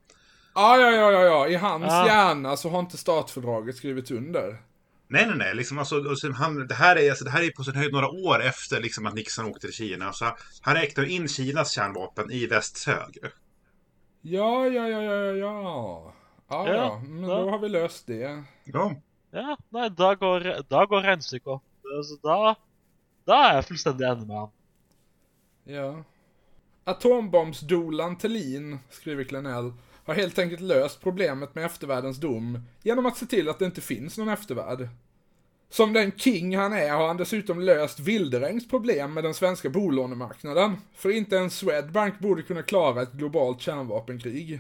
Ja, 0.56 0.78
ja, 0.78 0.92
ja, 0.92 1.12
ja, 1.12 1.22
ja. 1.22 1.48
I 1.48 1.56
hans 1.56 1.84
Ja. 1.88 2.08
hjärna 2.08 2.58
så 2.58 2.70
har 2.70 2.80
inte 2.80 2.98
startfördraget 2.98 3.76
skrivits 3.76 4.12
under. 4.12 4.62
Nej, 5.10 5.26
nej, 5.28 5.38
nej. 5.38 5.56
Liksom, 5.56 5.80
alltså, 5.80 5.96
och 6.00 6.20
sen 6.20 6.34
han, 6.34 6.68
det, 6.68 6.76
här 6.76 6.96
är, 6.96 7.10
alltså, 7.10 7.26
det 7.26 7.32
här 7.32 7.44
är 7.44 7.52
på 7.52 7.64
sin 7.64 7.76
höjd 7.76 7.92
några 7.94 8.10
år 8.10 8.44
efter 8.44 8.82
liksom, 8.82 9.06
att 9.06 9.14
Nixon 9.14 9.46
åkte 9.46 9.68
till 9.68 9.76
Kina. 9.76 10.14
Så 10.14 10.26
han 10.62 10.76
räknar 10.76 11.04
in 11.06 11.28
Kinas 11.28 11.72
kärnvapen 11.72 12.32
i 12.32 12.46
västs 12.48 12.88
hög. 12.88 13.18
Ja, 14.22 14.68
ja, 14.68 14.88
ja, 14.88 15.02
ja, 15.02 15.14
ja, 15.14 15.34
ja. 15.34 16.14
Ja, 16.50 16.68
Ja, 16.68 16.74
ja, 16.74 17.02
men 17.08 17.30
ja. 17.30 17.36
då 17.42 17.50
har 17.50 17.60
vi 17.60 17.70
löst 17.70 18.08
det. 18.08 18.44
Ja. 18.64 18.92
Ja, 19.32 19.58
nei, 19.70 19.90
da 19.90 20.16
går, 20.16 20.70
da 20.70 20.86
går 20.86 21.02
regnestykket 21.02 21.62
Altså, 21.96 22.20
da, 22.24 22.56
da 23.28 23.40
er 23.48 23.58
jeg 23.60 23.68
fullstendig 23.72 24.08
enig 24.08 24.28
med 24.28 24.40
han. 24.42 24.54
Ja. 25.68 25.90
Atombombsdolan 26.88 28.18
Thelin, 28.18 28.80
skriver 28.90 29.24
Klenell, 29.24 29.74
har 30.06 30.14
helt 30.14 30.40
enkelt 30.40 30.62
löst 30.62 31.02
problemet 31.02 31.56
med 31.56 31.66
eftervärldens 31.66 32.18
dom 32.18 32.60
genom 32.84 33.06
att 33.06 33.18
se 33.18 33.26
till 33.26 33.50
att 33.50 33.60
det 33.60 33.66
inte 33.66 33.82
finns 33.82 34.18
någon 34.18 34.30
eftervärld. 34.30 34.90
Som 35.70 35.94
den 35.94 36.12
king 36.12 36.58
han 36.58 36.74
är 36.74 36.92
har 36.92 37.08
han 37.08 37.18
dessutom 37.18 37.60
löst 37.60 38.00
Wilderängs 38.00 38.68
problem 38.68 39.14
med 39.14 39.24
den 39.24 39.34
svenska 39.34 39.70
bolånemarknaden. 39.70 40.78
För 40.94 41.10
inte 41.10 41.36
ens 41.36 41.58
Swedbank 41.58 42.20
borde 42.20 42.42
kunna 42.42 42.64
klara 42.64 43.02
ett 43.02 43.12
globalt 43.12 43.62
kärnvapenkrig. 43.62 44.60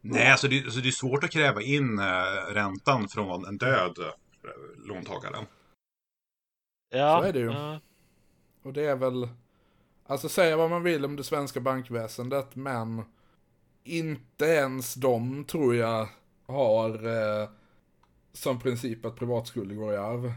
Nej, 0.00 0.30
alltså 0.30 0.48
det, 0.48 0.64
alltså 0.64 0.80
det 0.80 0.88
är 0.88 0.90
svårt 0.90 1.24
att 1.24 1.30
kräva 1.30 1.62
in 1.62 1.98
eh, 1.98 2.52
räntan 2.54 3.08
från 3.08 3.46
en 3.46 3.58
död 3.58 3.98
eh, 3.98 4.86
låntagare. 4.88 5.36
Ja, 6.92 7.20
Så 7.22 7.28
är 7.28 7.32
det 7.32 7.38
ju. 7.38 7.50
eh, 7.50 7.76
Och 8.62 8.72
det 8.72 8.84
är 8.86 8.96
väl, 8.96 9.28
alltså 10.06 10.28
säga 10.28 10.56
vad 10.56 10.70
man 10.70 10.82
vill 10.82 11.04
om 11.04 11.16
det 11.16 11.24
svenska 11.24 11.60
bankväsendet, 11.60 12.56
men 12.56 13.02
inte 13.84 14.44
ens 14.44 14.94
de 14.94 15.44
tror 15.44 15.74
jag 15.76 16.08
har 16.46 16.90
eh, 17.42 17.48
som 18.32 18.60
princip 18.60 19.04
att 19.06 19.16
privatskulder 19.16 19.74
går 19.74 19.94
i 19.94 19.96
arv. 19.96 20.32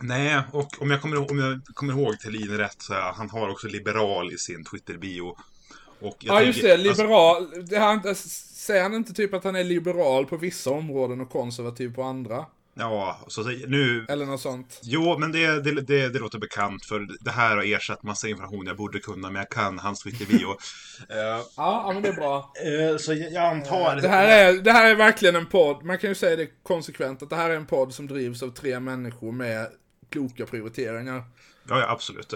Nej, 0.00 0.40
och 0.52 0.82
om 0.82 0.90
jag 0.90 1.02
kommer, 1.02 1.16
ihåg- 1.16 1.30
om 1.30 1.38
jag 1.38 1.60
kommer 1.74 1.92
ihåg 1.92 2.20
Thelin 2.20 2.58
rätt 2.58 2.82
så 2.82 2.94
är 2.94 3.00
han 3.12 3.30
har 3.30 3.48
också 3.48 3.66
liberal 3.68 4.32
i 4.32 4.38
sin 4.38 4.64
Twitter-bio. 4.64 5.36
Ja 6.20 6.42
just 6.42 6.60
tänker- 6.60 6.68
det, 6.68 6.76
liberal, 6.76 7.66
det, 7.68 7.78
han, 7.78 8.14
säger 8.14 8.82
han 8.82 8.94
inte 8.94 9.12
typ 9.12 9.34
att 9.34 9.44
han 9.44 9.56
är 9.56 9.64
liberal 9.64 10.26
på 10.26 10.36
vissa 10.36 10.70
områden 10.70 11.20
och 11.20 11.30
konservativ 11.30 11.94
på 11.94 12.02
andra? 12.02 12.46
Ja, 12.78 13.18
så, 13.26 13.42
nu... 13.42 14.06
Eller 14.08 14.26
något 14.26 14.40
sånt. 14.40 14.80
Jo, 14.82 15.18
men 15.18 15.32
det, 15.32 15.60
det, 15.60 15.80
det, 15.80 16.08
det 16.08 16.18
låter 16.18 16.38
bekant 16.38 16.84
för 16.84 17.08
det 17.20 17.30
här 17.30 17.56
har 17.56 17.74
ersatt 17.74 18.02
massa 18.02 18.28
information 18.28 18.66
jag 18.66 18.76
borde 18.76 18.98
kunna, 18.98 19.30
men 19.30 19.36
jag 19.36 19.50
kan 19.50 19.78
hans 19.78 20.02
Twitter-bio. 20.02 20.48
Eh, 21.08 21.16
Ja, 21.16 21.46
ja 21.56 21.90
men 21.92 22.02
det 22.02 22.08
är 22.08 22.12
bra. 22.12 22.52
eh, 22.64 22.96
så 22.96 23.14
jag, 23.14 23.44
antar... 23.44 23.96
Det 23.96 24.08
här, 24.08 24.28
är, 24.28 24.52
det 24.62 24.72
här 24.72 24.90
är 24.90 24.94
verkligen 24.94 25.36
en 25.36 25.46
podd, 25.46 25.84
man 25.84 25.98
kan 25.98 26.10
ju 26.10 26.14
säga 26.14 26.36
det 26.36 26.48
konsekvent, 26.62 27.22
att 27.22 27.30
det 27.30 27.36
här 27.36 27.50
är 27.50 27.56
en 27.56 27.66
podd 27.66 27.94
som 27.94 28.06
drivs 28.06 28.42
av 28.42 28.48
tre 28.50 28.80
människor 28.80 29.32
med 29.32 29.66
kloka 30.10 30.46
prioriteringar. 30.46 31.24
Ja, 31.68 31.80
ja, 31.80 31.88
absolut. 31.88 32.34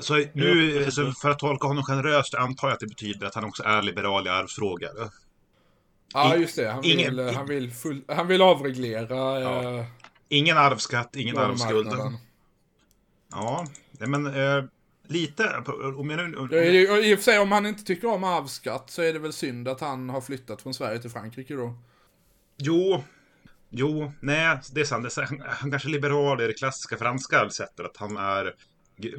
Så 0.00 0.14
nu, 0.32 0.82
Ja, 0.82 0.90
så 0.90 1.12
för 1.12 1.30
att 1.30 1.38
tolka 1.38 1.66
honom 1.66 1.84
generöst 1.84 2.34
antar 2.34 2.68
jag 2.68 2.74
att 2.74 2.80
det 2.80 2.86
betyder 2.86 3.26
att 3.26 3.34
han 3.34 3.44
också 3.44 3.62
är 3.62 3.82
liberal 3.82 4.26
i 4.26 4.30
arvsfrågor. 4.30 4.88
Ja, 6.14 6.36
just 6.36 6.56
det. 6.56 6.70
Han 6.70 6.84
ingen- 6.84 7.16
vill, 7.16 7.34
han 7.34 7.46
vill, 7.46 7.72
full, 7.72 8.02
han 8.08 8.28
vill 8.28 8.42
avreglera 8.42 9.40
Ja. 9.40 9.78
eh, 9.78 9.84
Ingen 10.28 10.58
arvsskatt, 10.58 11.16
ingen 11.16 11.38
arvsskuld. 11.38 11.88
Ja, 13.30 13.66
men 13.98 14.26
eh, 14.26 14.64
lite... 15.08 15.62
Om 15.96 16.10
jag 16.10 16.30
nu, 16.30 16.36
och 16.36 16.52
I 17.04 17.14
och 17.14 17.18
för 17.18 17.24
sig, 17.24 17.38
om 17.38 17.52
han 17.52 17.66
inte 17.66 17.84
tycker 17.84 18.08
om 18.08 18.24
arvsskatt 18.24 18.90
så 18.90 19.02
är 19.02 19.12
det 19.12 19.18
väl 19.18 19.32
synd 19.32 19.68
att 19.68 19.80
han 19.80 20.08
har 20.08 20.20
flyttat 20.20 20.62
från 20.62 20.74
Sverige 20.74 20.98
till 20.98 21.10
Frankrike 21.10 21.54
då. 21.54 21.74
Jo, 22.56 23.04
jo, 23.70 24.12
nej, 24.20 24.58
det 24.72 24.80
är 24.80 24.84
sant. 24.84 25.14
Han 25.48 25.70
kanske 25.70 25.88
är 25.88 25.92
liberal 25.92 26.40
i 26.40 26.46
det 26.46 26.52
klassiska 26.52 26.96
franska 26.96 27.50
sättet. 27.50 27.86
Att 27.86 27.96
han 27.96 28.16
är 28.16 28.54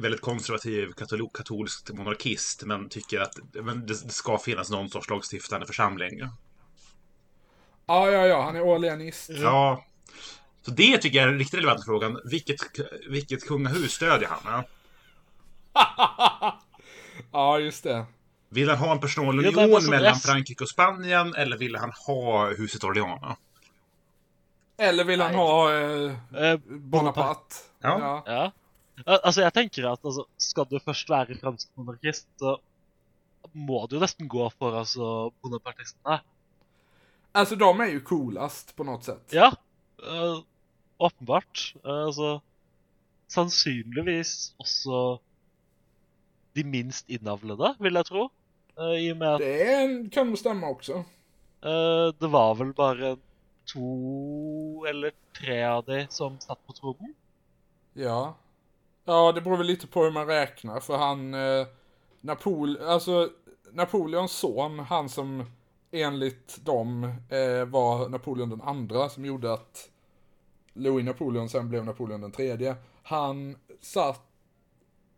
väldigt 0.00 0.20
konservativ 0.20 0.92
katol 0.92 1.28
katolisk 1.34 1.92
monarkist. 1.92 2.62
Men 2.64 2.88
tycker 2.88 3.20
att 3.20 3.34
men 3.52 3.86
det, 3.86 4.04
det 4.04 4.12
ska 4.12 4.38
finnas 4.38 4.70
någon 4.70 4.88
sorts 4.88 5.10
lagstiftande 5.10 5.66
församling. 5.66 6.22
Ja, 7.86 8.10
ja, 8.10 8.26
ja, 8.26 8.42
han 8.42 8.56
är 8.56 8.62
orleanist. 8.62 9.30
Ja. 9.30 9.84
Så 10.62 10.70
det 10.70 10.98
tycker 10.98 11.18
jag 11.18 11.28
är 11.28 11.32
en 11.32 11.38
riktigt 11.38 11.58
relevant 11.58 11.84
frågan. 11.84 12.20
Vilket, 12.24 12.56
vilket 13.08 13.44
kungahus 13.46 13.92
stödjer 13.92 14.28
han? 14.28 14.40
Ja? 14.52 14.64
ja, 17.32 17.58
just 17.58 17.84
det. 17.84 18.06
Vill 18.48 18.68
han 18.68 18.78
ha 18.78 18.92
en 18.92 19.00
personal 19.00 19.44
Ja, 19.44 19.48
union 19.48 19.54
men 19.64 19.74
alltså, 19.74 19.90
mellan 19.90 20.16
Frankrike 20.16 20.64
och 20.64 20.70
Spanien? 20.70 21.34
Eller 21.34 21.56
vill 21.58 21.76
han 21.76 21.92
ha 22.06 22.48
huset 22.48 22.84
Orleans? 22.84 23.38
Eller 24.76 25.04
vill 25.04 25.20
han 25.20 25.34
ha 25.34 25.72
eh, 25.72 26.12
eh, 26.36 26.58
Bonaparte? 26.66 27.54
Ja. 27.80 28.22
Ja. 28.26 28.52
Al- 29.06 29.20
Altså, 29.24 29.42
jeg 29.42 29.52
tenker 29.54 29.86
at 29.90 30.04
altså, 30.04 30.24
skal 30.38 30.66
du 30.70 30.78
først 30.78 31.10
være 31.10 31.34
fransk 31.40 31.68
monarkist, 31.74 32.28
så 32.38 32.56
må 33.52 33.86
du 33.90 33.98
nesten 34.00 34.28
gå 34.30 34.46
for 34.58 34.78
altså, 34.78 35.30
bonapartistene. 35.42 36.20
Alltså 37.34 37.56
de 37.56 37.80
är 37.80 37.86
ju 37.86 38.00
coolast 38.00 38.76
på 38.76 38.84
något 38.84 39.04
sätt. 39.04 39.28
Ja, 39.30 39.52
eh, 40.02 40.38
åpenbart. 40.98 41.74
Eh, 41.84 41.90
altså 42.06 42.40
Sannsynligvis 43.28 44.54
også 44.58 45.18
de 46.54 46.64
minst 46.64 47.08
innavlede, 47.10 47.72
vil 47.82 47.94
jeg 47.98 48.06
tro. 48.06 48.28
Eh, 48.78 48.94
I 49.02 49.08
og 49.12 49.16
med 49.18 49.28
at 49.34 49.40
Det 49.40 50.12
kan 50.14 50.26
nog 50.30 50.38
stämma 50.38 50.68
också. 50.70 50.92
eh, 51.64 52.12
det 52.20 52.26
var 52.30 52.54
vel 52.54 52.72
bare 52.74 53.16
to 53.66 54.84
eller 54.88 55.10
tre 55.40 55.62
av 55.64 55.84
de 55.84 56.06
som 56.10 56.40
satt 56.40 56.66
på 56.66 56.72
tronen. 56.72 57.14
Ja. 57.94 58.34
Ja, 59.04 59.32
det 59.32 59.40
beror 59.40 59.56
väl 59.56 59.66
lite 59.66 59.86
på 59.86 60.04
hur 60.04 60.10
man 60.10 60.26
räknar, 60.26 60.80
för 60.80 60.96
han... 60.96 61.34
Eh, 61.34 61.66
Napol 62.20 62.78
alltså, 62.82 63.30
Napoleons 63.72 64.32
son, 64.32 64.78
han 64.78 65.08
som 65.08 65.44
enligt 65.94 66.64
dem 66.64 67.04
eh, 67.04 67.64
var 67.64 68.08
Napoleon 68.08 68.50
den 68.50 68.60
andra, 68.60 69.08
som 69.08 69.24
gjorde 69.24 69.52
att 69.52 69.90
Louis 70.72 71.04
Napoleon 71.04 71.48
sen 71.48 71.68
blev 71.68 71.84
Napoleon 71.84 72.20
den 72.20 72.32
tredje. 72.32 72.76
Han 73.02 73.56
satt... 73.80 74.20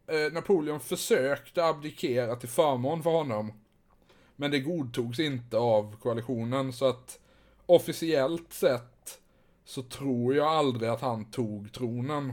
Eh, 0.06 0.32
Napoleon 0.32 0.80
försökte 0.80 1.64
abdikera 1.64 2.36
till 2.36 2.48
förmån 2.48 3.02
för 3.02 3.10
honom. 3.10 3.52
Men 4.36 4.50
det 4.50 4.60
godtogs 4.60 5.18
inte 5.18 5.58
av 5.58 5.96
koalitionen 5.96 6.72
så 6.72 6.88
att 6.88 7.18
officiellt 7.66 8.52
sett 8.52 9.20
så 9.64 9.82
tror 9.82 10.34
jag 10.34 10.46
aldrig 10.46 10.90
att 10.90 11.00
han 11.00 11.30
tog 11.30 11.72
tronen. 11.72 12.32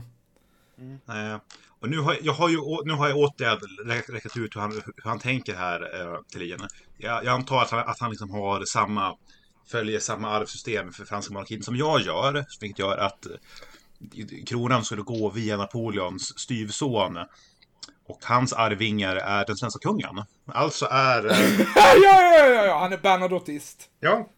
Eh, 1.08 1.40
och 1.80 1.88
nu 1.88 1.98
har, 1.98 2.16
jag 2.22 2.32
har 2.32 2.48
ju 2.48 2.58
nu 2.84 2.92
har 2.92 3.08
jag 3.08 3.16
återigen 3.18 3.58
rä- 3.86 4.12
räknat 4.12 4.36
ut 4.36 4.56
hur 4.56 4.60
han, 4.60 4.72
hur 4.72 5.04
han 5.04 5.18
tänker 5.18 5.54
här, 5.54 6.00
eh, 6.00 6.18
Thelin. 6.32 6.68
Jag, 6.98 7.24
jag 7.24 7.34
antar 7.34 7.62
att 7.62 7.70
han, 7.70 7.80
att 7.88 8.00
han 8.00 8.10
liksom 8.10 8.30
har 8.30 8.64
samma, 8.64 9.16
följer 9.70 9.98
samma 10.00 10.28
arvsystem 10.30 10.92
för 10.92 11.04
franska 11.04 11.32
monarkin 11.34 11.62
som 11.62 11.76
jag 11.76 12.00
gör. 12.00 12.44
Vilket 12.60 12.78
gör 12.78 12.96
att 12.98 13.26
eh, 13.26 13.32
kronan 14.46 14.84
skulle 14.84 15.02
gå 15.02 15.30
via 15.30 15.56
Napoleons 15.56 16.38
styvson. 16.38 17.16
Och 18.06 18.18
hans 18.24 18.52
arvingar 18.52 19.16
är 19.16 19.44
den 19.46 19.56
svenska 19.56 19.78
kungen. 19.88 20.22
Alltså 20.46 20.86
är... 20.90 21.30
eh, 21.30 21.60
Ja, 21.76 21.94
ja, 21.94 22.22
ja, 22.38 22.46
ja, 22.48 22.64
ja, 22.64 22.78
han 22.78 22.92
är 22.92 22.98
bernadottist. 22.98 23.88
ja, 24.00 24.28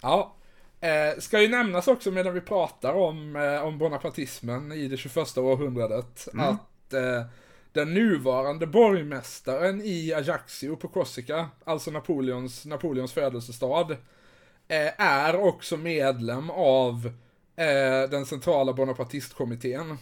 Ja. 0.00 0.34
Eh, 0.80 1.18
ska 1.18 1.42
ju 1.42 1.48
nämnas 1.48 1.88
också 1.88 2.10
medan 2.10 2.34
vi 2.34 2.40
pratar 2.40 2.92
om, 2.92 3.36
eh, 3.36 3.64
om 3.64 3.78
bonapartismen 3.78 4.72
i 4.72 4.88
det 4.88 4.96
21 4.96 5.38
århundradet 5.38 6.28
att 6.34 6.92
eh, 6.92 7.22
den 7.72 7.94
nuvarande 7.94 8.66
borgmästaren 8.66 9.80
i 9.84 10.14
Ajaccio 10.14 10.76
på 10.76 10.88
Korsika, 10.88 11.48
alltså 11.64 11.90
Napoleons, 11.90 12.66
Napoleons 12.66 13.12
födelsestad, 13.12 13.90
eh, 14.68 15.00
är 15.00 15.36
också 15.36 15.76
medlem 15.76 16.50
av 16.50 17.12
eh, 17.56 18.10
den 18.10 18.26
centrala 18.26 18.72
bonapartistkommittén. 18.72 19.98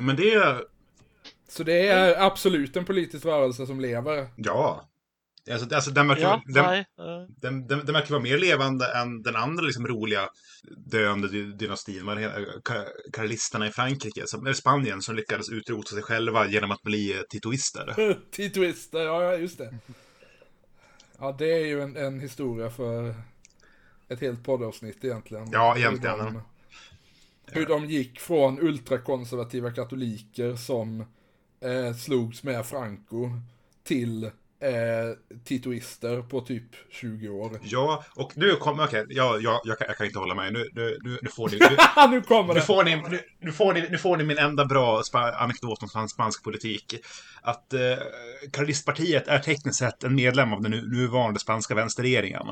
men 0.00 0.16
det 0.16 0.34
är... 0.34 0.64
Så 1.48 1.62
det 1.62 1.88
är 1.88 2.26
absolut 2.26 2.76
en 2.76 2.84
politisk 2.84 3.24
rörelse 3.24 3.66
som 3.66 3.80
lever. 3.80 4.26
Ja. 4.36 4.87
Alltså, 5.52 5.74
alltså 5.74 5.90
den, 5.90 6.08
verkar, 6.08 6.22
Ja, 6.22 6.42
den, 6.46 6.64
eh, 6.64 6.84
Den, 7.40 7.66
den, 7.66 7.78
den 7.84 7.92
verkar 7.92 8.10
vara 8.10 8.22
mer 8.22 8.38
levande 8.38 8.92
än 8.98 9.22
den 9.22 9.36
andra 9.36 9.64
liksom, 9.64 9.86
roliga 9.86 10.28
döende 10.76 11.28
dy- 11.28 11.52
dynastin. 11.56 12.02
Ka- 12.08 12.88
Karlisterna 13.12 13.66
i 13.68 13.70
Frankrike, 13.70 14.22
som, 14.26 14.46
eller 14.46 14.54
Spanien, 14.54 15.02
som 15.02 15.16
lyckades 15.16 15.48
utrota 15.50 15.94
sig 15.94 16.02
själva 16.02 16.46
genom 16.48 16.70
att 16.70 16.82
bli 16.82 17.12
eh, 17.16 17.20
titoister. 17.30 18.16
Titoister, 18.30 18.98
ja 19.00 19.34
just 19.34 19.58
det. 19.58 19.74
Ja 21.18 21.34
det 21.38 21.52
är 21.52 21.66
ju 21.66 21.82
en, 21.82 21.96
en 21.96 22.20
historia 22.20 22.70
för 22.70 23.14
ett 24.08 24.20
helt 24.20 24.44
poddavsnitt 24.44 25.04
egentligen. 25.04 25.48
Ja, 25.52 25.72
Hur 25.74 25.80
egentligen. 25.80 26.18
de- 26.18 26.42
Hur 27.52 27.66
de 27.66 27.84
gick 27.84 28.20
från 28.20 28.60
ultrakonservativa 28.60 29.70
katoliker 29.70 30.56
som 30.56 31.00
eh, 31.60 31.94
slogs 31.96 32.42
med 32.42 32.66
Franco 32.66 33.30
till 33.84 34.30
eh, 34.60 35.40
titoister 35.44 36.22
på 36.22 36.40
typ 36.40 36.64
20 36.90 37.28
år. 37.28 37.58
Ja, 37.62 38.04
och 38.14 38.32
nu 38.36 38.56
kommer, 38.56 38.84
okej, 38.84 39.06
ja, 39.08 39.38
ja, 39.40 39.60
jag, 39.64 39.78
kan, 39.78 39.86
jag 39.88 39.96
kan 39.96 40.06
inte 40.06 40.18
hålla 40.18 40.34
med. 40.34 40.52
Nu, 40.52 40.68
nu, 40.72 40.98
nu, 41.04 41.18
nu 41.22 41.28
får 41.28 41.48
ni... 41.48 41.58
Nu, 42.08 42.16
nu 42.16 42.20
kommer 42.22 42.54
nu, 42.54 42.60
det! 42.60 42.66
får 42.66 42.84
ni, 42.84 42.96
nu, 42.96 43.20
nu, 43.40 43.52
får 43.52 43.72
ni, 43.74 43.88
nu 43.90 43.98
får 43.98 44.16
ni 44.16 44.24
min 44.24 44.38
enda 44.38 44.64
bra 44.64 45.02
anekdot 45.38 45.82
om 45.82 45.88
span- 45.88 46.08
spansk 46.08 46.44
politik. 46.44 46.94
Att 47.42 47.72
eh, 47.72 47.80
Karlistpartiet 48.52 49.28
är 49.28 49.38
tekniskt 49.38 49.78
sett 49.78 50.04
en 50.04 50.14
medlem 50.14 50.52
av 50.52 50.62
den 50.62 50.70
nu, 50.70 50.82
nuvarande 50.88 51.40
spanska 51.40 51.74
vänsterregeringen. 51.74 52.46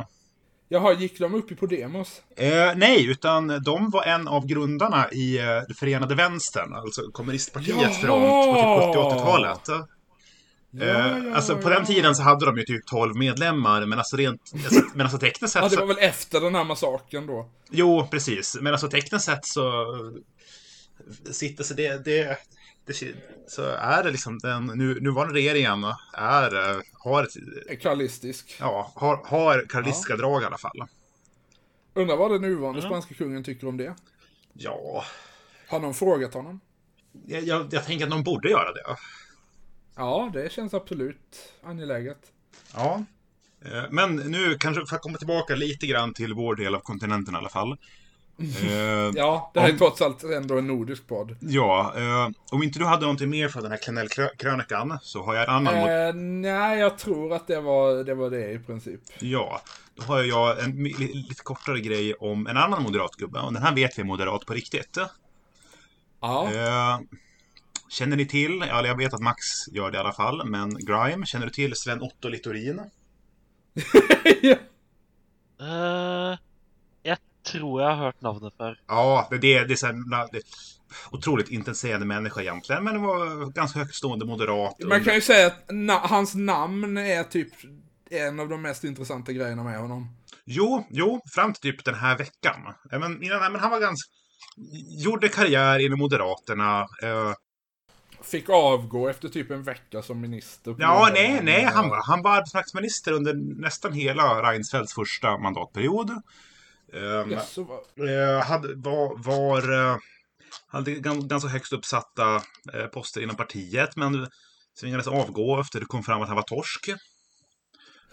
Jaha, 0.69 0.93
gick 0.93 1.19
de 1.19 1.35
upp 1.35 1.53
i 1.53 1.55
Podemos? 1.57 2.23
Eh, 2.37 2.73
nej, 2.77 3.11
utan 3.11 3.63
de 3.63 3.91
var 3.91 4.05
en 4.05 4.29
av 4.29 4.47
grundarna 4.47 5.11
i 5.13 5.39
eh, 5.39 5.45
det 5.69 5.75
förenade 5.79 6.15
vänstern, 6.15 6.75
alltså 6.75 7.01
kommunistpartiet 7.13 7.77
Jaha! 7.83 7.91
från 7.91 8.21
typ 8.23 8.95
70 8.95 8.99
80-talet. 8.99 9.87
Ja, 10.71 10.85
Eh, 10.85 11.19
ja, 11.27 11.35
alltså 11.35 11.57
på 11.57 11.69
den 11.69 11.85
tiden 11.87 12.15
så 12.15 12.23
hade 12.23 12.47
de 12.47 12.59
ju 12.59 12.65
typ 12.65 12.87
12 12.87 13.17
medlemmar, 13.17 13.87
men 13.87 13.99
alltså 13.99 14.17
rent, 14.17 14.41
alltså, 14.55 14.81
men 14.95 15.01
alltså 15.01 15.19
tekniskt 15.19 15.53
sett 15.53 15.63
Ja, 15.63 15.69
det 15.69 15.77
var 15.77 15.87
väl 15.87 15.99
efter 15.99 16.41
den 16.41 16.55
här 16.55 16.65
massakern 16.65 17.27
då. 17.27 17.51
Jo, 17.71 18.09
precis, 18.11 18.57
men 18.61 18.73
alltså 18.73 18.89
tekniskt 18.89 19.25
sett 19.25 19.45
så 19.45 19.85
sitter 21.31 21.65
så 21.65 21.75
det, 21.75 22.05
det, 22.05 22.39
det 22.87 22.95
så 23.49 23.63
är 23.63 24.03
det 24.03 24.11
liksom 24.11 24.39
den 24.39 24.67
nu, 24.67 25.01
nuvarande 25.01 25.35
regeringen 25.35 25.85
är, 26.13 26.71
eh, 26.71 26.81
har 26.93 27.23
ett, 27.23 27.81
Karlistisk. 27.83 28.57
ja, 28.61 28.93
har, 28.95 29.21
har 29.25 29.67
karlistiska 29.69 30.17
drag 30.17 30.43
i 30.43 30.45
alla 30.45 30.59
fall. 30.59 30.83
Undrar 31.95 32.17
vad 32.17 32.31
den 32.31 32.43
nuvarande 32.43 32.83
spanska 32.83 33.15
kungen 33.15 33.45
tycker 33.45 33.69
om 33.69 33.77
det. 33.77 33.95
Ja, 34.53 35.05
Har 35.69 35.81
någon 35.81 35.95
frågat 35.95 36.35
honom? 36.35 36.61
jag, 37.27 37.43
jag, 37.43 37.69
jag 37.71 37.85
tänker 37.85 38.05
att 38.05 38.11
de 38.11 38.23
borde 38.23 38.51
göra 38.51 38.73
det. 38.73 38.97
Ja, 39.97 40.31
det 40.33 40.53
känns 40.53 40.75
absolut 40.75 41.53
angeläget. 41.63 42.19
Ja. 42.75 43.05
Eh, 43.65 43.83
Men 43.91 44.17
nu 44.17 44.57
kanske 44.59 44.87
för 44.87 44.97
att 44.97 45.03
komma 45.03 45.19
tillbaka 45.19 45.55
lite 45.55 45.87
grann 45.87 46.15
till 46.15 46.35
vår 46.35 46.55
del 46.55 46.75
av 46.75 46.81
kontinenten 46.81 47.35
i 47.35 47.37
alla 47.39 47.49
fall. 47.49 47.73
Eh, 47.73 47.79
Ja, 49.15 49.51
det 49.55 49.61
här 49.61 49.69
är 49.69 49.73
Om- 49.73 49.79
trots 49.79 50.03
allt 50.03 50.23
ändå 50.25 50.59
en 50.59 50.67
nordisk 50.67 51.07
podd. 51.07 51.37
ja, 51.41 51.93
eh, 51.97 52.29
om 52.53 52.63
inte 52.63 52.79
du 52.79 52.85
hade 52.85 53.03
någonting 53.03 53.31
mer 53.31 53.49
från 53.49 53.63
den 53.63 53.73
här 53.73 53.79
Klenell-krönikan 53.79 54.99
så 55.03 55.23
har 55.23 55.35
jag 55.35 55.45
en 55.45 55.51
annan. 55.51 55.75
Eh, 55.75 56.15
nej, 56.15 56.79
jag 56.79 56.99
tror 56.99 57.33
att 57.33 57.47
det 57.47 57.61
var, 57.61 58.05
det 58.05 58.15
var 58.15 58.31
det 58.31 58.53
i 58.53 58.59
princip. 58.59 59.01
Ja, 59.21 59.61
då 59.95 60.03
har 60.03 60.23
jag 60.23 60.65
en 60.65 60.83
lite 60.85 61.43
kortare 61.43 61.81
grej 61.81 62.15
om 62.15 62.47
en 62.47 62.57
annan 62.57 62.83
moderatgubbe. 62.83 63.41
Och 63.41 63.53
den 63.53 63.63
här 63.63 63.75
vet 63.75 63.99
vi 63.99 64.03
är 64.03 64.07
moderat 64.07 64.47
på 64.47 64.53
riktigt. 64.53 64.99
Ja, 66.21 66.49
Eh, 66.53 66.99
känner 67.89 68.17
ni 68.17 68.27
till, 68.27 68.65
ja, 68.69 68.87
jag 68.87 68.97
vet 68.97 69.15
att 69.15 69.21
Max 69.21 69.69
gör 69.73 69.91
det 69.91 69.97
i 69.97 70.01
alla 70.01 70.13
fall, 70.13 70.49
men 70.49 70.71
Grime, 70.87 71.27
känner 71.27 71.47
du 71.47 71.53
till 71.53 71.77
Sven 71.77 72.03
Otto 72.03 72.29
Littorin? 72.29 72.79
eh, 75.61 76.39
jeg 77.03 77.19
tror 77.47 77.83
jeg 77.83 77.91
har 77.91 77.97
hørt 77.97 78.21
navnet 78.21 78.55
før. 78.59 78.81
Ja, 78.87 79.29
det, 79.31 79.39
det, 79.39 79.65
det 79.65 79.75
är 79.75 79.77
så 79.77 79.87
här, 79.87 80.33
det, 80.33 80.43
otroligt 81.11 81.49
intresserande 81.49 82.07
människa 82.07 82.41
egentligen, 82.41 82.85
men 82.85 82.95
det 82.95 83.01
var 83.01 83.47
ganska 83.53 83.79
högtstående 83.79 84.25
moderat. 84.27 84.75
man 84.85 85.05
kan 85.05 85.15
ju 85.15 85.21
säga 85.21 85.47
att 85.47 85.69
na- 85.69 86.07
hans 86.09 86.35
namn 86.35 86.97
är 86.97 87.25
typ 87.25 87.49
en 88.11 88.41
av 88.41 88.49
de 88.49 88.63
mest 88.63 88.85
intressanta 88.85 89.33
grejerna 89.33 89.65
med 89.65 89.79
honom. 89.79 90.17
Jo, 90.45 90.87
jo, 90.91 91.21
fram 91.35 91.53
till 91.53 91.63
typ 91.63 91.85
den 91.85 91.95
här 91.95 92.19
veckan. 92.19 92.75
Ja, 92.91 92.99
Men, 92.99 93.19
ja, 93.23 93.49
men 93.51 93.61
han 93.61 93.71
var 93.71 93.81
ganska... 93.81 94.11
Gjorde 95.05 95.29
karriär 95.29 95.79
inom 95.87 95.99
Moderaterna. 95.99 96.81
Eh, 97.03 97.33
Fick 98.27 98.49
avgå 98.49 99.09
efter 99.09 99.29
typ 99.29 99.51
en 99.51 99.63
vecka 99.63 100.03
som 100.03 100.21
minister. 100.21 100.75
ja, 100.79 101.09
nej, 101.13 101.41
nej, 101.43 101.65
han 101.65 101.89
var, 101.89 102.03
han 102.07 102.23
var 102.23 102.31
arbetsmarknadsminister 102.37 103.13
under 103.13 103.35
nästan 103.61 103.93
hela 103.93 104.43
Reinfeldts 104.43 104.95
första 104.95 105.39
mandatperiod. 105.39 106.11
Eh, 106.93 107.33
Jaså, 107.33 107.63
vad- 107.97 108.09
eh, 108.09 108.41
hade, 108.45 108.75
var, 108.75 109.17
var 109.25 109.91
eh, 109.91 109.97
hade 110.69 110.91
gans- 110.91 111.29
ganska 111.29 111.49
högst 111.49 111.73
uppsatta 111.73 112.35
eh, 112.75 112.87
poster 112.93 113.21
inom 113.23 113.37
partiet, 113.37 113.97
men 113.97 114.27
tvingades 114.81 115.07
avgå 115.07 115.61
efter 115.61 115.81
det 115.81 115.87
kom 115.87 116.03
fram 116.03 116.23
att 116.23 116.29
han 116.29 116.37
var 116.37 116.43
torsk. 116.43 116.89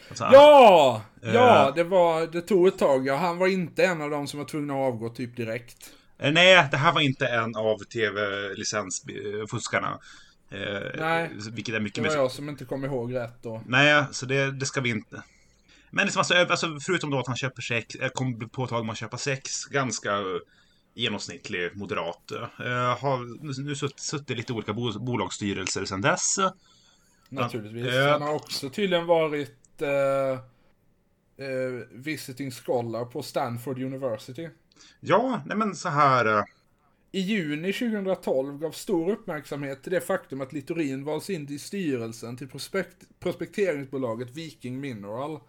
Alltså, 0.09 0.29
Ja! 0.31 1.01
Ja, 1.21 1.71
det 1.75 1.83
var, 1.83 2.27
det 2.27 2.41
tog 2.41 2.67
ett 2.67 2.77
tag. 2.77 3.07
Ja, 3.07 3.15
han 3.15 3.37
var 3.37 3.47
inte 3.47 3.85
en 3.85 4.01
av 4.01 4.09
dem 4.09 4.27
som 4.27 4.39
var 4.39 4.45
tvungna 4.47 4.73
att 4.73 4.79
avgå 4.93 5.09
typ 5.09 5.35
direkt. 5.37 5.89
Eh, 6.23 6.31
Nej, 6.33 6.67
det 6.71 6.77
här 6.77 6.93
var 6.93 7.01
inte 7.01 7.27
en 7.27 7.55
av 7.55 7.77
tv-licensfuskarna. 7.83 9.99
Eh, 10.49 10.81
Nej, 10.99 11.31
Vilket 11.51 11.75
är 11.75 11.79
mycket 11.79 12.03
Det 12.03 12.09
var 12.09 12.15
mer... 12.15 12.21
jag 12.23 12.31
som 12.31 12.49
inte 12.49 12.65
kom 12.65 12.85
ihåg 12.85 13.15
rätt 13.15 13.43
då. 13.43 13.61
Nej, 13.67 14.03
så 14.11 14.25
det, 14.25 14.51
det 14.51 14.65
ska 14.65 14.81
vi 14.81 14.89
inte. 14.89 15.23
Men 15.91 16.05
liksom, 16.05 16.19
alltså, 16.19 16.33
alltså, 16.35 16.77
förutom 16.85 17.09
då 17.11 17.19
att 17.19 17.27
han 17.27 17.35
köper 17.35 17.61
sex, 17.61 17.95
eh, 17.95 18.09
kom 18.09 18.49
på 18.49 18.63
ett 18.63 18.69
tag 18.69 18.85
med 18.85 18.91
att 18.93 18.97
köpa 18.99 19.17
sex, 19.17 19.65
ganska 19.65 20.19
genomsnittlig 20.93 21.75
moderat. 21.75 22.31
Eh, 22.31 22.97
har 22.99 23.43
nu 23.63 23.73
sutt- 23.75 23.99
suttit 23.99 24.31
i 24.31 24.35
lite 24.35 24.53
olika 24.53 24.73
bo, 24.73 24.99
bolagsstyrelser 24.99 25.85
sedan 25.85 26.01
dess. 26.01 26.35
Naturligtvis. 27.29 27.93
Eh. 27.93 28.11
Han 28.11 28.21
har 28.21 28.33
också 28.33 28.69
tydligen 28.69 29.05
varit 29.05 29.81
eh, 29.81 29.89
eh, 31.45 31.87
visiting 31.91 32.51
scholar 32.51 33.05
på 33.05 33.23
Stanford 33.23 33.79
University. 33.79 34.49
Ja, 34.99 35.41
nej 35.45 35.57
men 35.57 35.75
så 35.75 35.89
här. 35.89 36.25
eh, 36.25 36.43
I 37.11 37.19
juni 37.19 37.73
2012 37.73 38.59
gav 38.59 38.71
stor 38.71 39.11
uppmärksamhet 39.11 39.83
till 39.83 39.91
det 39.91 40.01
faktum 40.01 40.41
att 40.41 40.53
Littorin 40.53 41.03
valts 41.05 41.29
in 41.29 41.51
i 41.51 41.59
styrelsen 41.59 42.37
till 42.37 42.49
prospekt 42.49 42.97
prospekteringsbolaget 43.19 44.29
Viking 44.31 44.79
Mineral, 44.79 45.39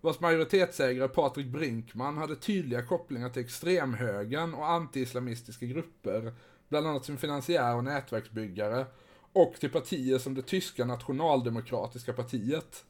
vars 0.00 0.20
majoritetsägare 0.20 1.08
Patrik 1.08 1.46
Brinkman 1.46 2.16
hade 2.16 2.36
tydliga 2.36 2.82
kopplingar 2.82 3.30
till 3.30 3.42
extremhögern 3.42 4.54
och 4.54 4.68
anti-islamistiska 4.70 5.66
grupper, 5.66 6.32
bland 6.68 6.86
annat 6.86 7.04
som 7.04 7.16
finansiär 7.16 7.76
och 7.76 7.84
nätverksbyggare, 7.84 8.86
och 9.32 9.54
till 9.60 9.70
partier 9.70 10.18
som 10.18 10.34
det 10.34 10.42
tyska 10.42 10.84
nationaldemokratiska 10.84 12.12
partiet. 12.12 12.84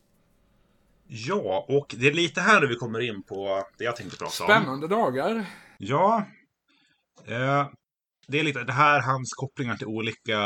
Ja, 1.06 1.66
och 1.68 1.94
det 1.98 2.06
är 2.06 2.12
lite 2.12 2.40
här 2.40 2.66
vi 2.66 2.74
kommer 2.74 3.00
in 3.00 3.22
på 3.22 3.64
det 3.78 3.84
jag 3.84 3.96
tänkte 3.96 4.16
prata 4.16 4.44
om. 4.44 4.50
Spännande 4.50 4.88
dagar. 4.88 5.46
Ja. 5.78 6.26
Eh, 7.26 7.66
det 8.28 8.40
är 8.40 8.44
lite 8.44 8.64
det 8.64 8.72
här 8.72 9.00
hans 9.02 9.32
kopplingar 9.36 9.76
till 9.76 9.86
olika 9.86 10.38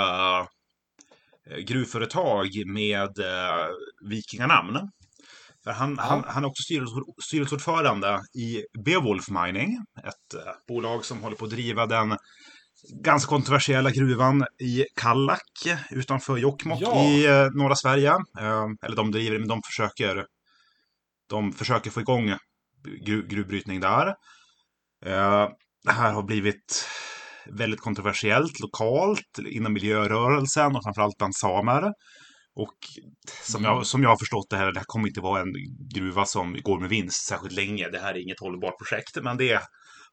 eh, 1.51 1.57
gruvföretag 1.67 2.49
med 2.67 3.19
eh, 3.19 3.67
vikinganamn. 4.09 4.91
För 5.65 5.71
han, 5.71 5.95
Ja. 5.99 6.03
han, 6.03 6.25
han 6.27 6.45
är 6.45 6.49
också 6.49 6.63
styrelse- 6.73 7.23
styrelseordförande 7.23 8.21
i 8.35 8.65
Beowulf 8.85 9.29
Mining. 9.29 9.79
Ett 9.99 10.35
eh, 10.35 10.53
bolag 10.69 11.05
som 11.05 11.23
håller 11.23 11.37
på 11.37 11.45
att 11.45 11.51
driva 11.51 11.87
den 11.87 12.17
ganska 13.03 13.29
kontroversiella 13.29 13.91
gruvan 13.91 14.47
i 14.63 14.85
Kallak 14.97 15.67
utanför 15.91 16.37
Jokkmokk 16.37 16.81
Ja. 16.83 17.05
i 17.05 17.27
eh, 17.27 17.47
norra 17.55 17.75
Sverige. 17.77 18.11
Eh, 18.39 18.67
eller 18.83 18.97
de 18.97 19.11
driver, 19.11 19.39
men 19.39 19.49
de 19.49 19.61
försöker, 19.67 20.27
de 21.29 21.53
försöker 21.53 21.91
få 21.91 22.01
igång 22.01 22.35
gru, 23.07 23.27
gruvbrytning 23.29 23.81
där. 23.81 24.15
Eh, 25.07 25.49
det 25.85 25.93
här 25.93 26.13
har 26.13 26.23
blivit 26.23 26.89
väldigt 27.47 27.81
kontroversiellt 27.81 28.61
lokalt 28.61 29.39
inom 29.47 29.73
miljörörelsen 29.73 30.77
och 30.77 30.83
framförallt 30.83 31.19
bland 31.19 31.37
samer. 31.37 31.93
Och 32.55 32.77
som, 33.43 33.65
Mm. 33.65 33.77
jag, 33.77 33.87
som 33.87 34.03
jag 34.03 34.11
har 34.11 34.17
förstått 34.17 34.51
det 34.51 34.57
här, 34.57 34.73
det 34.73 34.79
här 34.81 34.85
kommer 34.87 35.09
inte 35.09 35.21
vara 35.21 35.41
en 35.41 35.53
gruva 35.95 36.25
som 36.25 36.57
går 36.63 36.81
med 36.81 36.89
vinst 36.89 37.27
särskilt 37.27 37.55
länge. 37.55 37.89
Det 37.89 37.99
här 37.99 38.15
är 38.15 38.19
inget 38.19 38.41
hållbart 38.41 38.79
projekt, 38.79 39.23
men 39.23 39.37
det 39.37 39.63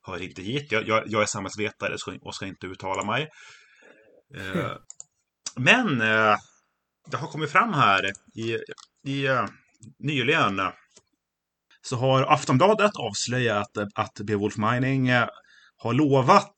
hör 0.01 0.23
inte 0.23 0.41
hit. 0.41 0.71
Jag, 0.71 0.87
jag, 0.87 1.03
jag 1.07 1.21
är 1.21 1.25
samhällsvetare 1.25 1.95
och 2.21 2.35
ska 2.35 2.45
inte 2.45 2.67
uttala 2.67 3.03
mig. 3.03 3.27
Eh, 4.35 4.71
men 5.55 6.01
eh, 6.01 6.35
det 7.11 7.17
har 7.17 7.27
kommit 7.27 7.51
fram 7.51 7.73
här 7.73 8.11
i, 8.35 8.57
i 9.11 9.25
eh, 9.27 9.45
nyligen 9.99 10.61
så 11.89 11.95
har 11.95 12.21
Aftonbladet 12.33 12.91
avslöjat 12.95 13.77
att 13.95 14.13
Beowulf 14.23 14.57
Mining 14.57 15.07
eh, 15.09 15.27
har 15.77 15.93
lovat 15.93 16.55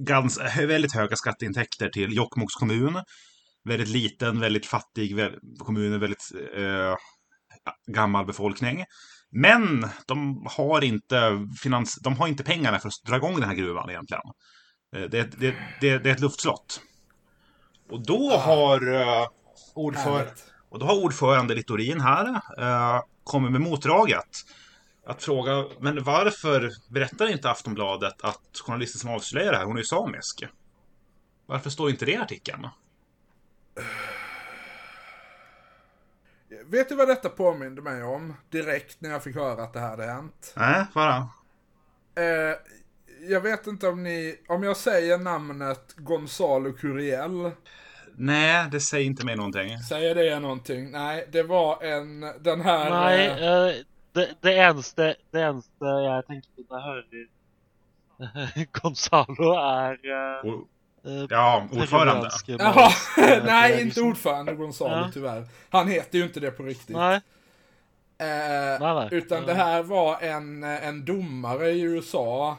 ganska, 0.00 0.66
väldigt 0.66 0.94
höga 0.94 1.16
skatteintäkter 1.16 1.88
till 1.88 2.16
Jokkmokks 2.16 2.54
kommun. 2.54 3.02
Väldigt 3.64 3.88
liten, 3.88 4.40
väldigt 4.40 4.66
fattig 4.66 5.16
kommun, 5.58 6.00
väldigt 6.00 6.28
eh, 6.56 6.94
gammal 7.86 8.26
befolkning. 8.26 8.84
Men 9.30 9.86
de 10.06 10.46
har, 10.56 10.84
inte 10.84 11.46
finans, 11.62 11.98
de 12.02 12.16
har 12.16 12.28
inte 12.28 12.44
pengarna 12.44 12.78
för 12.78 12.88
att 12.88 12.94
dra 13.06 13.16
igång 13.16 13.34
den 13.40 13.48
här 13.48 13.54
gruvan 13.56 13.90
egentligen. 13.90 14.22
Eh, 14.96 15.02
Det, 15.10 15.18
är- 15.18 15.30
det, 15.38 15.54
det, 15.80 15.98
det 15.98 16.10
är 16.10 16.14
ett 16.14 16.20
luftslott. 16.20 16.80
Och 17.90 18.06
då 18.06 18.30
har 18.36 18.92
eh, 18.94 19.26
ordförande... 19.74 20.18
Härligt. 20.18 20.44
Och 20.70 20.78
då 20.78 20.86
har 20.86 21.04
ordförande 21.04 21.54
Littorin 21.54 22.00
här 22.00 22.40
eh, 22.58 23.00
kommit 23.24 23.52
med 23.52 23.60
motdraget. 23.60 24.44
Att 25.06 25.22
fråga, 25.22 25.64
men 25.80 26.04
varför 26.04 26.70
berättar 26.88 27.32
inte 27.32 27.50
Aftonbladet 27.50 28.22
att 28.22 28.60
journalisten 28.66 28.98
som 29.00 29.10
avslöjar 29.10 29.52
det 29.52 29.58
här, 29.58 29.64
hon 29.64 29.76
är 29.76 29.80
ju 29.80 29.84
samisk? 29.84 30.44
Varför 31.46 31.70
står 31.70 31.90
inte 31.90 32.04
det 32.04 32.12
i 32.12 32.16
artikeln? 32.16 32.68
Vet 36.64 36.88
du 36.88 36.94
vad 36.94 37.08
detta 37.08 37.28
påminde 37.28 37.82
mig 37.82 38.02
om? 38.02 38.34
Direkt 38.50 39.00
när 39.00 39.10
jag 39.10 39.22
fick 39.22 39.36
höra 39.36 39.62
att 39.62 39.72
det 39.72 39.80
här 39.80 39.90
hade 39.90 40.04
hänt. 40.04 40.52
Nej, 40.56 40.86
bara. 40.94 41.28
Eh, 42.14 42.56
jag 43.28 43.40
vet 43.40 43.66
inte 43.66 43.88
om 43.88 44.02
ni, 44.02 44.40
om 44.48 44.62
jag 44.62 44.76
säger 44.76 45.18
namnet 45.18 45.94
Gonzalo 45.96 46.72
Curiel, 46.72 47.50
Nej, 48.16 48.68
det 48.70 48.80
säger 48.80 49.06
inte 49.06 49.26
mig 49.26 49.36
någonting. 49.36 49.78
säger 49.78 50.14
det 50.14 50.38
någonting? 50.38 50.90
Nej, 50.90 51.28
det 51.32 51.42
var 51.42 51.82
en, 51.82 52.20
den 52.40 52.60
här... 52.60 52.90
Nei, 52.90 53.26
eh, 53.26 53.52
eh, 53.68 53.74
det, 54.12 54.28
det, 54.40 54.54
eneste, 54.54 55.14
det 55.30 55.40
jeg 55.40 56.26
tenker 56.26 56.50
på 56.68 56.76
jeg 56.76 56.82
hører 56.82 57.26
Gonzalo, 58.72 59.52
er 59.54 59.98
eh, 60.04 60.50
eh, 61.12 61.26
Ja, 61.30 61.68
ordförande. 61.72 62.30
Jaha, 62.46 62.90
nej 63.44 63.82
inte 63.82 64.00
ordförande 64.00 64.54
Gonzalo 64.54 64.90
Ja. 64.92 65.10
tyvärr. 65.12 65.44
Han 65.70 65.88
heter 65.88 66.18
ju 66.18 66.24
inte 66.24 66.40
det 66.40 66.50
på 66.50 66.62
riktigt. 66.62 66.96
Nei, 66.96 67.20
Eh, 68.18 68.80
nej, 68.80 68.94
nej. 68.94 69.08
Utan 69.10 69.46
det 69.46 69.54
här 69.54 69.82
var 69.82 70.20
en, 70.20 70.64
en 70.64 71.04
domare 71.04 71.70
i 71.70 71.80
USA. 71.80 72.56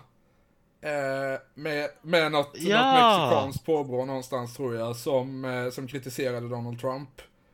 Eh, 0.83 1.39
med, 1.53 1.89
med 2.01 2.31
något, 2.31 2.51
Ja. 2.55 2.77
något 2.85 3.21
mexikanskt 3.21 3.65
påbrå 3.65 4.05
någonstans 4.05 4.55
tror 4.55 4.75
jag. 4.75 4.95
Som, 4.95 5.45
eh, 5.45 5.69
som 5.69 5.87
kritiserade 5.87 6.49
Donald 6.49 6.79
Trump. 6.79 7.09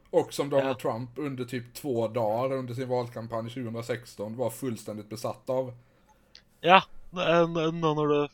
Och 0.10 0.34
som 0.34 0.50
Donald 0.50 0.70
Ja. 0.70 0.92
Trump 0.92 1.10
under 1.16 1.46
typ 1.46 1.74
två 1.74 2.08
dagar 2.08 2.56
under 2.58 2.74
sin 2.74 2.90
valkampanj 2.90 3.50
2016 3.50 4.38
var 4.38 4.50
fullständigt 4.50 5.10
besatt 5.10 5.50
av. 5.50 5.74
Ja, 6.62 6.84
nå 7.12 7.94
når 7.94 8.08
du 8.08 8.28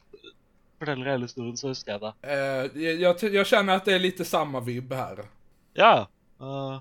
forteller 0.80 1.06
hele 1.06 1.24
historien, 1.26 1.58
så 1.58 1.68
husker 1.68 1.92
jeg 1.92 2.02
det. 2.02 2.14
Eh, 2.22 2.82
jag, 2.84 3.00
jag, 3.24 3.34
jag 3.34 3.48
känner 3.48 3.76
att 3.76 3.86
det 3.86 3.94
är 3.94 4.00
lite 4.00 4.26
samma 4.26 4.60
vibb 4.60 4.94
här. 4.94 5.26
Ja. 5.74 6.08
eh, 6.40 6.80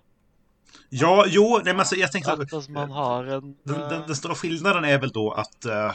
Ja, 0.88 1.24
jo, 1.28 1.60
nej, 1.64 1.72
men 1.72 1.78
alltså, 1.80 1.96
jag 1.96 2.12
tänkte... 2.12 2.32
at 2.32 2.52
altså, 2.52 2.70
man 2.70 2.90
har 2.90 3.24
en 3.24 3.56
Den, 3.62 3.78
den, 3.80 3.92
eh, 4.00 4.06
den 4.06 4.16
stora 4.16 4.34
skillnaden 4.34 4.84
är 4.84 4.98
väl 4.98 5.10
då 5.10 5.30
att 5.32 5.64
eh, 5.64 5.92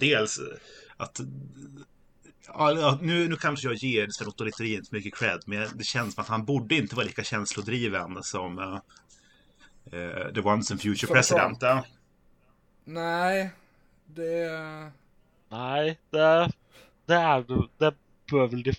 dels 0.00 0.40
att 0.96 1.20
ja, 2.46 2.98
nu, 3.02 3.28
nu 3.28 3.36
kanske 3.36 3.68
jag 3.68 3.74
ger 3.74 4.08
Sven 4.08 4.28
Otto 4.28 4.44
Littorin 4.44 4.84
för 4.84 4.96
mycket 4.96 5.14
cred, 5.14 5.42
men 5.46 5.68
det 5.74 5.84
känns 5.84 6.14
som 6.14 6.22
att 6.22 6.28
han 6.28 6.44
borde 6.44 6.74
inte 6.74 6.96
vara 6.96 7.06
lika 7.06 7.24
känslodriven 7.24 8.22
som 8.22 8.58
eh, 8.58 8.78
eh, 10.00 10.32
the 10.34 10.40
once 10.40 10.74
and 10.74 10.82
future 10.82 11.12
president. 11.12 11.58
Ja. 11.60 11.84
Nej, 12.84 13.50
det... 14.06 14.50
Nei, 15.48 15.96
det, 16.10 16.50
det 17.06 17.14
er 17.14 17.44
det 17.46 17.58
Det 17.78 17.92
bør 18.30 18.48
vel 18.50 18.62
de 18.66 18.72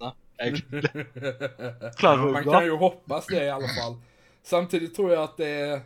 å 0.00 0.12
Man 2.32 2.44
kan 2.44 2.64
ju 2.64 2.76
hoppas 2.76 3.26
det 3.26 3.44
i 3.44 3.50
alla 3.50 3.68
fall. 3.68 3.96
Samtidigt 4.42 4.94
tror 4.96 5.12
jag 5.12 5.22
att 5.22 5.36
det, 5.36 5.80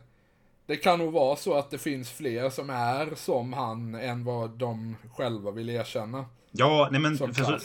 det 0.67 0.77
kan 0.77 0.99
nog 0.99 1.13
vara 1.13 1.37
så 1.37 1.55
att 1.55 1.71
det 1.71 1.79
finns 1.79 2.11
fler 2.11 2.51
som 2.51 2.71
är 2.71 3.15
som 3.15 3.53
han 3.53 3.95
än 3.95 4.25
vad 4.25 4.51
de 4.51 4.97
själva 5.17 5.51
vill 5.51 5.71
erkänna. 5.71 6.25
Ja, 6.53 6.89
nej 6.91 7.01
men... 7.01 7.19
Så, 7.19 7.59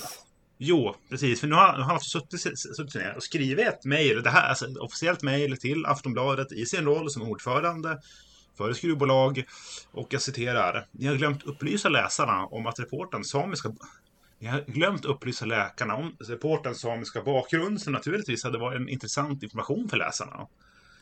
jo, 0.58 0.96
precis. 1.10 1.40
För 1.40 1.48
nu 1.48 1.56
har, 1.56 1.78
nu 1.78 1.84
har 1.84 1.90
han 1.90 2.00
suttit, 2.00 2.96
ner 2.96 3.16
och 3.16 3.24
skrivit 3.24 3.68
ett 3.68 3.86
mejl, 3.86 4.24
det 4.24 4.30
här, 4.30 4.50
alltså 4.50 4.66
ett 4.66 4.78
officiellt 4.78 5.22
mejl 5.22 5.58
till 5.58 5.86
Aftonbladet 5.86 6.52
i 6.52 6.66
sin 6.66 6.86
roll 6.86 7.10
som 7.10 7.22
ordförande 7.22 8.02
för 8.58 8.74
skruvbolag. 8.74 9.44
Och 9.92 10.08
jag 10.10 10.22
citerar. 10.22 10.88
Ni 10.92 11.08
har 11.08 11.16
glömt 11.16 11.44
upplysa 11.44 11.90
läsarna 11.90 12.46
om 12.46 12.68
att 12.68 12.80
reporterns 12.80 13.30
samiska... 13.30 13.72
Ni 14.40 14.48
har 14.48 14.62
glömt 14.62 15.06
upplysa 15.06 15.46
läkarna 15.46 15.96
om 15.96 16.16
reporterns 16.20 16.82
samiska 16.82 17.22
bakgrund 17.22 17.82
som 17.82 17.94
naturligtvis 17.94 18.44
hade 18.44 18.58
varit 18.58 18.82
en 18.82 18.90
intressant 18.90 19.44
information 19.44 19.90
för 19.90 19.98
läsarna. 19.98 20.48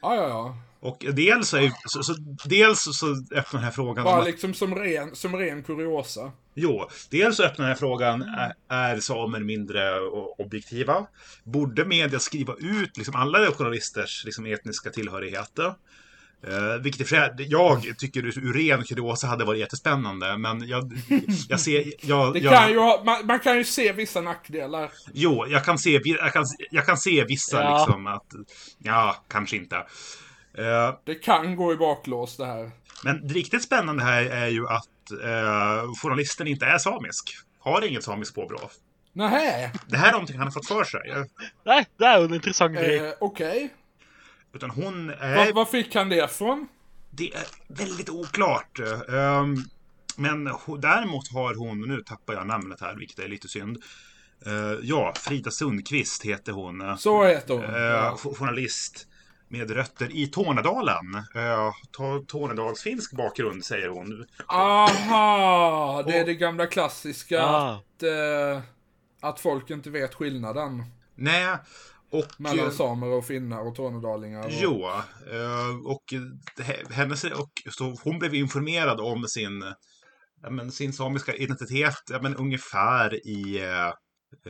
Ja, 0.01 0.15
ja, 0.15 0.27
ja. 0.29 0.57
Och 0.81 1.05
dels 1.13 1.49
så, 1.49 1.57
är, 1.57 1.71
så, 1.85 2.03
så, 2.03 2.13
dels 2.45 2.97
så 2.99 3.07
öppnar 3.11 3.51
den 3.51 3.63
här 3.63 3.71
frågan 3.71 4.03
Bara 4.05 4.19
att 4.19 4.25
liksom 4.25 4.53
som 4.53 4.75
ren, 4.75 5.15
som 5.15 5.35
ren 5.35 5.63
kuriosa. 5.63 6.31
Jo, 6.53 6.89
dels 7.09 7.37
så 7.37 7.43
öppnar 7.43 7.65
den 7.65 7.73
här 7.73 7.79
frågan, 7.79 8.21
är, 8.21 8.53
är 8.69 8.99
samer 8.99 9.39
mindre 9.39 9.99
objektiva? 10.37 11.07
Borde 11.43 11.85
media 11.85 12.19
skriva 12.19 12.55
ut 12.59 12.97
liksom 12.97 13.15
alla 13.15 13.51
journalisters 13.51 14.25
liksom, 14.25 14.45
etniska 14.45 14.89
tillhörigheter? 14.89 15.73
Eh, 16.47 16.81
vilket 16.81 17.07
sig- 17.07 17.33
jag 17.37 17.97
tycker 17.97 18.25
ur 18.25 18.53
ren 18.53 18.83
kuriosa 18.83 19.27
hade 19.27 19.45
varit 19.45 19.59
jättespännande, 19.59 20.37
men 20.37 20.67
jag, 20.67 20.93
jag 21.49 21.59
ser... 21.59 21.93
Jag, 22.01 22.33
Det 22.33 22.39
jag, 22.39 22.53
kan 22.53 22.71
ju 22.71 22.79
ha, 22.79 23.01
man, 23.05 23.25
man 23.25 23.39
kan 23.39 23.57
ju 23.57 23.63
se 23.63 23.91
vissa 23.91 24.21
nackdelar. 24.21 24.91
Jo, 25.13 25.45
jag 25.47 25.65
kan 25.65 25.77
se, 25.79 26.01
jag 26.03 26.33
kan, 26.33 26.45
jag 26.71 26.85
kan 26.85 26.97
se 26.97 27.23
vissa 27.23 27.61
Ja. 27.61 27.77
liksom 27.77 28.07
att... 28.07 28.25
Ja, 28.77 29.15
kanske 29.27 29.55
inte. 29.55 29.75
Eh, 30.59 30.95
Det 31.05 31.15
kan 31.15 31.55
gå 31.55 31.73
i 31.73 31.75
baklås 31.77 32.37
det 32.37 32.45
här. 32.45 32.71
men 33.03 33.27
det 33.27 33.33
riktigt 33.33 33.63
spännande 33.63 34.03
här 34.03 34.21
är 34.25 34.47
ju 34.47 34.67
att 34.67 35.11
eh, 35.23 35.93
journalisten 36.03 36.47
inte 36.47 36.65
är 36.65 36.77
samisk. 36.77 37.37
Har 37.59 37.85
inget 37.87 38.03
samiskt 38.03 38.35
påbrå. 38.35 38.69
Nähä, 39.13 39.71
Det 39.87 39.97
här 39.97 40.07
är 40.07 40.11
någonting 40.11 40.37
han 40.37 40.47
har 40.47 40.51
fått 40.51 40.67
för 40.67 40.83
sig. 40.83 41.01
Nei, 41.65 41.85
det 41.97 42.05
jo 42.19 42.25
en 42.25 42.33
interessant 42.33 42.73
greie. 42.77 43.07
eh, 43.07 43.13
okej. 43.19 43.73
Utan 44.53 44.69
hon 44.69 45.09
är... 45.09 45.35
Var, 45.35 45.53
var 45.53 45.65
fick 45.65 45.95
han 45.95 46.09
det 46.09 46.31
från? 46.31 46.67
Det 47.09 47.33
är 47.33 47.43
väldigt 47.67 48.09
oklart. 48.09 48.79
Ehm, 49.09 49.55
men 50.15 50.43
däremot 50.79 51.31
har 51.33 51.55
hon, 51.55 51.81
nu 51.87 52.01
tappar 52.01 52.33
jag 52.33 52.47
namnet 52.47 52.81
här, 52.81 52.95
vilket 52.95 53.19
är 53.19 53.27
lite 53.27 53.47
synd. 53.47 53.77
Eh, 54.45 54.77
ja, 54.81 55.13
Frida 55.17 55.51
Sundqvist 55.51 56.25
heter 56.25 56.51
hon. 56.51 56.97
Så 56.97 57.23
heter 57.25 57.53
hon. 57.53 57.63
Jo- 58.23 58.35
journalist 58.35 59.07
med 59.49 59.71
rötter 59.71 60.15
i 60.15 60.27
Tornedalen. 60.27 61.15
Uh, 61.35 62.21
Tornedalsfinsk 62.27 63.17
bakgrund, 63.17 63.65
säger 63.65 63.89
hon. 63.89 64.25
Aha, 64.47 66.03
det 66.07 66.17
är 66.17 66.25
det 66.25 66.33
gamla 66.35 66.65
klassiska 66.67 67.43
Ah. 67.43 67.71
att, 67.73 68.03
eh, 68.03 68.61
att 69.21 69.39
folk 69.39 69.69
inte 69.69 69.89
vet 69.89 70.15
skillnaden 70.15 70.83
Nej, 71.15 71.55
och... 72.11 72.25
mellan 72.37 72.65
eh, 72.65 72.71
samer 72.71 73.07
och 73.07 73.25
finnar 73.25 73.67
och 73.67 73.75
tornedalingar. 73.75 74.45
Och... 74.45 74.51
Jo, 74.51 74.85
eh, 75.31 75.85
och, 75.85 76.03
he- 76.57 76.91
hennes, 76.91 77.23
och 77.23 77.51
så 77.69 77.95
hon 78.03 78.19
blev 78.19 78.33
informerad 78.35 78.99
om 78.99 79.23
sin, 79.27 79.63
ja, 80.43 80.49
men, 80.49 80.71
sin 80.71 80.93
samiska 80.93 81.33
identitet 81.33 82.03
ja, 82.09 82.19
men, 82.21 82.35
ungefär 82.35 83.27
i 83.27 83.59
eh, 83.63 83.87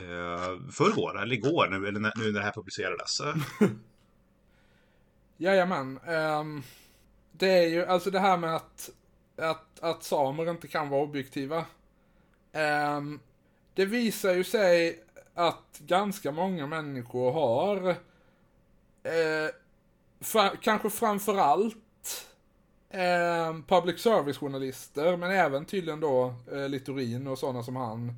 eh, 0.04 0.58
förrgår, 0.72 1.22
eller 1.22 1.34
igår, 1.34 1.68
nu, 1.70 1.88
eller 1.88 2.00
när, 2.00 2.12
nu 2.16 2.32
när 2.32 2.40
det 2.40 2.44
här 2.44 2.52
publicerades. 2.52 3.20
Jajamän. 5.40 5.98
Um, 6.06 6.62
det 7.32 7.58
är 7.58 7.68
ju, 7.68 7.86
alltså 7.86 8.10
det 8.10 8.18
här 8.18 8.36
med 8.36 8.56
att, 8.56 8.90
att, 9.36 9.80
att 9.80 10.02
samer 10.02 10.50
inte 10.50 10.68
kan 10.68 10.88
vara 10.88 11.02
objektiva. 11.02 11.64
Um, 12.96 13.20
det 13.74 13.84
visar 13.84 14.34
ju 14.34 14.44
sig 14.44 15.04
att 15.34 15.78
ganska 15.78 16.32
många 16.32 16.66
människor 16.66 17.32
har, 17.32 17.88
eh, 19.02 19.44
uh, 19.44 19.50
fra, 20.20 20.50
kanske 20.62 20.90
framförallt 20.90 22.26
uh, 22.94 23.62
public 23.66 24.00
service-journalister, 24.00 25.16
men 25.16 25.30
även 25.30 25.64
tydligen 25.64 26.00
då 26.00 26.34
uh, 26.52 26.68
Littorin 26.68 27.26
och 27.26 27.38
sådana 27.38 27.62
som 27.62 27.76
han, 27.76 28.14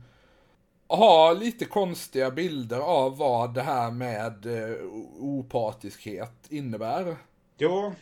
har 0.97 1.35
lite 1.35 1.65
konstiga 1.65 2.31
bilder 2.31 2.79
av 2.79 3.17
vad 3.17 3.55
det 3.55 3.63
här 3.63 3.91
med 3.91 4.47
eh, 4.47 4.77
opartiskhet 5.19 6.47
innebär. 6.49 7.17
Ja. 7.57 7.93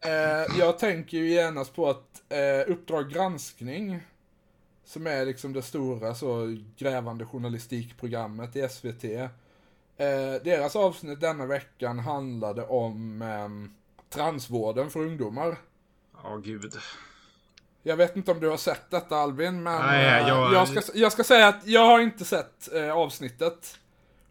Eh, 0.00 0.58
jag 0.58 0.78
tänker 0.78 1.16
ju 1.16 1.30
genast 1.30 1.74
på 1.74 1.88
att 1.88 2.22
eh, 2.28 2.72
Uppdrag 2.72 3.10
granskning, 3.10 4.00
som 4.84 5.06
är 5.06 5.26
liksom 5.26 5.52
det 5.52 5.62
stora 5.62 6.14
så 6.14 6.56
grävande 6.76 7.26
journalistikprogrammet 7.26 8.56
i 8.56 8.68
SVT. 8.68 9.04
Eh, 9.04 10.42
deras 10.44 10.76
avsnitt 10.76 11.20
denna 11.20 11.46
veckan 11.46 11.98
handlade 11.98 12.66
om 12.66 13.22
eh, 13.22 13.48
transvården 14.08 14.90
för 14.90 15.00
ungdomar. 15.00 15.56
Ja, 16.22 16.36
gud. 16.36 16.72
Jag 17.82 17.96
vet 17.96 18.16
inte 18.16 18.30
om 18.30 18.40
du 18.40 18.48
har 18.48 18.56
sett 18.56 18.90
detta 18.90 19.16
Albin, 19.16 19.62
men 19.62 19.82
Nej, 19.86 20.20
eh, 20.22 20.28
jag- 20.28 20.52
jag, 20.54 20.68
ska, 20.68 20.80
jag 20.98 21.12
ska 21.12 21.24
säga 21.24 21.48
att 21.48 21.66
jag 21.66 21.86
har 21.86 22.00
inte 22.00 22.24
sett 22.24 22.74
eh, 22.74 22.90
avsnittet. 22.96 23.76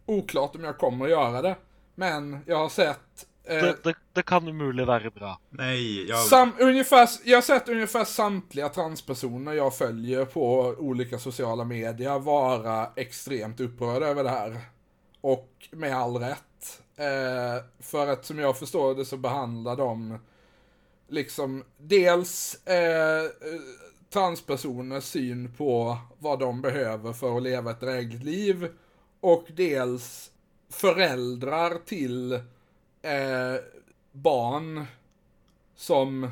Oklart 0.06 0.56
om 0.56 0.64
jag 0.64 0.78
kommer 0.78 1.06
att 1.06 1.12
göra 1.12 1.42
det. 1.42 1.56
Men 1.96 2.40
jag 2.46 2.58
har 2.58 2.70
sett 2.70 3.26
eh, 3.44 3.56
Det, 3.56 3.84
det, 3.84 3.94
det 4.14 4.24
kan 4.24 4.48
umulig 4.48 4.86
være 4.88 5.10
bra. 5.10 5.40
Nej, 5.50 6.10
jag... 6.10 6.20
Sam, 6.20 6.52
ungefär, 6.60 7.10
jag 7.24 7.38
har 7.38 7.42
sett 7.42 7.70
ungefär 7.70 8.04
samtliga 8.06 8.70
transpersoner 8.70 9.54
jag 9.54 9.76
följer 9.78 10.26
på 10.26 10.60
olika 10.78 11.20
sociala 11.20 11.64
medier 11.64 12.20
vara 12.20 12.90
extremt 12.96 13.60
upprörda 13.60 14.06
över 14.08 14.24
det 14.24 14.30
här. 14.30 14.58
Och 15.22 15.50
med 15.72 15.96
all 15.98 16.18
rätt. 16.18 16.82
Eh, 16.98 17.64
för 17.80 18.08
att 18.08 18.26
som 18.26 18.40
jag 18.40 18.58
förstår 18.60 18.96
det 18.96 19.06
så 19.06 19.18
behandlar 19.18 19.76
de 19.76 20.20
liksom 21.10 21.64
dels 21.78 22.68
eh, 22.68 23.24
transpersoners 24.10 25.04
syn 25.04 25.54
på 25.58 25.98
vad 26.20 26.40
de 26.40 26.62
behöver 26.62 27.14
för 27.14 27.38
att 27.38 27.44
leva 27.44 27.72
ett 27.72 27.80
drägligt 27.80 28.24
liv. 28.24 28.68
Och 29.20 29.46
dels 29.48 30.32
föräldrar 30.70 31.78
till 31.86 32.34
eh, 33.02 33.56
barn 34.12 34.86
som 35.76 36.24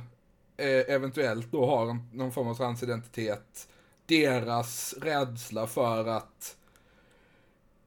eh, 0.57 0.93
eventuellt 0.93 1.51
då 1.51 1.65
har 1.65 1.89
en, 1.89 2.09
någon 2.13 2.31
form 2.31 2.47
av 2.47 2.55
transidentitet, 2.55 3.67
deras 4.05 4.93
rädsla 5.01 5.67
för 5.67 6.07
att 6.07 6.55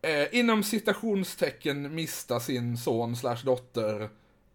eh, 0.03 0.35
inom 0.35 0.63
citationstecken 0.63 1.95
mista 1.95 2.41
sin 2.41 2.79
son 2.79 3.17
slash 3.17 3.45
dotter. 3.45 4.09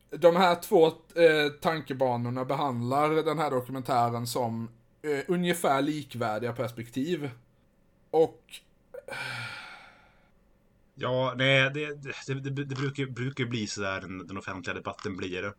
De 0.10 0.36
här 0.36 0.56
två 0.56 0.88
eh, 0.88 1.52
tankebanorna 1.62 2.46
behandlar 2.46 3.10
den 3.10 3.40
här 3.40 3.52
dokumentären 3.52 4.28
som 4.28 4.70
eh, 5.02 5.24
ungefär 5.28 5.82
likvärdiga 5.82 6.54
perspektiv. 6.54 7.30
Och 8.12 8.42
Ja, 10.96 11.34
nej, 11.38 11.72
det, 11.74 11.96
det, 12.28 12.34
det, 12.34 12.64
det 12.64 12.76
brukar, 12.76 13.06
brukar 13.06 13.46
bli 13.46 13.68
så 13.68 13.82
där 13.82 14.02
den, 14.02 14.28
den 14.28 14.38
offentliga 14.38 14.74
debatten 14.74 15.18
blir. 15.18 15.54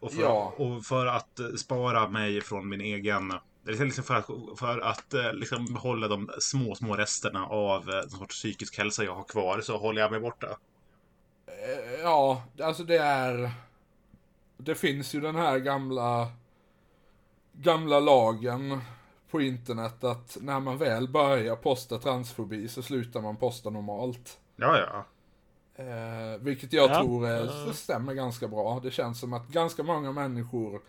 Och 0.00 0.12
för, 0.12 0.22
Ja. 0.22 0.54
och 0.56 0.84
för 0.84 1.06
att 1.06 1.40
eh, 1.40 1.48
spara 1.48 2.08
mig 2.08 2.40
från 2.40 2.68
min 2.68 2.80
egen... 2.80 3.32
Liksom 3.66 4.04
för 4.04 4.14
att, 4.14 4.26
för 4.58 4.78
att 4.78 5.14
eh, 5.14 5.32
liksom 5.32 5.64
behålla 5.66 6.08
de 6.08 6.30
små, 6.38 6.74
små 6.74 6.96
resterna 6.96 7.46
av 7.46 7.90
eh, 7.90 7.98
en 7.98 8.10
sorts 8.10 8.36
psykisk 8.36 8.78
hälsa 8.78 9.04
jag 9.04 9.14
har 9.14 9.24
kvar 9.24 9.60
så 9.60 9.78
håller 9.78 10.02
jag 10.02 10.10
mig 10.10 10.20
borta. 10.20 10.56
Eh, 11.62 12.00
Ja, 12.02 12.42
alltså 12.62 12.84
det 12.84 12.98
är... 12.98 13.50
Det 14.56 14.74
finns 14.74 15.14
ju 15.14 15.20
den 15.20 15.36
här 15.36 15.58
gamla... 15.58 16.28
Gamla 17.52 18.00
lagen 18.00 18.80
på 19.30 19.40
internet 19.40 20.04
att 20.04 20.36
när 20.40 20.60
man 20.60 20.78
väl 20.78 21.08
börjar 21.08 21.56
posta 21.56 21.98
transfobi 21.98 22.68
så 22.68 22.82
slutar 22.82 23.20
man 23.20 23.36
posta 23.36 23.70
normalt. 23.70 24.38
Ja, 24.56 24.78
ja. 24.78 25.04
Eh, 25.84 26.38
vilket 26.40 26.72
jag 26.72 26.90
Ja, 26.90 27.00
tror 27.02 27.26
är, 27.28 27.66
det 27.66 27.74
stämmer 27.74 28.14
ganska 28.14 28.48
bra. 28.48 28.80
Det 28.82 28.90
känns 28.90 29.20
som 29.20 29.32
att 29.32 29.48
ganska 29.48 29.82
många 29.82 30.12
människor 30.12 30.80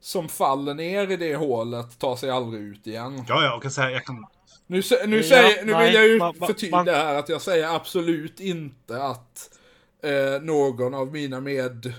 som 0.00 0.28
faller 0.28 0.74
ner 0.74 1.10
i 1.10 1.16
det 1.16 1.36
hålet 1.36 1.98
tar 1.98 2.16
sig 2.16 2.30
aldrig 2.30 2.62
ut 2.62 2.86
igen. 2.86 3.24
Ja, 3.28 3.44
ja, 3.44 3.56
och 3.56 3.62
kan 3.62 3.70
säga, 3.70 3.90
jag 3.90 4.04
kan... 4.04 4.26
Nu, 4.66 4.82
nu, 5.06 5.16
Ja, 5.16 5.22
säger, 5.22 5.64
nu 5.64 5.72
nej, 5.72 5.86
vill 5.86 5.94
jag 5.94 6.08
ju 6.08 6.46
förtydliga 6.46 6.76
man- 6.76 6.88
här 6.88 7.14
att 7.14 7.28
jag 7.28 7.42
säger 7.42 7.76
absolut 7.76 8.40
inte 8.40 9.02
att 9.04 9.58
eh, 10.02 10.42
någon 10.42 10.94
av 10.94 11.12
mina 11.12 11.40
med, 11.40 11.92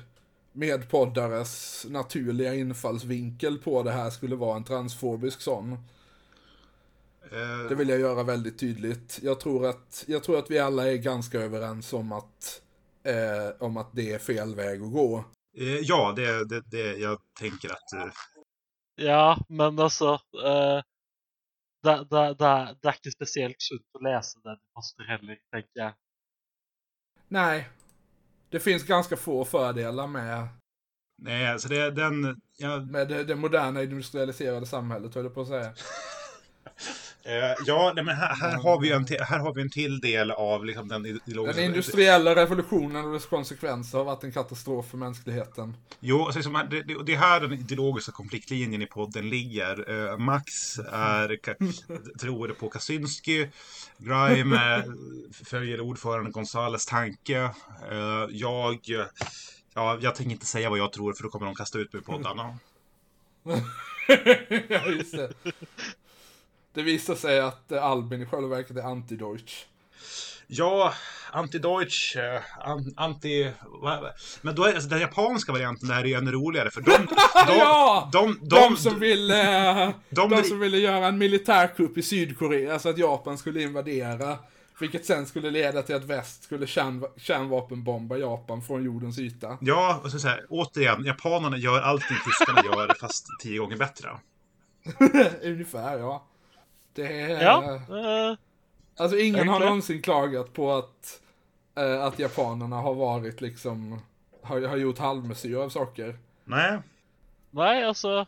medpoddares 0.51 1.85
naturliga 1.89 2.53
infallsvinkel 2.55 3.57
på 3.57 3.83
det 3.83 3.91
här 3.91 4.09
skulle 4.09 4.35
vara 4.35 4.57
en 4.57 4.63
transfobisk 4.63 5.41
sån. 5.41 5.71
Eh, 7.31 7.69
Det 7.69 7.75
vill 7.75 7.89
jag 7.89 7.99
göra 7.99 8.23
väldigt 8.23 8.59
tydligt. 8.59 9.19
Jag 9.23 9.39
tror 9.39 9.65
att, 9.69 10.03
jag 10.07 10.23
tror 10.23 10.39
att 10.39 10.51
vi 10.51 10.59
alla 10.59 10.91
är 10.91 10.97
ganska 10.97 11.39
överens 11.39 11.93
om 11.93 12.11
att, 12.11 12.61
eh, 13.03 13.49
om 13.59 13.77
att 13.77 13.89
det 13.93 14.13
är 14.13 14.19
fel 14.19 14.55
väg 14.55 14.81
att 14.81 14.91
gå. 14.91 15.25
eh, 15.57 15.77
ja, 15.77 16.13
det, 16.15 16.45
det, 16.49 16.61
det, 16.71 16.97
jag 16.97 17.19
tänker 17.39 17.69
att... 17.69 17.93
eh, 17.93 18.13
Ja, 18.95 19.37
men 19.49 19.79
altså 19.79 20.13
eh, 20.45 20.81
det, 21.83 21.95
det, 22.09 22.33
det, 22.39 22.75
det 22.81 22.89
er 22.89 22.97
ikke 22.99 23.11
spesielt 23.11 23.61
sunt 23.61 23.97
å 23.97 24.01
lese 24.05 24.39
det 24.43 24.53
du 24.59 24.65
poster 24.75 25.07
heller, 25.09 25.39
jeg. 25.75 25.93
Nej, 27.27 27.69
det 28.53 28.59
finns 28.59 28.83
ganska 28.83 29.17
få 29.17 29.45
fördelar 29.45 30.07
med, 30.07 30.47
Nej, 31.17 31.47
alltså 31.47 31.67
det, 31.67 31.91
den... 31.91 32.41
Ja, 32.57 32.79
med 32.79 33.07
det, 33.07 33.23
det 33.23 33.35
moderna 33.35 33.83
industrialiserade 33.83 34.65
samhället, 34.65 35.15
höll 35.15 35.23
jag 35.23 35.33
på 35.33 35.41
att 35.41 35.47
säga. 35.47 35.73
eh, 37.23 37.63
ja 37.65 37.91
nej, 37.95 38.03
men 38.03 38.15
här, 38.15 38.35
här, 38.35 38.57
har 38.57 38.79
vi 38.79 38.91
en 38.91 39.05
till, 39.05 39.21
här 39.21 39.39
har 39.39 39.53
vi 39.53 39.61
en 39.61 39.69
till 39.69 39.99
del 39.99 40.31
av 40.31 40.65
liksom, 40.65 40.87
den 40.87 41.05
ideologiska... 41.05 41.61
Den 41.61 41.69
industriella 41.69 42.35
revolutionen 42.35 43.05
och 43.05 43.13
dess 43.13 43.25
konsekvenser 43.25 43.97
har 43.97 44.05
varit 44.05 44.23
en 44.23 44.31
katastrof 44.31 44.89
för 44.89 44.97
mänskligheten. 44.97 45.77
Jo, 45.99 46.25
alltså, 46.25 46.43
som, 46.43 46.53
det, 46.53 46.81
det, 46.81 47.03
det 47.03 47.13
är 47.13 47.17
här 47.17 47.41
den 47.41 47.53
ideologiska 47.53 48.11
konfliktlinjen 48.11 48.81
i 48.81 48.85
podden 48.85 49.29
ligger. 49.29 50.09
Eh, 50.11 50.17
Max 50.17 50.79
är, 50.91 51.37
tror 52.19 52.47
på 52.47 52.69
Kaczynski. 52.69 53.49
Grime 53.97 54.83
följer 55.45 55.81
ordförande 55.81 56.31
Gonzales 56.31 56.85
tanke. 56.85 57.39
Eh, 57.91 58.27
jag, 58.29 58.79
ja, 59.73 59.97
jag 60.01 60.15
tänker 60.15 60.31
inte 60.31 60.45
säga 60.45 60.69
vad 60.69 60.79
jag 60.79 60.93
tror 60.93 61.13
för 61.13 61.23
då 61.23 61.29
kommer 61.29 61.45
de 61.45 61.55
kasta 61.55 61.79
ut 61.79 61.93
mig 61.93 61.99
ur 61.99 62.05
poddarna. 62.05 62.57
ja, 64.69 64.85
just 64.85 65.11
det. 65.11 65.33
Det 66.73 66.81
visar 66.81 67.15
sig 67.15 67.39
att 67.39 67.71
eh, 67.71 67.83
Albin 67.85 68.21
i 68.21 68.25
själva 68.25 68.47
verket 68.47 68.77
är 68.77 68.81
anti-Deutsch. 68.81 69.65
Ja, 70.47 70.93
anti-Deutsch, 71.31 72.17
eh, 72.17 72.41
an, 72.69 72.93
anti... 72.97 73.51
Men 74.41 74.55
då 74.55 74.63
är 74.63 74.73
alltså, 74.73 74.89
den 74.89 74.99
japanska 74.99 75.51
varianten 75.51 75.89
där 75.89 75.95
är 75.99 76.05
ju 76.05 76.13
ännu 76.13 76.31
roligare 76.31 76.71
för 76.71 76.81
de... 76.81 76.91
de, 77.47 77.57
ja! 77.57 78.09
de, 78.13 78.39
De, 78.41 78.77
som 78.77 78.99
ville, 78.99 79.71
eh, 79.85 79.89
de- 80.09 80.29
de, 80.29 80.43
som 80.43 80.59
ville 80.59 80.77
göra 80.77 81.07
en 81.07 81.17
militärkupp 81.17 81.97
i 81.97 82.01
Sydkorea 82.01 82.79
så 82.79 82.89
att 82.89 82.97
Japan 82.97 83.37
skulle 83.37 83.61
invadera. 83.61 84.37
Vilket 84.79 85.05
sen 85.05 85.25
skulle 85.25 85.51
leda 85.51 85.81
till 85.81 85.95
att 85.95 86.03
väst 86.03 86.43
skulle 86.43 86.67
kärn, 86.67 87.05
kärnvapenbomba 87.17 88.17
Japan 88.17 88.61
från 88.61 88.83
jordens 88.83 89.19
yta. 89.19 89.57
Ja, 89.61 89.99
och 90.03 90.11
så, 90.11 90.19
så 90.19 90.27
här, 90.27 90.45
återigen, 90.49 91.05
japanerna 91.05 91.57
gör 91.57 91.81
allting 91.81 92.17
tyskarna 92.25 92.61
gör 92.65 92.93
fast 92.99 93.25
tio 93.41 93.59
gånger 93.59 93.77
bättre. 93.77 94.09
Ungefär, 95.43 95.99
ja. 95.99 96.25
Det 96.93 97.21
är... 97.21 97.41
Ja, 97.43 97.75
eh, 97.75 98.37
Alltså 98.97 99.17
ingen 99.17 99.47
har 99.47 99.59
någonsin 99.59 100.01
klagat 100.01 100.53
på 100.53 100.71
att, 100.71 101.21
eh, 101.75 102.03
att 102.03 102.19
japanerna 102.19 102.75
har 102.75 102.93
varit 102.93 103.41
liksom, 103.41 103.99
har, 104.41 104.61
har 104.61 104.77
gjort 104.77 104.97
halvmesyr 104.97 105.55
av 105.55 105.69
saker. 105.69 106.17
Nej, 106.45 106.79
nei, 107.51 107.83
altså 107.83 108.19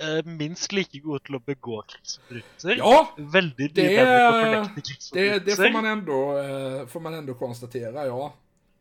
eh, 0.00 0.24
Minst 0.24 0.72
like 0.72 0.98
gode 1.04 1.20
til 1.26 1.36
å 1.36 1.42
begå 1.44 1.82
krigsforbrytelser. 1.92 2.76
Ja! 2.80 3.02
Veldig 3.16 3.68
mye 3.74 3.74
Det- 3.74 3.98
fornekte 4.06 5.14
Det, 5.18 5.38
det 5.44 5.56
får, 5.56 5.70
man 5.72 5.84
ändå, 5.92 6.20
eh, 6.38 6.86
får 6.86 7.00
man 7.00 7.14
ändå 7.14 7.34
konstatera, 7.34 8.06
ja. 8.06 8.32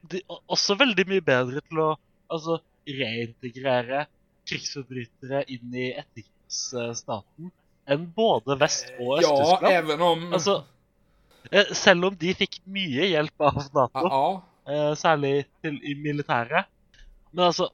De, 0.01 0.21
også 0.45 0.75
veldig 0.79 1.07
mye 1.09 1.21
bedre 1.21 1.61
til 1.67 1.79
å 1.83 1.89
altså, 2.31 2.59
reintegrere 2.87 4.05
krigsforbrytere 4.47 5.43
inn 5.51 5.73
i 5.75 5.91
etterkrigsstaten 5.97 7.51
enn 7.87 8.07
både 8.15 8.57
Vest- 8.59 8.91
og 8.99 9.21
Ja, 9.21 9.29
Øst-Tyskland. 9.31 9.73
även 9.73 10.01
om... 10.01 10.33
Altså, 10.33 10.63
eh, 11.51 11.71
selv 11.73 12.05
om 12.05 12.15
de 12.15 12.33
fikk 12.33 12.59
mye 12.65 13.09
hjelp 13.11 13.41
av 13.41 13.59
Nato, 13.73 14.07
ja, 14.09 14.25
eh, 14.73 14.93
særlig 14.97 15.45
til, 15.61 15.77
i 15.83 15.93
militæret, 16.01 16.65
men 17.31 17.45
altså 17.51 17.69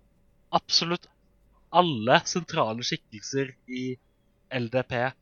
Absolutt 0.52 1.06
alle 1.72 2.18
sentrale 2.28 2.84
skikkelser 2.84 3.54
i 3.72 3.94
LDP 4.52 5.14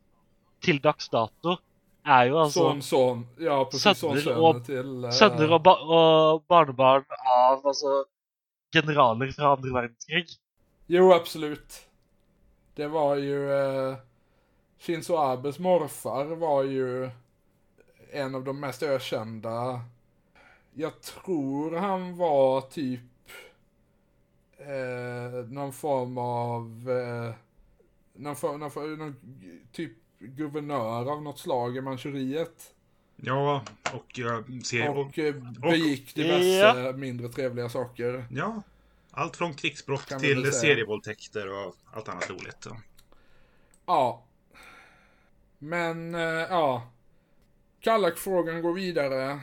til 0.65 0.79
dags 0.81 1.05
dato 1.13 1.53
er 2.09 2.23
jo 2.31 2.39
altså 2.41 2.63
Son, 2.63 2.81
son. 2.81 3.19
Ja, 3.37 3.59
precis. 3.69 3.99
Son, 3.99 4.17
Söner 4.17 4.21
söner 4.23 4.41
och- 4.41 4.65
till... 4.65 5.03
eh, 5.05 5.11
sønner 5.11 5.53
og, 5.53 5.61
ba 5.63 5.75
og 5.77 6.43
barnebarn 6.49 7.05
av 7.29 7.61
altså 7.61 8.03
generaler 8.73 9.29
fra 9.35 9.53
andre 9.53 9.69
verdenskrig. 9.75 10.25
Jo, 10.89 11.11
absolut. 11.13 11.77
Det 12.75 12.87
var 12.87 13.15
ju... 13.15 13.51
Eh, 13.53 13.97
Shinzo 14.79 15.15
Abes 15.17 15.59
morfar 15.59 16.25
var 16.25 16.63
ju 16.63 17.09
en 18.11 18.35
av 18.35 18.43
de 18.43 18.59
mest 18.59 18.83
ökända. 18.83 19.81
Jag 20.73 21.01
tror 21.01 21.75
han 21.75 22.17
var 22.17 22.61
typ 22.61 22.99
eh, 24.57 25.45
någon 25.49 25.73
form 25.73 26.17
av... 26.17 26.89
Eh, 26.89 27.33
någon, 28.13 28.35
form, 28.35 28.59
någon, 28.59 28.71
form- 28.71 28.95
någon 28.97 29.15
typ 29.71 29.91
guvernör 30.19 31.11
av 31.11 31.21
något 31.21 31.39
slag 31.39 31.77
i 31.77 31.81
Manchuriet. 31.81 32.73
Ja, 33.15 33.63
och 33.93 34.05
jag 34.19 34.65
ser... 34.65 34.89
Och, 34.89 34.97
Och 35.07 35.19
eh, 35.19 35.35
begick 35.61 36.15
diverse 36.15 36.93
mindre 36.93 37.29
trevliga 37.29 37.69
saker. 37.69 38.25
ja, 38.31 38.61
allt 39.11 39.35
från 39.37 39.53
krigsbrott 39.53 40.07
till 40.19 40.51
serievåldtäkter 40.51 41.47
och 41.67 41.75
allt 41.93 42.09
annat 42.09 42.29
roligt. 42.29 42.67
Ja. 43.85 44.23
Men, 45.59 46.15
eh, 46.15 46.21
ja. 46.21 46.89
Kallak-frågan 47.79 48.61
går 48.61 48.73
vidare. 48.73 49.39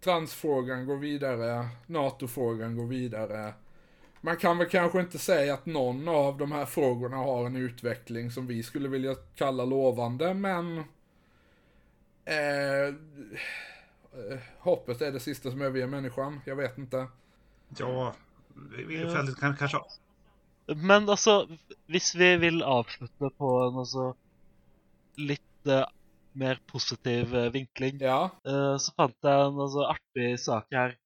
Transfrågan 0.00 0.86
går 0.86 0.96
vidare. 0.96 1.68
NATO-frågan 1.86 2.76
går 2.76 2.86
vidare. 2.86 3.54
Man 4.20 4.36
kan 4.36 4.58
väl 4.58 4.68
kanske 4.68 5.00
inte 5.00 5.18
säga 5.18 5.54
att 5.54 5.66
någon 5.66 6.08
av 6.08 6.38
de 6.38 6.52
här 6.52 6.66
frågorna 6.66 7.16
har 7.16 7.46
en 7.46 7.56
utveckling 7.56 8.30
som 8.30 8.46
vi 8.46 8.62
skulle 8.62 8.88
vilja 8.88 9.14
kalla 9.14 9.64
lovande, 9.64 10.34
men... 10.34 10.78
Eh, 12.24 12.84
eh, 12.84 14.38
hoppet 14.58 15.02
är 15.02 15.12
det 15.12 15.20
sista 15.20 15.50
som 15.50 15.62
överger 15.62 15.86
människan. 15.86 16.40
Jag 16.44 16.56
vet 16.56 16.78
inte. 16.78 17.06
Ja, 17.78 18.14
fältet 19.12 19.40
kan 19.40 19.56
kanske... 19.56 19.78
Men 20.66 21.08
altså, 21.08 21.48
hvis 21.86 22.14
vi 22.14 22.36
vil 22.36 22.62
avslutte 22.62 23.30
på 23.36 23.62
en 23.62 23.76
altså 23.76 24.16
litt 25.60 25.72
eh, 25.72 25.84
mer 26.40 26.58
positiv 26.66 27.34
eh, 27.34 27.50
vinkling, 27.52 28.00
Ja, 28.00 28.30
eh, 28.46 28.76
så 28.78 28.92
fant 28.96 29.16
jeg 29.22 29.46
en 29.46 29.60
altså, 29.60 29.80
artig 29.90 30.40
sak 30.40 30.66
her 30.72 30.96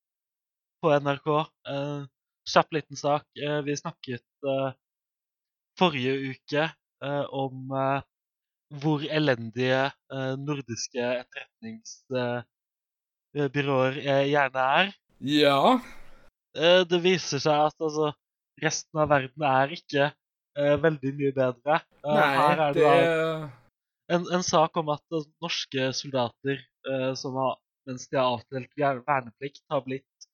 på 0.83 0.91
NRK. 1.01 1.27
Uh, 1.67 2.07
Kjapp 2.45 2.73
liten 2.77 2.97
sak. 2.97 3.25
Eh, 3.41 3.61
vi 3.65 3.73
snakket 3.73 4.21
eh, 4.45 4.73
forrige 5.81 6.13
uke 6.35 6.65
eh, 6.69 7.25
om 7.33 7.73
eh, 7.73 8.03
hvor 8.83 9.01
elendige 9.09 9.87
eh, 10.13 10.35
nordiske 10.37 11.25
etterretningsbyråer 11.25 13.97
eh, 13.97 14.29
gjerne 14.29 14.61
er. 14.83 14.93
ja, 15.25 15.81
Eh, 16.55 16.85
det 16.87 17.01
viser 17.03 17.41
seg 17.43 17.65
at 17.67 17.75
altså, 17.83 18.13
resten 18.63 19.01
av 19.03 19.09
verden 19.11 19.43
er 19.49 19.73
ikke 19.75 20.05
eh, 20.13 20.77
veldig 20.85 21.11
mye 21.19 21.33
bedre. 21.35 21.81
Eh, 22.05 22.45
er 22.45 22.77
det 22.77 22.93
en, 24.13 24.27
en 24.37 24.43
sak 24.45 24.77
om 24.81 24.91
at 24.95 25.05
eh, 25.17 25.27
norske 25.45 25.89
soldater 25.97 26.61
eh, 26.91 27.13
som 27.19 27.37
har, 27.41 27.59
mens 27.89 28.09
de 28.09 28.19
har 28.21 28.37
avtalt 28.39 28.71
verne- 28.79 29.05
verneplikt, 29.07 29.63
har 29.73 29.85
blitt 29.87 30.27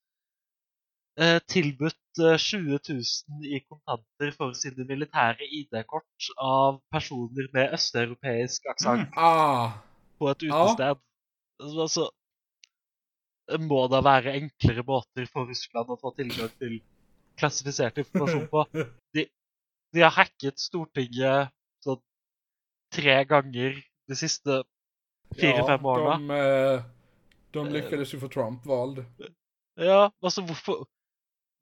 eh, 1.20 1.38
tilbudt 1.50 2.22
eh, 2.24 2.36
20 2.38 2.78
000 2.88 3.46
i 3.46 3.60
kontanter 3.66 4.32
for 4.36 4.54
sine 4.58 4.86
militære 4.88 5.46
ID-kort 5.46 6.30
av 6.36 6.80
personer 6.94 7.50
med 7.54 7.76
østeuropeisk 7.78 8.66
aksent 8.74 9.14
Ah, 9.16 9.78
på 10.18 10.30
et 10.32 10.48
utested. 10.48 11.02
Altså, 11.60 11.80
altså, 11.86 12.08
må 13.66 13.82
da 13.90 13.98
være 14.06 14.36
enklere 14.38 14.84
måter 14.86 15.26
for 15.30 15.48
Russland 15.50 15.90
å 15.90 15.98
få 16.00 16.12
tilgang 16.18 16.50
til 16.60 16.78
klassifisert 17.40 17.98
informasjon 18.02 18.46
på. 18.52 18.64
De, 19.16 19.24
de 19.94 20.02
har 20.04 20.12
hacket 20.14 20.60
Stortinget 20.62 21.50
tre 22.90 23.16
ganger 23.28 23.76
de 24.10 24.18
siste 24.18 24.62
fire-fem 25.38 25.84
årene. 25.86 26.30
De, 26.30 26.38
eh, 26.38 26.88
de 27.54 27.66
lyckades 27.74 28.14
ju 28.14 28.20
få 28.22 28.30
Trump 28.32 28.66
vald. 28.66 29.04
Ja, 29.80 30.10
altså 30.22 30.42
hvorfor, 30.46 30.88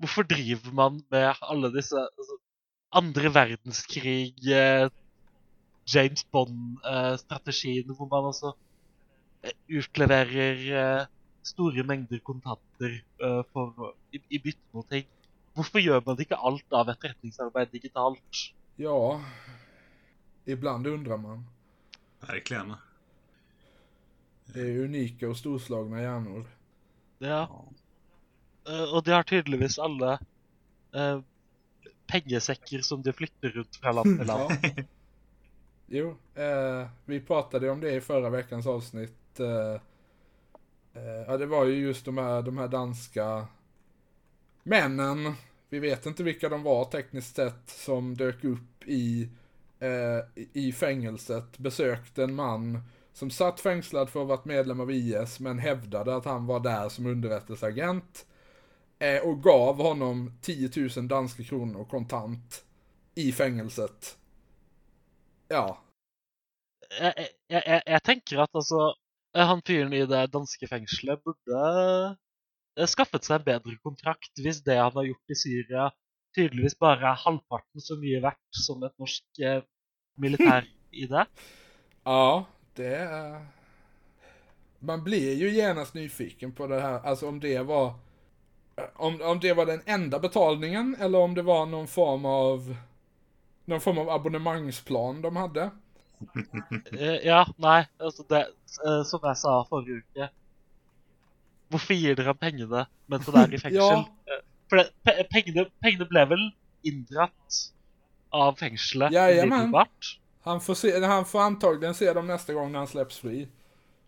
hvorfor 0.01 0.27
driver 0.29 0.73
man 0.73 1.03
med 1.13 1.43
alle 1.43 1.73
disse 1.75 2.01
altså, 2.01 2.39
andre 2.93 3.35
verdenskrig, 3.35 4.33
eh, 4.49 4.89
James 5.89 6.25
Bond-strategiene, 6.33 7.95
hvor 7.97 8.09
man 8.13 8.29
altså 8.31 8.53
eh, 9.45 9.55
utleverer 9.69 10.65
eh, 10.81 11.07
store 11.45 11.85
mengder 11.89 12.21
kontanter 12.25 12.99
eh, 12.99 13.43
for, 13.53 13.95
i, 14.13 14.21
i 14.31 14.41
bytte 14.43 14.77
mot 14.77 14.89
ting? 14.89 15.07
Hvorfor 15.57 15.83
gjør 15.83 16.05
man 16.07 16.21
ikke 16.23 16.39
alt 16.39 16.77
av 16.77 16.91
etterretningsarbeid 16.93 17.73
digitalt? 17.73 18.43
Ja, 18.79 19.19
ibland 20.53 20.87
undrar 20.87 21.17
man. 21.17 21.45
Verkligen. 22.21 22.75
Det 24.45 24.61
är 24.61 24.79
unika 24.79 25.29
och 25.29 25.37
storslagna 25.37 26.03
hjärnor. 26.03 26.45
Ja. 27.19 27.65
Eh, 28.69 28.95
og 28.95 29.05
de 29.05 29.13
har 29.13 29.23
tydeligvis 29.23 29.79
alle 29.79 30.19
eh, 30.95 31.21
pengesekker 32.07 32.81
som 32.81 33.03
de 33.03 33.13
flytter 33.13 33.49
rundt 33.49 33.77
fra 33.77 33.93
land 33.99 34.19
til 34.19 34.27
land. 34.27 34.87
Jo, 35.87 36.17
eh, 36.35 36.89
vi 37.05 37.21
pratade 37.21 37.71
om 37.71 37.81
det 37.81 37.93
i 37.93 38.01
förra 38.01 38.31
veckans 38.31 38.67
avsnitt. 38.67 39.41
Eh, 39.41 39.81
eh, 40.95 41.23
ja, 41.27 41.37
det 41.37 41.47
var 41.47 41.65
ju 41.65 41.75
just 41.75 42.05
de 42.05 42.19
här, 42.19 42.43
de 42.43 42.59
här 42.59 42.69
danska 42.69 43.47
männen, 44.63 45.35
vi 45.69 45.79
vet 45.79 46.07
inte 46.07 46.23
vilka 46.23 46.49
de 46.49 46.63
var 46.63 46.85
tekniskt 46.85 47.37
sett, 47.37 47.71
som 47.71 48.17
dök 48.17 48.45
upp 48.45 48.85
i, 48.85 49.29
eh, 49.81 50.45
i- 50.53 50.73
fängelset, 50.73 51.59
besökte 51.59 52.25
en 52.25 52.35
man 52.35 52.81
som 53.13 53.31
satt 53.31 53.61
fängslad 53.61 54.11
för 54.11 54.21
att 54.21 54.27
ha 54.29 54.37
varit 54.37 54.45
medlem 54.45 54.81
av 54.81 54.91
IS, 54.91 55.41
men 55.41 55.59
hävdade 55.59 56.17
att 56.17 56.25
han 56.25 56.47
var 56.47 56.61
där 56.61 56.89
som 56.89 57.07
underrättelseagent. 57.07 58.27
Eh, 58.99 59.23
och 59.29 59.43
gav 59.43 59.77
honom 59.77 60.39
10 60.43 60.71
000 60.97 61.09
danska 61.09 61.43
kronor 61.45 61.85
kontant 61.85 62.65
i 63.15 63.33
fängelset. 63.33 64.19
Ja, 65.49 65.85
Jag, 67.01 67.15
jag, 67.47 67.63
jag, 67.67 67.83
jag 67.87 68.03
tänker 68.03 68.39
att 68.39 68.55
alltså, 68.55 68.95
Han 69.35 69.63
fyren 69.67 69.93
i 69.93 70.07
det 70.07 70.27
danska 70.27 70.67
fängslet 70.69 71.25
borde 71.25 72.17
eh, 72.81 72.87
skaffat 72.87 73.25
sig 73.25 73.37
en 73.37 73.43
bättre 73.45 73.77
kontrakt 73.83 74.39
hvis 74.39 74.65
det 74.65 74.77
han 74.77 74.93
har 74.93 75.05
gjort 75.05 75.31
i 75.31 75.35
Syrien 75.35 75.91
tydeligvis 76.37 76.79
bare 76.79 77.13
er 77.13 77.23
halvparten 77.25 77.83
så 77.83 77.97
mye 78.01 78.21
verdt 78.23 78.65
som 78.67 78.83
et 78.87 78.95
norsk 79.01 79.41
eh, 79.41 79.63
det. 81.09 81.27
Ja, 82.05 82.47
det 82.75 82.95
är... 82.97 83.47
Man 84.79 85.05
blir 85.05 85.35
ju 85.35 85.51
genast 85.51 85.95
nyfiken 85.95 86.53
på 86.53 86.67
det 86.67 86.81
här, 86.81 87.01
alltså 87.01 87.29
om 87.29 87.41
det 87.41 87.63
var... 87.63 87.95
Om, 88.95 89.21
om 89.23 89.41
det 89.41 89.53
var 89.53 89.67
den 89.67 89.81
enda 89.87 90.19
betalningen 90.19 90.97
eller 91.01 91.19
om 91.19 91.35
det 91.35 91.43
var 91.43 91.67
någon 91.67 91.89
form 91.89 92.25
av... 92.25 92.77
Någon 93.65 93.81
form 93.81 93.99
av 93.99 94.11
abonnemangsplan 94.11 95.23
de 95.23 95.37
hade. 95.37 95.71
Eh, 96.99 97.27
ja, 97.27 97.47
nei, 97.57 97.87
altså 97.99 98.25
det 98.29 98.41
eh, 98.87 99.03
Som 99.07 99.23
jeg 99.23 99.39
sa 99.39 99.53
forrige 99.69 100.01
uke 100.03 100.27
Hvorfor 101.71 101.95
gir 101.95 102.17
dere 102.19 102.33
ham 102.33 102.41
pengene 102.41 102.87
mens 103.07 103.29
han 103.29 103.39
er 103.45 103.55
i 103.55 103.61
fengsel? 103.63 104.01
Eh, 104.03 104.18
For 104.69 104.77
det, 104.77 104.91
pe 105.05 105.25
pengene, 105.33 105.65
pengene 105.83 106.05
ble 106.11 106.25
vel 106.31 106.43
inndratt 106.83 107.59
av 108.31 108.53
fengselet 108.61 109.13
umiddelbart? 109.13 110.19
Han 110.43 110.61
får, 110.61 110.75
se, 110.75 111.05
han 111.05 111.25
får 111.25 111.41
antagligen 111.41 111.95
se 111.95 112.13
dem 112.13 112.27
nästa 112.27 112.53
gång 112.53 112.73
när 112.73 112.79
han 112.79 112.89
släpps 112.89 113.19
fri. 113.19 113.49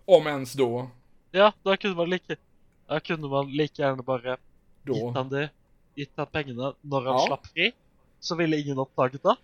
Om 0.04 0.26
ens 0.26 0.52
då. 0.52 0.90
Ja, 1.30 1.52
da 1.62 1.76
kunne 1.76 1.94
man 1.94 2.10
like 2.10 2.36
Da 2.88 3.00
kunne 3.00 3.28
man 3.28 3.50
like 3.50 3.82
gjerne 3.82 4.02
bare 4.02 4.36
Då. 4.82 4.94
gitt 4.94 5.14
han 5.16 5.28
det, 5.28 5.50
gitt 5.94 6.12
han 6.16 6.26
pengene 6.26 6.72
når 6.80 7.00
han 7.04 7.14
Ja. 7.14 7.26
slapp 7.26 7.46
fri. 7.46 7.72
Så 8.20 8.34
ville 8.36 8.56
ingen 8.60 8.78
oppdaget 8.78 9.22
det. 9.22 9.36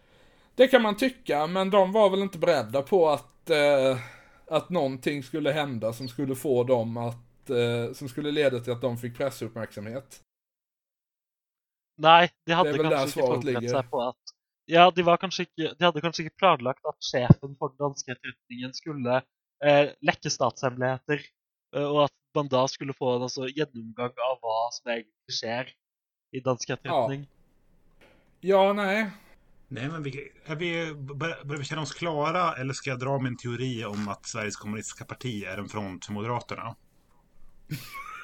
Det 0.55 0.69
kan 0.69 0.83
man 0.83 0.97
tycka, 0.97 1.47
men 1.47 1.71
de 1.71 1.93
var 1.93 2.11
väl 2.11 2.23
inte 2.23 2.39
beredda 2.39 2.83
på 2.83 3.09
att, 3.11 3.51
eh, 3.51 3.99
att 4.51 4.71
någonting 4.71 5.23
skulle 5.23 5.53
hända 5.53 5.93
som 5.93 6.09
skulle 6.09 6.35
få 6.35 6.65
dem 6.65 6.97
att, 6.97 7.51
eh, 7.51 7.93
som 7.95 8.09
skulle 8.09 8.31
leda 8.31 8.61
till 8.61 8.73
att 8.73 8.81
de 8.81 8.99
fick 8.99 9.17
pressuppmärksamhet. 9.17 10.21
Nei, 11.99 12.29
de 12.47 12.53
hadde 12.53 12.73
Det 12.77 12.83
kanskje 12.85 13.07
ikke 13.07 13.21
forberedt 13.23 13.45
ligger. 13.49 13.69
seg 13.79 13.91
på 13.91 14.03
at 14.09 14.33
Ja, 14.69 14.91
de, 14.91 15.03
var 15.07 15.17
kanskje 15.23 15.45
ikke, 15.47 15.69
de 15.79 15.85
hadde 15.87 16.01
kanskje 16.03 16.25
ikke 16.27 16.41
planlagt 16.43 16.83
at 16.91 16.97
sjefen 17.07 17.53
for 17.59 17.71
den 17.71 17.79
danske 17.79 18.11
etterretningen 18.17 18.73
skulle 18.75 19.21
eh, 19.65 19.93
lekke 20.03 20.33
statshemmeligheter, 20.35 21.23
eh, 21.77 21.87
og 21.87 22.01
at 22.09 22.15
man 22.35 22.49
da 22.51 22.65
skulle 22.69 22.93
få 22.99 23.13
en 23.17 23.23
altså, 23.29 23.47
gjennomgang 23.47 24.11
av 24.27 24.41
hva 24.43 24.57
som 24.75 24.91
egentlig 24.91 25.37
skjer 25.39 25.71
i 26.35 26.43
dansk 26.43 26.75
etterretning. 26.75 27.29
Ja, 28.41 28.73
nej. 28.73 29.07
Nej, 29.69 29.89
men 29.89 30.03
vi, 30.03 30.31
är 30.45 30.57
vi, 30.57 30.95
bör- 30.95 31.45
börjar 31.45 31.59
vi 31.59 31.65
känna 31.65 31.83
oss 31.83 31.95
klara 31.95 32.55
eller 32.55 32.75
ska 32.75 32.91
jag 32.91 32.99
dra 33.01 33.19
min 33.19 33.37
teori 33.37 33.85
om 33.85 34.09
att 34.09 34.27
Sveriges 34.27 34.57
kommunistiska 34.57 35.05
parti 35.05 35.45
är 35.45 35.59
en 35.59 35.69
front 35.69 36.05
för 36.05 36.13
Moderaterna? 36.13 36.77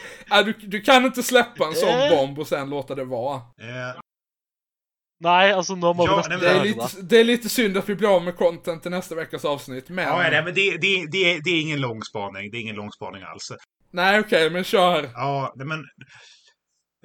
Äh, 0.32 0.44
du, 0.44 0.52
du 0.52 0.80
kan 0.80 1.04
inte 1.04 1.22
släppa 1.22 1.66
en 1.66 1.74
sån 1.74 1.88
Eh. 1.88 2.10
bomb 2.10 2.38
och 2.38 2.46
sen 2.46 2.70
låta 2.70 2.94
det 2.94 3.04
vara. 3.04 3.36
Eh, 3.36 4.00
Nei, 5.20 5.52
altså, 5.52 5.74
nå 5.76 5.92
må 5.92 6.06
Ja, 6.06 6.24
men 6.28 6.40
Det 6.40 6.48
är, 6.48 6.64
lite, 6.64 7.02
det 7.02 7.20
är 7.20 7.24
lite 7.24 7.48
synd 7.48 7.76
att 7.76 7.88
vi 7.88 7.94
blir 7.94 8.16
av 8.16 8.22
med 8.22 8.36
content 8.36 8.82
till 8.82 8.90
nästa 8.90 9.14
veckas 9.14 9.44
avsnitt, 9.44 9.88
men... 9.88 10.04
ja, 10.04 10.16
nej, 10.30 10.44
men 10.44 10.54
det, 10.54 10.70
det, 10.70 11.06
det, 11.12 11.40
det 11.44 11.50
är 11.50 11.60
ingen 11.60 11.80
lång 11.80 12.02
spaning. 12.02 12.50
Det 12.50 12.56
är 12.56 12.60
ingen 12.60 12.76
lång 12.76 12.90
spaning 12.92 13.22
alls. 13.22 13.52
Nej, 13.90 14.20
okej, 14.20 14.50
men 14.50 14.64
kör. 14.64 15.10
Ja, 15.14 15.52
nej, 15.56 15.66
men... 15.66 15.78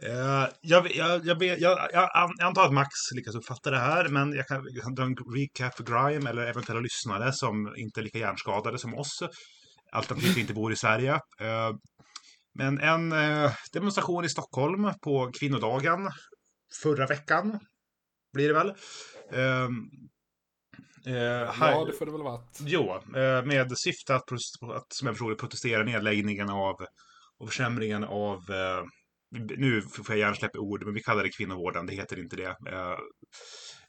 Eh, 0.03 0.47
jag, 0.61 0.91
jag, 0.95 1.25
jag, 1.25 1.59
jag, 1.93 2.09
antar 2.41 2.65
att 2.65 2.73
Max 2.73 2.89
lyckas 3.15 3.35
uppfatta 3.35 3.71
det 3.71 3.79
här, 3.79 4.07
men 4.07 4.33
jag 4.33 4.47
kan, 4.47 4.63
jag 4.69 4.83
kan 4.83 4.95
dra 4.95 5.03
en 5.03 5.15
recap 5.35 5.75
för 5.77 5.83
Grime 5.83 6.29
eller 6.29 6.47
eventuella 6.47 6.81
lyssnare 6.81 7.33
som 7.33 7.73
inte 7.77 7.99
är 7.99 8.03
lika 8.03 8.17
hjärnskadade 8.17 8.77
som 8.77 8.95
oss. 8.95 9.19
Alternativt 9.91 10.37
inte 10.37 10.53
bor 10.53 10.73
i 10.73 10.75
Sverige. 10.75 11.13
Eh, 11.13 11.71
men 12.55 12.79
en 12.79 13.11
eh, 13.11 13.51
demonstration 13.73 14.25
i 14.25 14.29
Stockholm 14.29 14.91
på 15.01 15.31
kvinnodagen 15.39 16.09
förra 16.83 17.07
veckan 17.07 17.59
blir 18.33 18.47
det 18.47 18.53
väl. 18.53 18.69
Eh, 19.31 19.63
eh, 21.15 21.51
här- 21.51 21.71
Ja, 21.71 21.85
det 21.85 21.93
får 21.93 22.05
det 22.05 22.11
väl 22.11 22.23
varit. 22.23 22.59
Jo, 22.59 22.93
eh, 22.95 23.45
med 23.45 23.77
syfte 23.77 24.15
att, 24.15 24.31
att 24.75 24.93
som 24.93 25.07
jag 25.07 25.15
förstår 25.15 25.29
det, 25.29 25.35
protestera 25.35 25.83
nedläggningen 25.83 26.49
av 26.49 26.75
och 27.37 27.47
försämringen 27.49 28.03
av 28.03 28.37
eh, 28.37 28.83
nu 29.57 29.81
får 29.81 30.05
jag 30.09 30.17
hjärnsläpp 30.17 30.55
i 30.55 30.59
ord, 30.59 30.85
men 30.85 30.93
vi 30.93 31.03
kallar 31.03 31.23
det 31.23 31.29
kvinnovården, 31.29 31.85
det 31.85 31.93
heter 31.93 32.19
inte 32.19 32.35
det. 32.35 32.55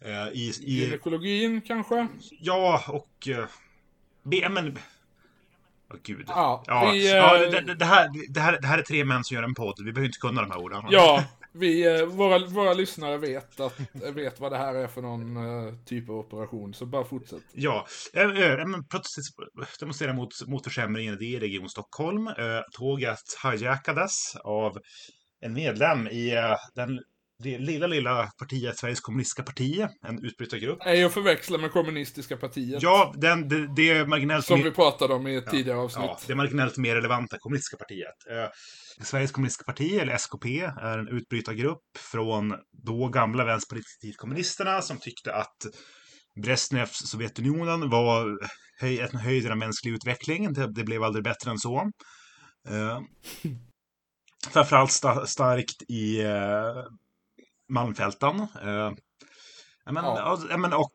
Eh, 0.01 0.29
i, 0.33 0.53
i, 0.61 0.81
Gynekologin 0.81 1.61
kanske? 1.62 2.09
ja, 2.41 2.85
och... 2.89 3.29
Eh, 3.29 3.49
be, 4.23 4.49
men... 4.49 4.79
Åh, 5.93 5.99
gud. 6.03 6.24
Ja, 6.28 6.64
Ja, 6.66 6.91
vi, 6.93 7.16
ja 7.16 7.45
eh, 7.45 7.51
det, 7.51 7.61
det, 7.61 7.74
det, 7.74 7.84
här, 7.84 8.11
det, 8.28 8.41
här, 8.41 8.59
det 8.61 8.66
här 8.66 8.78
är 8.78 8.82
tre 8.82 9.05
män 9.05 9.24
som 9.24 9.34
gör 9.34 9.43
en 9.43 9.55
podd. 9.55 9.74
Vi 9.78 9.93
behöver 9.93 10.07
inte 10.07 10.18
kunna 10.18 10.41
de 10.41 10.51
här 10.51 10.59
orden. 10.59 10.82
Ja, 10.91 11.24
vi, 11.53 12.01
eh, 12.01 12.07
våra, 12.07 12.47
våra 12.47 12.74
lyssnare 12.74 13.18
vet, 13.18 13.61
att, 13.61 13.80
vet 14.14 14.41
vad 14.41 14.53
det 14.53 14.59
här 14.59 14.74
är 14.74 14.87
för 14.87 15.03
någon 15.03 15.37
eh, 15.37 15.74
typ 15.87 16.09
av 16.09 16.16
operation, 16.16 16.74
så 16.74 16.87
bara 16.87 17.05
fortsätt. 17.05 17.43
Ja, 17.53 17.87
eh, 18.14 18.22
eh, 18.22 18.66
demonstrera 19.80 20.12
mot, 20.12 20.47
mot 20.47 20.64
försämringen 20.64 21.22
i 21.22 21.39
Region 21.39 21.68
Stockholm. 21.68 22.26
Eh, 22.26 22.61
Tåget 22.72 23.18
hijackades 23.43 24.37
av 24.45 24.78
en 25.41 25.53
medlem 25.53 26.09
i 26.09 26.34
eh, 26.34 26.57
den 26.74 27.01
det 27.39 27.59
lilla, 27.59 27.87
lilla 27.87 28.26
partiet 28.39 28.78
Sveriges 28.78 29.01
kommunistiska 29.01 29.43
parti, 29.43 29.87
en 30.07 30.24
utbrytargrupp. 30.24 30.78
Är 30.80 30.95
ju 30.95 31.05
att 31.05 31.14
förväxla 31.14 31.59
med 31.59 31.72
kommunistiska 31.72 32.37
partiet. 32.37 32.82
Ja, 32.82 33.14
den, 33.16 33.49
det, 33.49 33.74
det 33.76 33.91
är 33.91 34.07
marginellt 34.07 34.47
Som 34.47 34.62
vi 34.62 34.70
pratade 34.70 35.14
om 35.14 35.26
i 35.26 35.37
ett 35.37 35.51
tidigare 35.51 35.78
avsnitt. 35.78 36.05
ja, 36.07 36.20
det 36.26 36.32
är 36.32 36.37
marginellt 36.37 36.76
mer 36.76 36.95
relevanta 36.95 37.39
kommunistiska 37.39 37.76
partiet. 37.76 38.14
Eh, 38.30 39.05
Sveriges 39.05 39.32
kommunistiska 39.32 39.64
parti, 39.64 39.93
eller 39.93 40.14
SKP, 40.14 40.61
är 40.61 40.99
en 40.99 41.09
utbrytargrupp 41.09 41.82
från 41.99 42.55
då 42.87 43.09
gamla 43.09 43.45
Vänsterpartiet 43.45 44.16
kommunisterna 44.16 44.82
som 44.82 44.99
tyckte 44.99 45.34
att 45.34 45.57
Brezjnevs 46.43 47.11
Sovjetunionen 47.11 47.91
var 47.91 48.39
höj, 48.80 49.01
en 49.01 49.16
höjden 49.16 49.53
av 49.53 49.59
mänsklig 49.59 49.93
utveckling. 49.93 50.53
Det, 50.53 50.72
det 50.72 50.84
blev 50.84 51.03
aldrig 51.03 51.24
bättre 51.24 51.51
än 51.51 51.59
så. 51.59 51.91
Eh, 52.68 53.01
framförallt 54.53 54.93
sta, 54.93 55.26
starkt 55.26 55.82
i 55.89 56.20
eh, 56.20 56.84
Malmfälten. 57.69 58.41
Eh, 58.41 58.93
men, 59.93 60.05
Ja. 60.05 60.47
men, 60.59 60.73
och 60.73 60.93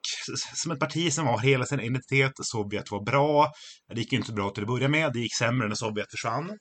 som 0.55 0.71
ett 0.71 0.79
parti 0.79 1.13
som 1.13 1.27
har 1.27 1.39
hela 1.39 1.65
sin 1.65 1.79
identitet, 1.79 2.31
Sovjet 2.41 2.91
var 2.91 3.03
bra. 3.05 3.51
Det 3.93 3.99
gick 3.99 4.11
ju 4.11 4.17
inte 4.17 4.27
så 4.29 4.33
bra 4.35 4.49
till 4.49 4.63
att 4.63 4.67
börja 4.67 4.87
med. 4.87 5.13
Det 5.13 5.19
gick 5.19 5.35
sämre 5.37 5.67
när 5.67 5.75
Sovjet 5.75 6.11
försvann. 6.11 6.57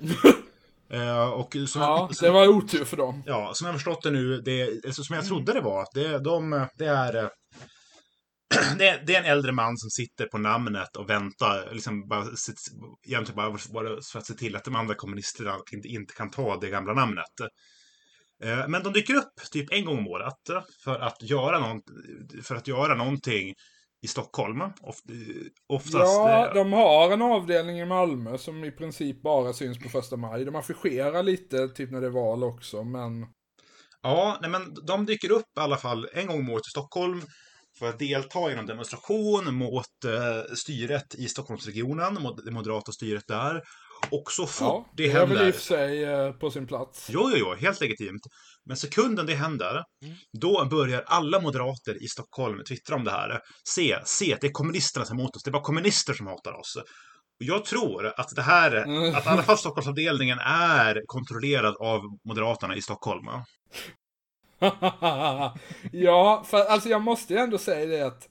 Eh, 0.90 1.28
och 1.28 1.52
som, 1.68 1.82
Ja, 1.82 2.08
som, 2.12 2.26
det 2.26 2.32
var 2.32 2.48
otur 2.48 2.84
för 2.84 2.96
dem. 2.96 3.22
ja, 3.26 3.50
som 3.54 3.66
jag 3.66 3.74
förstått 3.76 4.02
det 4.02 4.10
nu, 4.10 4.40
det, 4.40 4.80
alltså, 4.86 5.02
som 5.04 5.16
jag 5.16 5.26
trodde 5.26 5.52
det 5.52 5.60
var, 5.60 5.86
det, 5.94 6.18
de, 6.18 6.66
det 6.78 6.86
är... 6.86 7.16
eh, 7.16 7.28
Det 8.78 8.88
är, 8.88 9.02
det 9.06 9.14
är 9.14 9.18
en 9.20 9.30
äldre 9.30 9.52
man 9.52 9.76
som 9.76 9.90
sitter 9.90 10.26
på 10.26 10.38
namnet 10.38 10.96
och 10.96 11.10
väntar, 11.10 11.68
liksom 11.72 12.08
bara, 12.08 12.24
egentligen 13.06 13.36
bara, 13.36 13.50
bara 13.72 13.88
för 14.12 14.18
att 14.18 14.26
se 14.26 14.34
till 14.34 14.56
att 14.56 14.64
de 14.64 14.76
andra 14.76 14.94
kommunisterna 14.94 15.56
inte, 15.72 15.88
inte 15.88 16.14
kan 16.14 16.30
ta 16.30 16.56
det 16.60 16.68
gamla 16.70 16.92
namnet. 16.94 17.24
Eh, 18.44 18.68
Men 18.68 18.82
de 18.82 18.92
dyker 18.92 19.14
upp 19.14 19.34
typ 19.52 19.72
en 19.72 19.84
gång 19.84 19.98
om 19.98 20.08
året 20.08 20.64
för 20.84 20.98
att 20.98 21.22
göra, 21.22 21.58
någon, 21.58 21.80
för 22.42 22.54
att 22.54 22.68
göra 22.68 22.94
någonting 22.94 23.54
i 24.02 24.08
Stockholm. 24.08 24.60
Of, 24.60 24.96
oftast... 25.68 25.94
Ja, 25.94 26.48
eh, 26.48 26.54
de 26.54 26.72
har 26.72 27.12
en 27.12 27.22
avdelning 27.22 27.80
i 27.80 27.84
Malmö 27.84 28.38
som 28.38 28.64
i 28.64 28.70
princip 28.70 29.22
bara 29.22 29.52
syns 29.52 29.78
på 29.78 29.88
första 29.88 30.16
maj. 30.16 30.44
De 30.44 30.56
affischerar 30.56 31.22
lite, 31.22 31.68
typ 31.68 31.90
när 31.90 32.00
det 32.00 32.06
är 32.06 32.10
val 32.10 32.44
också, 32.44 32.84
men... 32.84 33.26
Ja, 34.02 34.38
nej, 34.40 34.50
men 34.50 34.74
de 34.86 35.06
dyker 35.06 35.30
upp 35.30 35.58
i 35.58 35.60
alla 35.60 35.76
fall 35.76 36.08
en 36.12 36.26
gång 36.26 36.40
om 36.40 36.50
året 36.50 36.66
i 36.66 36.70
Stockholm 36.70 37.22
för 37.78 37.88
att 37.88 37.98
delta 37.98 38.50
i 38.50 38.54
en 38.54 38.66
demonstration 38.66 39.54
mot 39.54 40.04
eh, 40.04 40.54
styret 40.54 41.14
i 41.14 41.28
Stockholmsregionen, 41.28 42.22
mot 42.22 42.44
det 42.44 42.50
moderata 42.50 42.92
styret 42.92 43.24
där. 43.26 43.62
Och 44.10 44.32
så 44.32 44.46
fort 44.46 44.66
Ja, 44.66 44.86
det 44.96 45.02
det 45.06 45.12
är 45.12 45.26
väl 45.26 45.32
i 45.32 45.34
händer... 45.36 45.48
och 45.48 45.54
för 45.54 45.62
sig 45.62 46.04
eh, 46.04 46.32
på 46.32 46.50
sin 46.50 46.66
plats. 46.66 47.08
Jo, 47.10 47.30
jo, 47.32 47.36
jo, 47.38 47.54
helt 47.54 47.80
legitimt. 47.80 48.22
Men 48.64 48.76
sekunden 48.76 49.26
det 49.26 49.34
händer, 49.34 49.82
då 50.40 50.64
börjar 50.64 51.04
alla 51.06 51.40
moderater 51.40 52.02
i 52.04 52.08
Stockholm 52.08 52.64
twittra 52.64 52.96
om 52.96 53.04
det 53.04 53.10
här. 53.10 53.40
Se, 53.74 53.98
se, 54.04 54.36
det 54.40 54.46
är 54.46 54.52
kommunisterna 54.52 55.04
som 55.06 55.16
är 55.18 55.20
emot 55.22 55.36
oss. 55.36 55.42
Det 55.42 55.50
är 55.50 55.52
bara 55.52 55.62
kommunister 55.62 56.12
som 56.14 56.26
hatar 56.26 56.52
oss. 56.60 56.76
Och 56.76 56.84
jag 57.38 57.64
tror 57.64 58.06
att 58.20 58.28
det 58.36 58.42
här, 58.42 58.76
Mm. 58.76 59.14
att 59.14 59.26
i 59.26 59.28
alla 59.28 59.42
fall 59.42 59.58
Stockholmsavdelningen 59.58 60.38
är 60.38 61.02
kontrollerad 61.06 61.76
av 61.80 62.00
Moderaterna 62.24 62.76
i 62.76 62.82
Stockholm. 62.82 63.26
ja, 65.92 66.44
för 66.46 66.64
alltså 66.64 66.88
jag 66.88 67.02
måste 67.02 67.32
ju 67.34 67.38
ändå 67.40 67.58
säga 67.58 67.86
det 67.86 68.06
att 68.06 68.28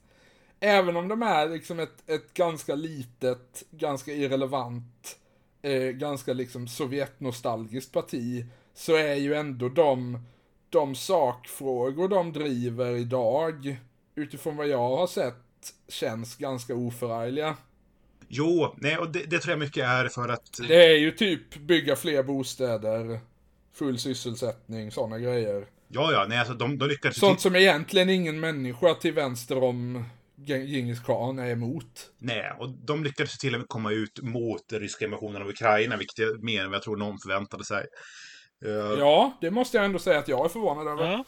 även 0.60 0.96
om 0.96 1.08
de 1.08 1.22
är 1.22 1.48
liksom 1.48 1.80
ett, 1.80 2.10
ett 2.10 2.34
ganska 2.34 2.74
litet, 2.74 3.62
ganska 3.70 4.12
irrelevant, 4.12 5.16
eh, 5.66 5.90
ganska 5.90 6.32
liksom 6.32 6.68
Sovjetnostalgiskt 6.68 7.92
parti, 7.92 8.44
så 8.74 8.96
är 8.96 9.14
ju 9.14 9.34
ändå 9.34 9.68
de, 9.68 10.18
de 10.70 10.94
sakfrågor 10.94 12.08
de 12.08 12.32
driver 12.32 12.96
idag, 12.96 13.76
utifrån 14.14 14.56
vad 14.56 14.68
jag 14.68 14.96
har 14.96 15.06
sett, 15.06 15.34
känns 15.88 16.36
ganska 16.36 16.74
oförargliga. 16.74 17.56
Jo, 18.28 18.74
nej, 18.76 18.98
och 18.98 19.10
det, 19.10 19.22
det 19.30 19.38
tror 19.38 19.52
jag 19.52 19.58
mycket 19.58 19.84
är 19.84 20.08
för 20.08 20.28
att... 20.28 20.58
Det 20.68 20.86
är 20.86 20.98
ju 20.98 21.10
typ 21.10 21.56
bygga 21.56 21.96
fler 21.96 22.22
bostäder, 22.22 23.20
full 23.74 23.98
sysselsättning, 23.98 24.90
sådana 24.90 25.18
grejer. 25.18 25.66
Ja, 25.88 26.12
ja, 26.12 26.26
nej, 26.28 26.38
alltså 26.38 26.54
de, 26.54 26.78
de 26.78 26.88
lyckades... 26.88 27.18
Sånt 27.18 27.40
som 27.40 27.56
egentligen 27.56 28.10
ingen 28.10 28.40
människa 28.40 28.94
till 28.94 29.12
vänster 29.12 29.62
om 29.62 30.04
Djingis 30.38 31.00
khan 31.00 31.38
är 31.38 31.50
emot. 31.50 32.10
Nej, 32.18 32.52
och 32.58 32.70
de 32.86 33.04
lyckades 33.04 33.38
till 33.38 33.54
och 33.54 33.60
med 33.60 33.68
komma 33.68 33.92
ut 33.92 34.22
mot 34.22 34.68
den 34.68 34.80
ryska 34.80 35.04
invasionen 35.04 35.42
av 35.42 35.48
Ukraina, 35.48 35.96
vilket 35.96 36.18
är 36.18 36.44
mer 36.44 36.62
än 36.64 36.70
vad 36.70 36.76
jag 36.76 36.82
tror 36.82 36.96
någon 36.96 37.18
förväntade 37.18 37.64
sig. 37.64 37.86
Eh, 38.64 38.70
Ja, 38.98 39.38
det 39.40 39.50
måste 39.50 39.76
jag 39.76 39.84
ändå 39.86 39.98
säga 39.98 40.18
att 40.18 40.28
jag 40.28 40.44
är 40.44 40.48
förvånad 40.48 40.88
över. 40.88 41.04
Ja. 41.12 41.24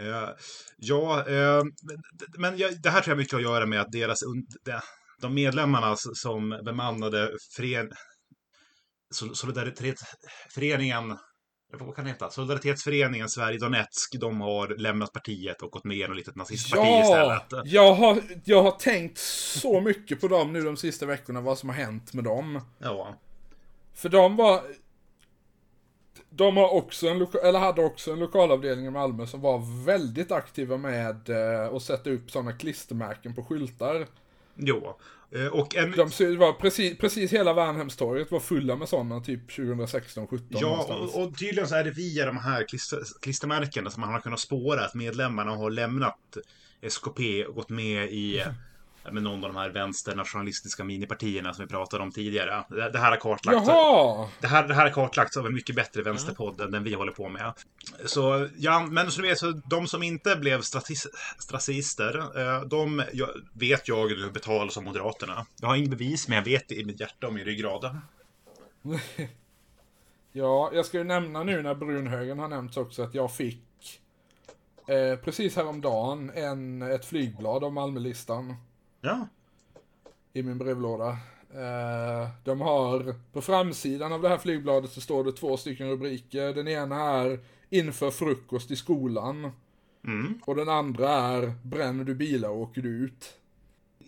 Eh, 0.00 0.28
ja, 0.76 1.28
eh, 1.28 1.62
men, 1.62 1.98
men 2.38 2.58
jag, 2.58 2.82
det 2.82 2.90
här 2.90 3.00
tror 3.00 3.12
jag 3.12 3.18
mycket 3.18 3.34
att 3.34 3.42
göra 3.42 3.66
med 3.66 3.80
att 3.80 3.92
deras 3.92 4.20
de, 4.64 4.80
de 5.20 5.34
medlemmarna 5.34 5.96
som 5.96 6.60
bemannade 6.64 7.32
fören, 7.56 7.92
Sol- 9.14 9.34
Solidaritetsföreningen, 9.34 11.18
vad 11.80 11.96
kan 11.96 12.04
det 12.04 12.10
heta? 12.10 12.30
Solidaritetsföreningen 12.30 13.28
Sverige 13.28 13.58
Donetsk, 13.58 14.14
de 14.20 14.40
har 14.40 14.68
lämnat 14.68 15.12
partiet 15.12 15.62
och 15.62 15.70
gått 15.70 15.84
med 15.84 15.96
i 15.96 16.06
något 16.08 16.16
litet 16.16 16.36
nazistparti 16.36 16.82
Ja, 16.86 17.02
istället. 17.02 17.66
jag 17.72 17.94
har, 17.94 18.22
jag 18.44 18.62
har 18.62 18.70
tänkt 18.70 19.18
så 19.18 19.80
mycket 19.80 20.20
på 20.20 20.28
dem 20.28 20.52
nu 20.52 20.60
de 20.62 20.76
sista 20.76 21.06
veckorna, 21.06 21.40
vad 21.40 21.58
som 21.58 21.68
har 21.68 21.76
hänt 21.76 22.12
med 22.12 22.24
dem. 22.24 22.60
Ja. 22.78 23.14
För 23.94 24.08
de 24.08 24.36
var... 24.36 24.60
De 26.30 26.56
har 26.56 26.74
också 26.74 27.08
en, 27.08 27.26
eller 27.42 27.58
hade 27.58 27.84
också 27.84 28.12
en 28.12 28.18
lokalavdelning 28.18 28.86
i 28.86 28.90
Malmö 28.90 29.26
som 29.26 29.40
var 29.40 29.84
väldigt 29.84 30.32
aktiva 30.32 30.76
med 30.76 31.28
eh, 31.28 31.74
att 31.74 31.82
sätta 31.82 32.10
upp 32.10 32.30
sådana 32.30 32.52
klistermärken 32.52 33.34
på 33.34 33.44
skyltar. 33.44 34.06
Jo. 34.54 34.96
Eh, 35.34 35.46
och 35.46 35.76
en, 35.76 35.90
De 35.90 36.36
var 36.36 36.52
precis, 36.52 36.98
precis 36.98 37.32
hela 37.32 37.52
Värnhemstorget 37.54 38.30
var 38.30 38.40
fulla 38.40 38.76
med 38.76 38.88
sådana 38.88 39.20
typ 39.20 39.56
2016, 39.56 40.26
17 40.26 40.46
Ja, 40.50 40.86
och, 40.88 41.22
och 41.22 41.38
tydligen 41.38 41.68
så 41.68 41.74
är 41.74 41.84
det 41.84 41.90
via 41.90 42.26
de 42.26 42.38
här 42.38 42.68
klister, 42.68 42.98
klistermärkena 43.22 43.90
som 43.90 44.00
man 44.00 44.12
har 44.12 44.20
kunnat 44.20 44.40
spåra 44.40 44.84
att 44.84 44.94
medlemmarna 44.94 45.50
har 45.50 45.70
lämnat 45.70 46.36
SKP 46.80 47.44
och 47.44 47.54
gått 47.54 47.68
med 47.68 48.12
i 48.12 48.42
med 49.12 49.22
någon 49.22 49.44
av 49.44 49.52
de 49.52 49.56
här 49.56 49.70
vänsternationalistiska 49.70 50.84
minipartierna 50.84 51.54
som 51.54 51.64
vi 51.64 51.68
pratade 51.68 52.02
om 52.02 52.12
tidigare. 52.12 52.64
Det, 52.68 52.90
det 52.90 52.98
här 52.98 53.10
har 53.10 53.16
kartlagts. 53.16 53.66
Det 54.40 54.46
här, 54.46 54.68
det 54.68 54.74
här 54.74 54.82
har 54.82 54.90
kartlagts 54.90 55.36
av 55.36 55.46
en 55.46 55.54
mycket 55.54 55.76
bättre 55.76 56.02
vänsterpodd 56.02 56.60
än 56.60 56.70
den 56.70 56.84
vi 56.84 56.94
håller 56.94 57.12
på 57.12 57.28
med. 57.28 57.52
Så, 58.06 58.48
ja, 58.56 58.86
men 58.90 59.10
så 59.10 59.22
du 59.22 59.28
vet, 59.28 59.38
så 59.38 59.50
de 59.50 59.86
som 59.86 60.02
inte 60.02 60.36
blev 60.36 60.60
stratis, 60.60 61.06
strassister, 61.38 62.18
eh, 62.18 62.62
de 62.62 63.02
jag, 63.12 63.28
vet 63.52 63.88
jag 63.88 64.32
betalas 64.32 64.76
av 64.76 64.82
Moderaterna. 64.82 65.46
Jag 65.60 65.68
har 65.68 65.76
inget 65.76 65.90
bevis, 65.90 66.28
men 66.28 66.36
jag 66.36 66.44
vet 66.44 66.68
det 66.68 66.74
i 66.74 66.84
mitt 66.84 67.00
hjärta 67.00 67.26
och 67.26 67.34
min 67.34 67.44
ryggrad. 67.44 68.00
Ja, 70.36 70.70
jag 70.74 70.86
ska 70.86 70.98
ju 70.98 71.04
nämna 71.04 71.42
nu 71.42 71.62
när 71.62 71.74
brunhögen 71.74 72.38
har 72.38 72.48
nämnts 72.48 72.76
också 72.76 73.02
att 73.02 73.14
jag 73.14 73.32
fick 73.32 74.00
eh, 74.88 75.18
precis 75.18 75.56
häromdagen 75.56 76.30
en, 76.34 76.82
ett 76.82 77.04
flygblad 77.04 77.64
om 77.64 77.74
Malmölistan 77.74 78.56
Ja. 79.04 79.28
i 80.32 80.42
min 80.42 80.58
brevlåda. 80.58 81.08
Eh, 81.54 82.28
de 82.44 82.60
har, 82.60 83.14
på 83.32 83.42
framsidan 83.42 84.12
av 84.12 84.22
det 84.22 84.28
här 84.28 84.38
flygbladet 84.38 84.92
så 84.92 85.00
står 85.00 85.24
det 85.24 85.32
två 85.32 85.56
stycken 85.56 85.90
rubriker. 85.90 86.54
Den 86.54 86.68
ena 86.68 87.00
är 87.00 87.38
Inför 87.70 88.10
frukost 88.10 88.70
i 88.70 88.76
skolan. 88.76 89.52
Mm. 90.04 90.40
Och 90.46 90.56
den 90.56 90.68
andra 90.68 91.10
är 91.10 91.52
Bränner 91.62 92.04
du 92.04 92.14
bilar 92.14 92.48
och 92.48 92.60
åker 92.60 92.82
du 92.82 92.88
ut. 92.88 93.34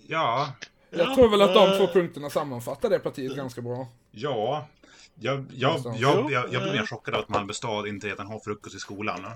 Ja. 0.06 0.52
Jag 0.90 1.14
tror 1.14 1.28
väl 1.28 1.42
att 1.42 1.54
de 1.54 1.78
två 1.78 1.92
punkterna 1.92 2.30
sammanfattar 2.30 2.90
det 2.90 2.98
partiet 2.98 3.36
ganska 3.36 3.62
bra. 3.62 3.88
Ja. 4.10 4.68
Jag, 5.14 5.44
jag, 5.52 5.68
Någonstans. 5.68 6.00
jag, 6.00 6.32
jag, 6.32 6.52
jag 6.52 6.62
blev 6.62 6.74
mer 6.74 6.86
chockad 6.86 7.14
av 7.14 7.20
att 7.20 7.28
Malmö 7.28 7.52
stad 7.52 7.86
inte 7.86 8.06
redan 8.06 8.26
har 8.26 8.38
frukost 8.38 8.76
i 8.76 8.78
skolan. 8.78 9.26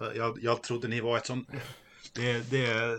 Jag, 0.00 0.16
jag, 0.16 0.38
jag 0.42 0.62
trodde 0.62 0.88
ni 0.88 1.00
var 1.00 1.16
ett 1.16 1.26
sånt... 1.26 1.48
Det, 2.12 2.50
det, 2.50 2.98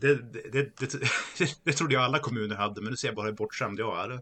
det, 0.00 0.32
det, 0.32 0.78
det, 0.78 1.00
det, 1.64 1.72
trodde 1.72 1.94
jag 1.94 2.02
alla 2.02 2.18
kommuner 2.18 2.56
hade, 2.56 2.80
men 2.80 2.90
nu 2.90 2.96
ser 2.96 3.08
jag 3.08 3.14
bara 3.14 3.26
hur 3.26 3.32
bortskämd 3.32 3.78
jag 3.78 4.04
är. 4.04 4.20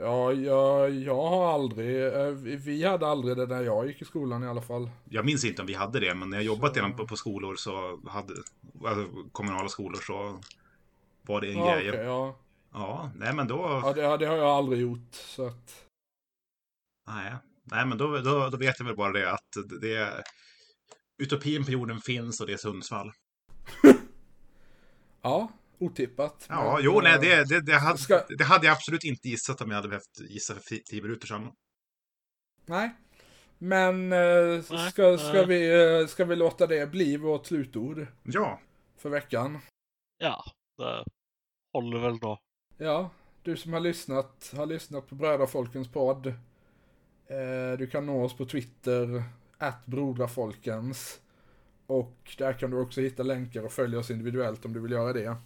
Ja, 0.00 0.32
jag, 0.32 0.90
jag 0.90 1.28
har 1.28 1.52
aldrig, 1.54 2.06
eh, 2.06 2.30
vi 2.64 2.84
hade 2.84 3.06
aldrig 3.06 3.36
det 3.36 3.46
när 3.46 3.62
jag 3.62 3.86
gick 3.86 4.02
i 4.02 4.04
skolan 4.04 4.44
i 4.44 4.46
alla 4.46 4.62
fall. 4.62 4.90
Jag 5.10 5.24
minns 5.24 5.44
inte 5.44 5.62
om 5.62 5.66
vi 5.66 5.74
hade 5.74 6.00
det, 6.00 6.14
men 6.14 6.30
när 6.30 6.36
jag 6.36 6.44
jobbat 6.44 6.76
inom 6.76 6.96
på, 6.96 7.06
på 7.06 7.16
skolor 7.16 7.56
så 7.56 8.00
hade... 8.06 8.34
Alltså, 8.84 9.12
kommunala 9.32 9.68
skolor 9.68 9.98
så 10.06 10.40
var 11.22 11.40
det 11.40 11.46
en 11.52 11.58
Ja, 11.58 11.76
grej. 11.76 11.88
okej, 11.90 12.04
ja. 12.04 12.36
Ja, 12.72 13.10
nej 13.16 13.34
men 13.34 13.48
då... 13.48 13.80
ja 13.84 13.92
det, 13.92 14.16
det 14.16 14.26
har 14.26 14.36
jag 14.36 14.46
aldrig 14.48 14.80
gjort, 14.80 15.08
så 15.12 15.46
att... 15.46 15.84
Nej, 17.06 17.34
nej 17.64 17.86
men 17.86 17.98
då, 17.98 18.18
då, 18.18 18.48
då 18.48 18.56
vet 18.56 18.78
jag 18.78 18.86
väl 18.86 18.96
bara 18.96 19.12
det 19.12 19.32
att 19.32 19.56
det. 19.80 20.24
Utopin 21.22 21.64
på 21.64 21.70
jorden 21.70 22.00
finns 22.00 22.40
och 22.40 22.46
det 22.46 22.52
är 22.52 22.56
Sundsvall. 22.56 23.12
Ja, 25.22 25.48
otippat. 25.78 26.46
Ja, 26.48 26.74
men, 26.74 26.84
jo, 26.84 27.00
nej, 27.00 27.14
eh, 27.14 27.20
det, 27.20 27.44
det, 27.44 27.60
det, 27.60 27.74
hade, 27.78 27.98
ska- 27.98 28.26
det 28.38 28.44
hade 28.44 28.66
jag 28.66 28.72
absolut 28.72 29.04
inte 29.04 29.28
gissat 29.28 29.60
om 29.60 29.70
jag 29.70 29.76
hade 29.76 29.88
behövt 29.88 30.20
gissa 30.20 30.54
för 30.54 30.60
tio 30.76 31.02
minuter 31.02 31.26
sedan. 31.26 31.52
Nej. 32.66 32.94
Men 33.58 34.12
eh, 34.12 34.62
ska, 34.62 35.18
ska, 35.18 35.32
nej. 35.32 35.46
vi, 35.46 36.00
eh, 36.00 36.06
ska 36.06 36.24
vi 36.24 36.36
låta 36.36 36.66
det 36.66 36.90
bli 36.90 37.16
vårt 37.16 37.46
slutord 37.46 38.06
Ja, 38.22 38.60
för 38.96 39.10
veckan? 39.10 39.58
Ja, 40.18 40.44
det 40.76 41.04
håller 41.72 41.98
väl 41.98 42.18
då. 42.18 42.38
Ja, 42.76 43.10
du 43.42 43.56
som 43.56 43.72
har 43.72 43.80
lyssnat, 43.80 44.52
har 44.56 44.66
lyssnat 44.66 45.08
på 45.08 45.14
Brödrafolkens 45.14 45.88
podd. 45.88 46.26
Eh, 47.26 47.78
du 47.78 47.86
kan 47.90 48.06
nå 48.06 48.24
oss 48.24 48.36
på 48.36 48.46
Twitter, 48.46 49.22
att 49.58 49.86
Brodrafolkens. 49.86 51.20
Och 51.88 52.34
där 52.38 52.52
kan 52.52 52.70
du 52.70 52.76
också 52.76 53.00
hitta 53.00 53.22
länkar 53.22 53.62
och 53.62 53.72
följa 53.72 53.98
oss 53.98 54.10
individuellt 54.10 54.64
om 54.64 54.72
du 54.72 54.80
vill 54.80 54.92
göra 54.92 55.12
det. 55.12 55.36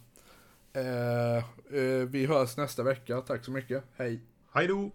Eh, 0.73 1.37
eh, 1.79 2.07
vi 2.07 2.25
hörs 2.25 2.57
nästa 2.57 2.83
vecka, 2.83 3.21
tack 3.21 3.45
så 3.45 3.51
mycket, 3.51 3.83
hej! 3.97 4.19
hej 4.53 4.67
då! 4.67 4.91